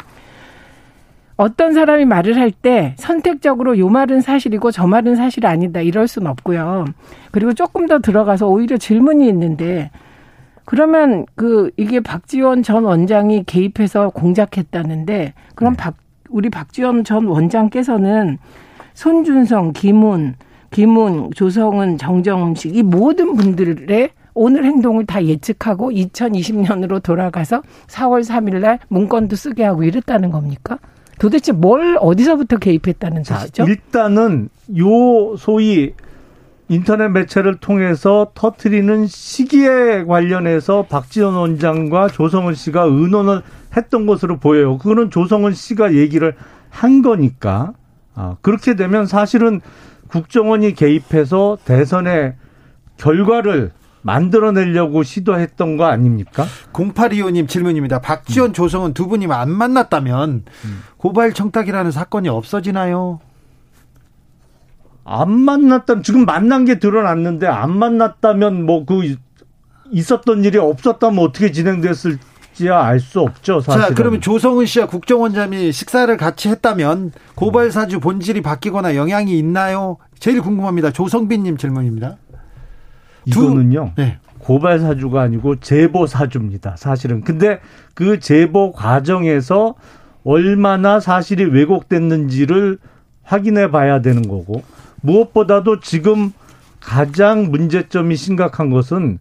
어떤 1.43 1.73
사람이 1.73 2.05
말을 2.05 2.39
할 2.39 2.53
때 2.53 2.95
선택적으로 2.97 3.77
요 3.79 3.89
말은 3.89 4.21
사실이고 4.21 4.71
저 4.71 4.87
말은 4.87 5.17
사실 5.17 5.45
아니다 5.47 5.81
이럴 5.81 6.07
수는 6.07 6.31
없고요. 6.31 6.85
그리고 7.33 7.53
조금 7.53 7.87
더 7.89 7.99
들어가서 7.99 8.47
오히려 8.47 8.77
질문이 8.77 9.27
있는데 9.29 9.91
그러면 10.65 11.27
그 11.35 11.73
이게 11.77 11.99
박지원 11.99 12.63
전 12.63 12.85
원장이 12.85 13.43
개입해서 13.45 14.11
공작했다는데 14.11 15.35
그럼 15.57 15.73
네. 15.73 15.77
박 15.77 15.97
우리 16.31 16.49
박지원 16.49 17.03
전 17.03 17.27
원장께서는 17.27 18.39
손준성, 18.95 19.73
김훈, 19.73 20.37
김훈, 20.71 21.31
조성은, 21.35 21.99
정정식 21.99 22.77
이 22.77 22.85
모든 22.85 23.35
분들의 23.35 24.11
오늘 24.35 24.65
행동을 24.65 25.07
다 25.07 25.25
예측하고 25.25 25.91
2020년으로 25.91 27.03
돌아가서 27.03 27.63
4월 27.89 28.23
3일 28.23 28.61
날 28.61 28.79
문건도 28.89 29.35
쓰게 29.35 29.65
하고 29.65 29.83
이랬다는 29.83 30.31
겁니까? 30.31 30.79
도대체 31.19 31.53
뭘 31.53 31.97
어디서부터 32.01 32.57
개입했다는 32.59 33.23
뜻이죠? 33.23 33.65
일단은 33.65 34.49
요 34.79 35.37
소위 35.37 35.93
인터넷 36.69 37.09
매체를 37.09 37.57
통해서 37.57 38.31
터트리는 38.35 39.07
시기에 39.07 40.05
관련해서 40.05 40.87
박지원 40.89 41.35
원장과 41.35 42.09
조성은 42.09 42.55
씨가 42.55 42.85
의논을 42.85 43.43
했던 43.77 44.07
것으로 44.07 44.39
보여요. 44.39 44.79
그거는 44.79 45.11
조성은 45.11 45.53
씨가 45.53 45.95
얘기를 45.95 46.35
한 46.71 47.03
거니까. 47.03 47.75
아, 48.15 48.37
그렇게 48.41 48.75
되면 48.75 49.07
사실은 49.07 49.61
국정원이 50.09 50.75
개입해서 50.75 51.59
대선의 51.65 52.35
결과를 52.97 53.73
만들어내려고 54.03 55.03
시도했던 55.03 55.77
거 55.77 55.85
아닙니까? 55.87 56.47
0825님 56.73 57.49
질문입니다. 57.49 58.01
박지원, 58.01 58.51
음. 58.51 58.53
조성은 58.53 58.95
두 58.95 59.07
분이 59.09 59.27
안 59.31 59.51
만났다면 59.51 60.45
음. 60.65 60.83
고발 60.97 61.33
청탁이라는 61.33 61.91
사건이 61.91 62.29
없어지나요? 62.29 63.21
안 65.05 65.31
만났다면 65.33 66.03
지금 66.03 66.25
만난 66.25 66.65
게 66.65 66.79
드러났는데 66.79 67.47
안 67.47 67.77
만났다면 67.77 68.67
뭐 68.67 68.85
그 68.85 69.17
있었던 69.91 70.45
일이 70.45 70.59
없었다면 70.59 71.19
어떻게 71.23 71.53
진행됐을지야 71.53 72.81
알 72.81 72.99
수 72.99 73.21
없죠. 73.21 73.61
사실. 73.61 73.83
자, 73.83 73.95
그러면 73.95 74.21
조성은 74.21 74.65
씨와 74.67 74.87
국정원장이 74.87 75.71
식사를 75.71 76.17
같이 76.17 76.49
했다면 76.49 77.13
고발 77.35 77.71
사주 77.71 78.01
본질이 78.01 78.41
바뀌거나 78.43 78.97
영향이 78.97 79.37
있나요? 79.39 79.99
제일 80.19 80.41
궁금합니다. 80.41 80.93
조성빈님 80.93 81.57
질문입니다. 81.59 82.17
이거는요. 83.25 83.93
네. 83.97 84.19
고발 84.39 84.81
사주가 84.81 85.23
아니고 85.23 85.61
제보 85.61 86.07
사주입니다. 86.07 86.75
사실은. 86.77 87.23
근데 87.23 87.61
그 87.95 88.19
제보 88.19 88.73
과정에서 88.73 89.75
얼마나 90.25 91.01
사실이 91.01 91.45
왜곡됐는지를 91.45 92.79
확인해 93.23 93.71
봐야 93.71 94.01
되는 94.01 94.23
거고 94.23 94.63
무엇보다도 95.03 95.81
지금 95.81 96.33
가장 96.81 97.51
문제점이 97.51 98.17
심각한 98.17 98.71
것은 98.71 99.19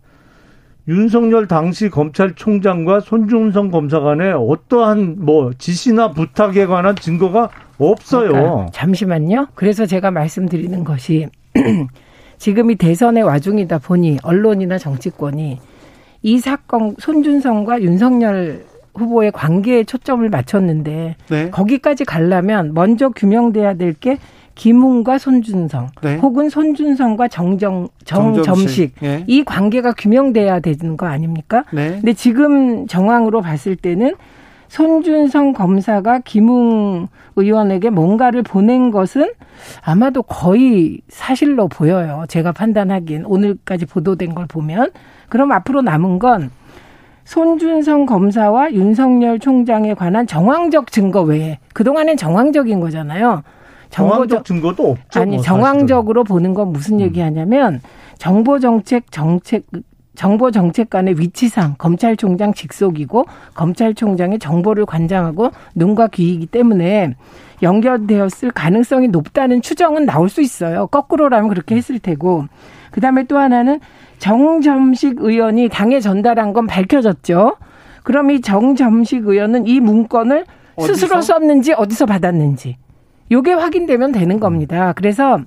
윤석열 0.87 1.47
당시 1.47 1.89
검찰총장과 1.89 3.01
손준성 3.01 3.69
검사 3.69 3.99
간에 3.99 4.31
어떠한 4.31 5.17
뭐 5.19 5.51
지시나 5.57 6.11
부탁에 6.11 6.65
관한 6.65 6.95
증거가 6.95 7.49
없어요. 7.77 8.31
그러니까 8.31 8.65
잠시만요. 8.73 9.47
그래서 9.53 9.85
제가 9.85 10.09
말씀드리는 10.09 10.83
것이 10.83 11.27
지금이 12.41 12.73
대선의 12.75 13.21
와중이다 13.21 13.77
보니 13.77 14.17
언론이나 14.23 14.79
정치권이 14.79 15.59
이 16.23 16.39
사건 16.39 16.95
손준성과 16.97 17.83
윤석열 17.83 18.65
후보의 18.95 19.31
관계에 19.31 19.83
초점을 19.83 20.27
맞췄는데 20.27 21.17
네. 21.29 21.49
거기까지 21.51 22.03
가려면 22.03 22.73
먼저 22.73 23.09
규명돼야 23.09 23.75
될 23.75 23.93
게 23.93 24.17
김웅과 24.55 25.19
손준성 25.19 25.89
네. 26.01 26.17
혹은 26.17 26.49
손준성과 26.49 27.27
정정 27.27 27.89
정점식 28.05 28.95
네. 28.99 29.23
이 29.27 29.43
관계가 29.43 29.93
규명돼야 29.93 30.61
되는 30.61 30.97
거 30.97 31.05
아닙니까? 31.05 31.63
네. 31.71 31.91
근데 31.91 32.13
지금 32.13 32.87
정황으로 32.87 33.41
봤을 33.41 33.75
때는 33.75 34.15
손준성 34.71 35.51
검사가 35.51 36.19
김웅 36.19 37.09
의원에게 37.35 37.89
뭔가를 37.89 38.41
보낸 38.41 38.89
것은 38.89 39.33
아마도 39.83 40.21
거의 40.23 41.01
사실로 41.09 41.67
보여요. 41.67 42.23
제가 42.29 42.53
판단하기엔 42.53 43.25
오늘까지 43.25 43.85
보도된 43.85 44.33
걸 44.33 44.45
보면 44.47 44.91
그럼 45.27 45.51
앞으로 45.51 45.81
남은 45.81 46.19
건 46.19 46.51
손준성 47.25 48.05
검사와 48.05 48.71
윤석열 48.71 49.39
총장에 49.39 49.93
관한 49.93 50.25
정황적 50.25 50.89
증거 50.93 51.21
외에 51.21 51.59
그동안엔 51.73 52.15
정황적인 52.15 52.79
거잖아요. 52.79 53.43
정황적 53.89 54.45
증거도 54.45 54.91
없죠. 54.91 55.19
아니 55.19 55.35
뭐 55.35 55.43
정황적으로 55.43 56.23
보는 56.23 56.53
건 56.53 56.71
무슨 56.71 56.95
음. 56.95 57.01
얘기하냐면 57.01 57.81
정보 58.17 58.57
정책 58.59 59.11
정책 59.11 59.65
정보 60.15 60.51
정책관의 60.51 61.19
위치상 61.19 61.75
검찰총장 61.77 62.53
직속이고 62.53 63.25
검찰총장의 63.53 64.39
정보를 64.39 64.85
관장하고 64.85 65.51
눈과 65.73 66.07
귀이기 66.07 66.47
때문에 66.47 67.15
연결되었을 67.63 68.51
가능성이 68.51 69.07
높다는 69.07 69.61
추정은 69.61 70.05
나올 70.05 70.29
수 70.29 70.41
있어요. 70.41 70.87
거꾸로라면 70.87 71.49
그렇게 71.49 71.75
했을 71.75 71.99
테고. 71.99 72.45
그다음에 72.91 73.23
또 73.23 73.37
하나는 73.37 73.79
정점식 74.17 75.21
의원이 75.21 75.69
당에 75.69 75.99
전달한 75.99 76.53
건 76.53 76.67
밝혀졌죠. 76.67 77.55
그럼 78.03 78.31
이 78.31 78.41
정점식 78.41 79.27
의원은 79.27 79.67
이 79.67 79.79
문건을 79.79 80.45
어디서? 80.75 80.93
스스로 80.93 81.21
썼는지 81.21 81.73
어디서 81.73 82.05
받았는지 82.05 82.77
요게 83.31 83.53
확인되면 83.53 84.11
되는 84.11 84.39
겁니다. 84.39 84.93
그래서 84.93 85.39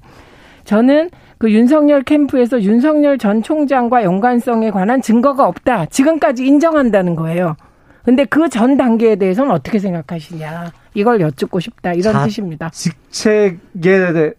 저는 0.64 1.10
그 1.44 1.52
윤석열 1.52 2.02
캠프에서 2.02 2.62
윤석열 2.62 3.18
전 3.18 3.42
총장과 3.42 4.02
연관성에 4.02 4.70
관한 4.70 5.02
증거가 5.02 5.46
없다. 5.46 5.84
지금까지 5.84 6.46
인정한다는 6.46 7.16
거예요. 7.16 7.54
근데 8.02 8.24
그 8.24 8.48
전 8.48 8.78
단계에 8.78 9.16
대해서는 9.16 9.50
어떻게 9.52 9.78
생각하시냐. 9.78 10.72
이걸 10.94 11.20
여쭙고 11.20 11.60
싶다. 11.60 11.92
이런 11.92 12.14
자- 12.14 12.24
뜻입니다. 12.24 12.70
직책에 12.70 14.32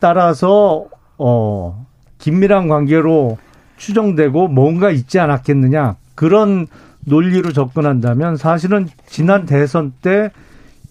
따라서 0.00 0.86
어 1.16 1.86
긴밀한 2.18 2.66
관계로 2.66 3.38
추정되고 3.76 4.48
뭔가 4.48 4.90
있지 4.90 5.20
않았겠느냐 5.20 5.94
그런 6.16 6.66
논리로 7.04 7.52
접근한다면 7.52 8.36
사실은 8.36 8.88
지난 9.06 9.46
대선 9.46 9.92
때 10.02 10.32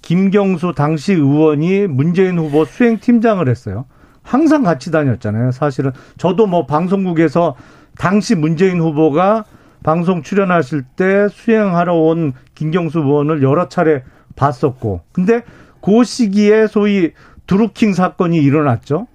김경수 0.02 0.72
당시 0.78 1.12
의원이 1.12 1.88
문재인 1.88 2.39
후보 2.39 2.64
수행팀장을 2.64 3.45
했어요. 3.49 3.84
항상 4.24 4.63
같이 4.63 4.91
다녔잖아요. 4.91 5.51
사실은 5.51 5.91
저도 6.17 6.47
뭐 6.47 6.65
방송국에서 6.65 7.55
당시 7.97 8.36
문재인 8.36 8.80
후보가 8.80 9.45
방송 9.84 10.22
출연하실 10.22 10.84
때 10.95 11.28
수행하러 11.30 11.95
온 11.95 12.34
김경수 12.55 12.99
의원을 12.99 13.41
여러 13.41 13.67
차례 13.67 14.03
봤었고. 14.36 15.01
근데 15.11 15.43
그 15.82 16.03
시기에 16.03 16.67
소위 16.67 17.11
드루킹 17.47 17.93
사건이 17.93 18.38
일어났죠. 18.38 19.07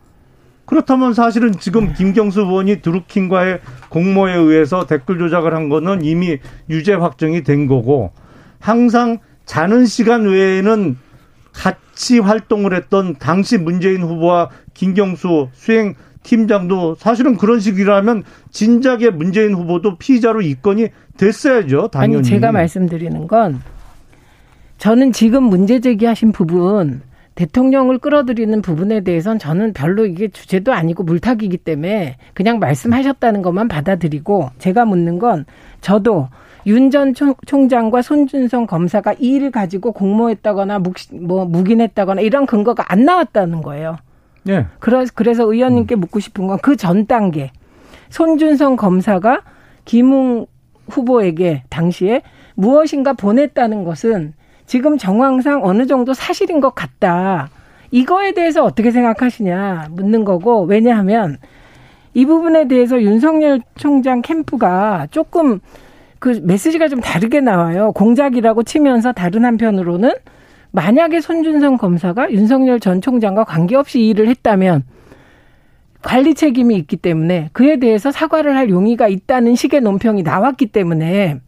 그렇다면 0.66 1.14
사실은 1.14 1.52
지금 1.52 1.92
김경수 1.92 2.40
의원이 2.40 2.82
드루킹과의 2.82 3.60
공모에 3.88 4.34
의해서 4.34 4.86
댓글 4.86 5.18
조작을 5.18 5.54
한 5.54 5.68
거는 5.68 6.04
이미 6.04 6.38
유죄 6.68 6.92
확정이 6.92 7.44
된 7.44 7.68
거고 7.68 8.10
항상 8.58 9.18
자는 9.44 9.86
시간 9.86 10.24
외에는 10.24 10.98
같이 11.52 11.85
활동을 12.20 12.74
했던 12.74 13.16
당시 13.18 13.58
문재인 13.58 14.02
후보와 14.02 14.50
김경수 14.74 15.48
수행 15.54 15.94
팀장도 16.22 16.96
사실은 16.96 17.36
그런 17.36 17.60
식이라면 17.60 18.24
진작에 18.50 19.10
문재인 19.10 19.54
후보도 19.54 19.96
피의자로 19.96 20.42
입건이 20.42 20.88
됐어야죠. 21.16 21.88
당연히. 21.92 22.16
아니 22.16 22.24
제가 22.24 22.52
말씀드리는 22.52 23.26
건 23.26 23.60
저는 24.78 25.12
지금 25.12 25.44
문제 25.44 25.80
제기하신 25.80 26.32
부분 26.32 27.00
대통령을 27.36 27.98
끌어들이는 27.98 28.62
부분에 28.62 29.02
대해서는 29.02 29.38
저는 29.38 29.72
별로 29.74 30.06
이게 30.06 30.28
주제도 30.28 30.72
아니고 30.72 31.04
물타기이기 31.04 31.58
때문에 31.58 32.16
그냥 32.34 32.58
말씀하셨다는 32.58 33.42
것만 33.42 33.68
받아들이고 33.68 34.50
제가 34.58 34.84
묻는 34.86 35.18
건 35.18 35.44
저도 35.80 36.28
윤 36.66 36.90
전 36.90 37.14
총장과 37.14 38.02
손준성 38.02 38.66
검사가 38.66 39.14
이 39.18 39.34
일을 39.36 39.50
가지고 39.52 39.92
공모했다거나 39.92 40.80
묵, 40.80 40.94
뭐 41.12 41.44
묵인했다거나 41.44 42.20
이런 42.22 42.44
근거가 42.46 42.84
안 42.88 43.04
나왔다는 43.04 43.62
거예요. 43.62 43.96
예. 44.48 44.66
그래서 44.80 45.12
그래서 45.14 45.44
의원님께 45.52 45.94
묻고 45.96 46.18
싶은 46.20 46.46
건 46.46 46.58
그 46.58 46.76
전 46.76 47.06
단계 47.06 47.50
손준성 48.10 48.76
검사가 48.76 49.42
김웅 49.84 50.46
후보에게 50.88 51.64
당시에 51.68 52.22
무엇인가 52.54 53.12
보냈다는 53.12 53.84
것은 53.84 54.34
지금 54.66 54.98
정황상 54.98 55.64
어느 55.64 55.86
정도 55.86 56.14
사실인 56.14 56.60
것 56.60 56.74
같다. 56.74 57.48
이거에 57.92 58.32
대해서 58.32 58.64
어떻게 58.64 58.90
생각하시냐 58.90 59.88
묻는 59.92 60.24
거고 60.24 60.62
왜냐하면 60.62 61.38
이 62.14 62.24
부분에 62.26 62.66
대해서 62.66 63.00
윤석열 63.00 63.60
총장 63.76 64.22
캠프가 64.22 65.06
조금 65.12 65.60
그 66.18 66.40
메시지가 66.42 66.88
좀 66.88 67.00
다르게 67.00 67.40
나와요. 67.40 67.92
공작이라고 67.92 68.62
치면서 68.62 69.12
다른 69.12 69.44
한편으로는 69.44 70.12
만약에 70.72 71.20
손준성 71.20 71.76
검사가 71.76 72.30
윤석열 72.32 72.80
전 72.80 73.00
총장과 73.00 73.44
관계없이 73.44 74.00
이 74.00 74.08
일을 74.10 74.28
했다면 74.28 74.84
관리 76.02 76.34
책임이 76.34 76.76
있기 76.76 76.96
때문에 76.96 77.50
그에 77.52 77.78
대해서 77.78 78.10
사과를 78.10 78.56
할 78.56 78.68
용의가 78.70 79.08
있다는 79.08 79.54
식의 79.54 79.80
논평이 79.80 80.22
나왔기 80.22 80.66
때문에 80.66 81.40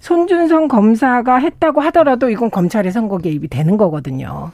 손준성 0.00 0.68
검사가 0.68 1.36
했다고 1.36 1.80
하더라도 1.82 2.30
이건 2.30 2.50
검찰의 2.50 2.92
선거 2.92 3.18
개입이 3.18 3.48
되는 3.48 3.76
거거든요. 3.76 4.52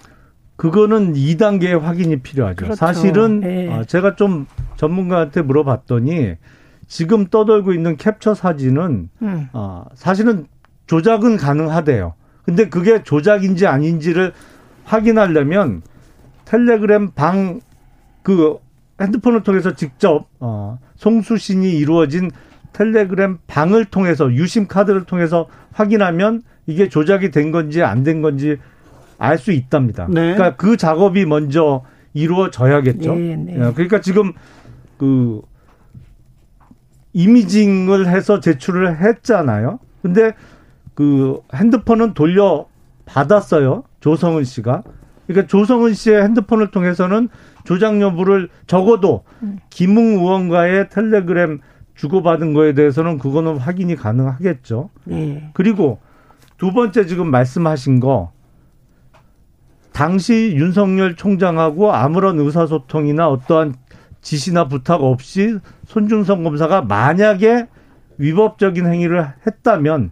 그거는 0.57 1.12
2단계의 1.12 1.78
확인이 1.80 2.16
필요하죠. 2.16 2.57
그렇죠. 2.57 2.74
사실은 2.74 3.40
네. 3.40 3.68
어, 3.68 3.84
제가 3.84 4.16
좀 4.16 4.46
전문가한테 4.76 5.42
물어봤더니 5.42 6.34
지금 6.87 7.26
떠돌고 7.26 7.72
있는 7.72 7.97
캡처 7.97 8.34
사진은 8.34 9.09
음. 9.22 9.49
어, 9.53 9.84
사실은 9.95 10.47
조작은 10.87 11.37
가능하대요. 11.37 12.14
근데 12.45 12.68
그게 12.68 13.03
조작인지 13.03 13.66
아닌지를 13.66 14.32
확인하려면 14.84 15.82
텔레그램 16.45 17.11
방 17.12 17.61
그 18.22 18.59
핸드폰을 19.01 19.45
통해서 19.45 19.74
직접 19.74 20.26
어, 20.41 20.80
송수신이 20.97 21.70
이루어진 21.78 22.32
텔레그램 22.72 23.39
방을 23.47 23.84
통해서 23.84 24.32
유심 24.32 24.66
카드를 24.66 25.05
통해서 25.05 25.47
확인하면 25.72 26.43
이게 26.66 26.89
조작이 26.89 27.30
된 27.30 27.53
건지 27.53 27.84
안 27.84 28.03
된 28.03 28.20
건지 28.22 28.57
알 29.18 29.39
수 29.39 29.53
있답니다. 29.53 30.07
네. 30.09 30.34
그러니까 30.34 30.57
그 30.57 30.76
작업이 30.76 31.24
먼저 31.24 31.84
이루어져야겠죠. 32.14 33.14
네, 33.14 33.37
네. 33.37 33.53
예, 33.55 33.72
그러니까 33.74 34.01
지금 34.01 34.32
그 34.99 35.41
이미징을 37.17 38.09
해서 38.09 38.41
제출을 38.41 39.01
했잖아요. 39.01 39.79
근데 40.03 40.35
그 40.93 41.41
핸드폰은 41.55 42.12
돌려 42.12 42.67
받았어요. 43.07 43.85
조성은 44.01 44.45
씨가. 44.45 44.83
그러니까 45.27 45.49
조성은 45.49 45.95
씨의 45.95 46.23
핸드폰을 46.23 46.71
통해서는 46.71 47.31
조작 47.64 48.03
여부를 48.03 48.51
적어도 48.67 49.25
김웅 49.71 50.19
의원과의 50.19 50.91
텔레그램 50.91 51.61
주고받은 51.95 52.53
거에 52.53 52.75
대해서는 52.75 53.17
그거는 53.17 53.57
확인이 53.57 53.97
가능하겠죠. 53.97 54.91
네. 55.05 55.51
그리고 55.55 55.99
두 56.59 56.73
번째 56.73 57.07
지금 57.07 57.31
말씀하신 57.31 57.99
거 58.01 58.31
당시 59.93 60.53
윤석열 60.55 61.17
총장하고 61.17 61.95
아무런 61.95 62.39
의사소통이나 62.39 63.27
어떠한 63.29 63.75
지시나 64.27 64.66
부탁 64.66 65.05
없이 65.05 65.57
손준성 65.87 66.43
검사가 66.43 66.83
만약에 66.83 67.68
위법적인 68.18 68.85
행위를 68.85 69.24
했다면 69.47 70.11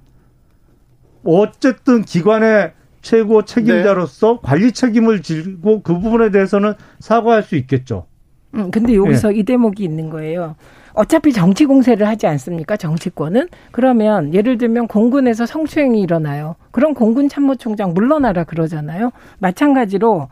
어쨌든 1.25 2.03
기관의 2.03 2.75
최고 3.03 3.45
책임자로서 3.45 4.39
관리 4.41 4.71
책임을 4.71 5.23
지고 5.23 5.83
그 5.83 5.99
부분에 5.99 6.31
대해서는 6.31 6.75
사과할 7.01 7.43
수 7.43 7.57
있겠죠. 7.57 8.07
음, 8.55 8.71
근데 8.71 8.95
여기서 8.95 9.33
이 9.33 9.43
대목이 9.43 9.83
있는 9.83 10.11
거예요. 10.11 10.55
어차피 10.93 11.33
정치 11.33 11.67
공세를 11.67 12.07
하지 12.07 12.29
않습니까? 12.29 12.77
정치권은 12.77 13.49
그러면 13.73 14.33
예를 14.33 14.59
들면 14.59 14.87
공군에서 14.87 15.45
성추행이 15.45 16.01
일어나요. 16.01 16.55
그럼 16.71 16.95
공군 16.95 17.29
참모총장 17.29 17.95
물러나라 17.95 18.45
그러잖아요. 18.45 19.11
마찬가지로 19.41 20.29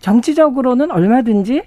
정치적으로는 0.00 0.90
얼마든지 0.90 1.64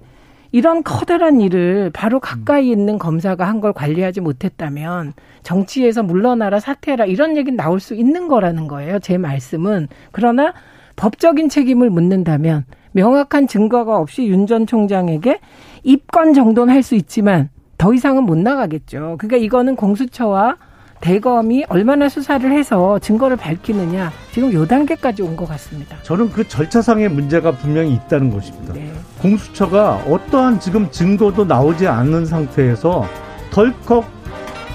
이런 0.51 0.83
커다란 0.83 1.39
일을 1.41 1.91
바로 1.93 2.19
가까이 2.19 2.69
있는 2.69 2.97
검사가 2.99 3.47
한 3.47 3.61
걸 3.61 3.73
관리하지 3.73 4.21
못했다면 4.21 5.13
정치에서 5.43 6.01
물러나라 6.03 6.59
사퇴해라 6.59 7.05
이런 7.05 7.37
얘기는 7.37 7.55
나올 7.55 7.79
수 7.79 7.93
있는 7.95 8.27
거라는 8.27 8.67
거예요. 8.67 8.99
제 8.99 9.17
말씀은 9.17 9.87
그러나 10.11 10.53
법적인 10.95 11.47
책임을 11.49 11.89
묻는다면 11.89 12.65
명확한 12.93 13.47
증거가 13.47 13.97
없이 13.97 14.25
윤 14.27 14.47
전 14.47 14.65
총장에게 14.67 15.39
입건 15.83 16.33
정도는 16.33 16.73
할 16.73 16.81
수 16.83 16.95
있지만 16.95 17.49
더 17.77 17.93
이상은 17.93 18.23
못 18.23 18.37
나가겠죠. 18.37 19.15
그러니까 19.19 19.37
이거는 19.37 19.75
공수처와 19.75 20.57
대검이 21.01 21.65
얼마나 21.67 22.07
수사를 22.07 22.49
해서 22.51 22.99
증거를 22.99 23.35
밝히느냐 23.37 24.11
지금 24.31 24.53
요 24.53 24.65
단계까지 24.65 25.21
온 25.23 25.35
것 25.35 25.47
같습니다. 25.49 25.97
저는 26.03 26.31
그 26.31 26.47
절차상의 26.47 27.09
문제가 27.09 27.51
분명히 27.51 27.93
있다는 27.93 28.29
것입니다. 28.31 28.73
네. 28.73 28.91
공수처가 29.21 30.03
어떠한 30.07 30.59
지금 30.59 30.89
증거도 30.91 31.45
나오지 31.45 31.87
않는 31.87 32.25
상태에서 32.25 33.05
덜컥 33.51 34.05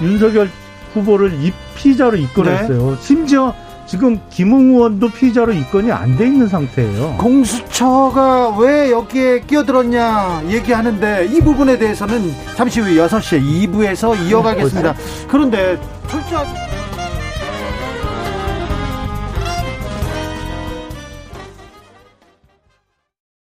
윤석열 0.03 0.49
후보를 0.95 1.33
이 1.35 1.53
피의자로 1.77 2.17
입건했어요. 2.17 2.91
네. 2.91 2.97
심지어 3.01 3.55
지금 3.87 4.21
김웅 4.31 4.71
의원도 4.75 5.09
피의자로 5.11 5.53
입건이 5.53 5.93
안 5.93 6.17
돼 6.17 6.27
있는 6.27 6.49
상태예요. 6.49 7.17
공수처가 7.19 8.57
왜 8.59 8.91
여기에 8.91 9.41
끼어들었냐 9.47 10.43
얘기하는데 10.49 11.27
이 11.31 11.41
부분에 11.41 11.79
대해서는 11.79 12.35
잠시 12.57 12.81
후 12.81 12.87
6시에 12.89 13.41
2부에서 13.71 14.19
이어가겠습니다. 14.29 14.95
그런데 15.29 15.79
철저하게 16.09 16.51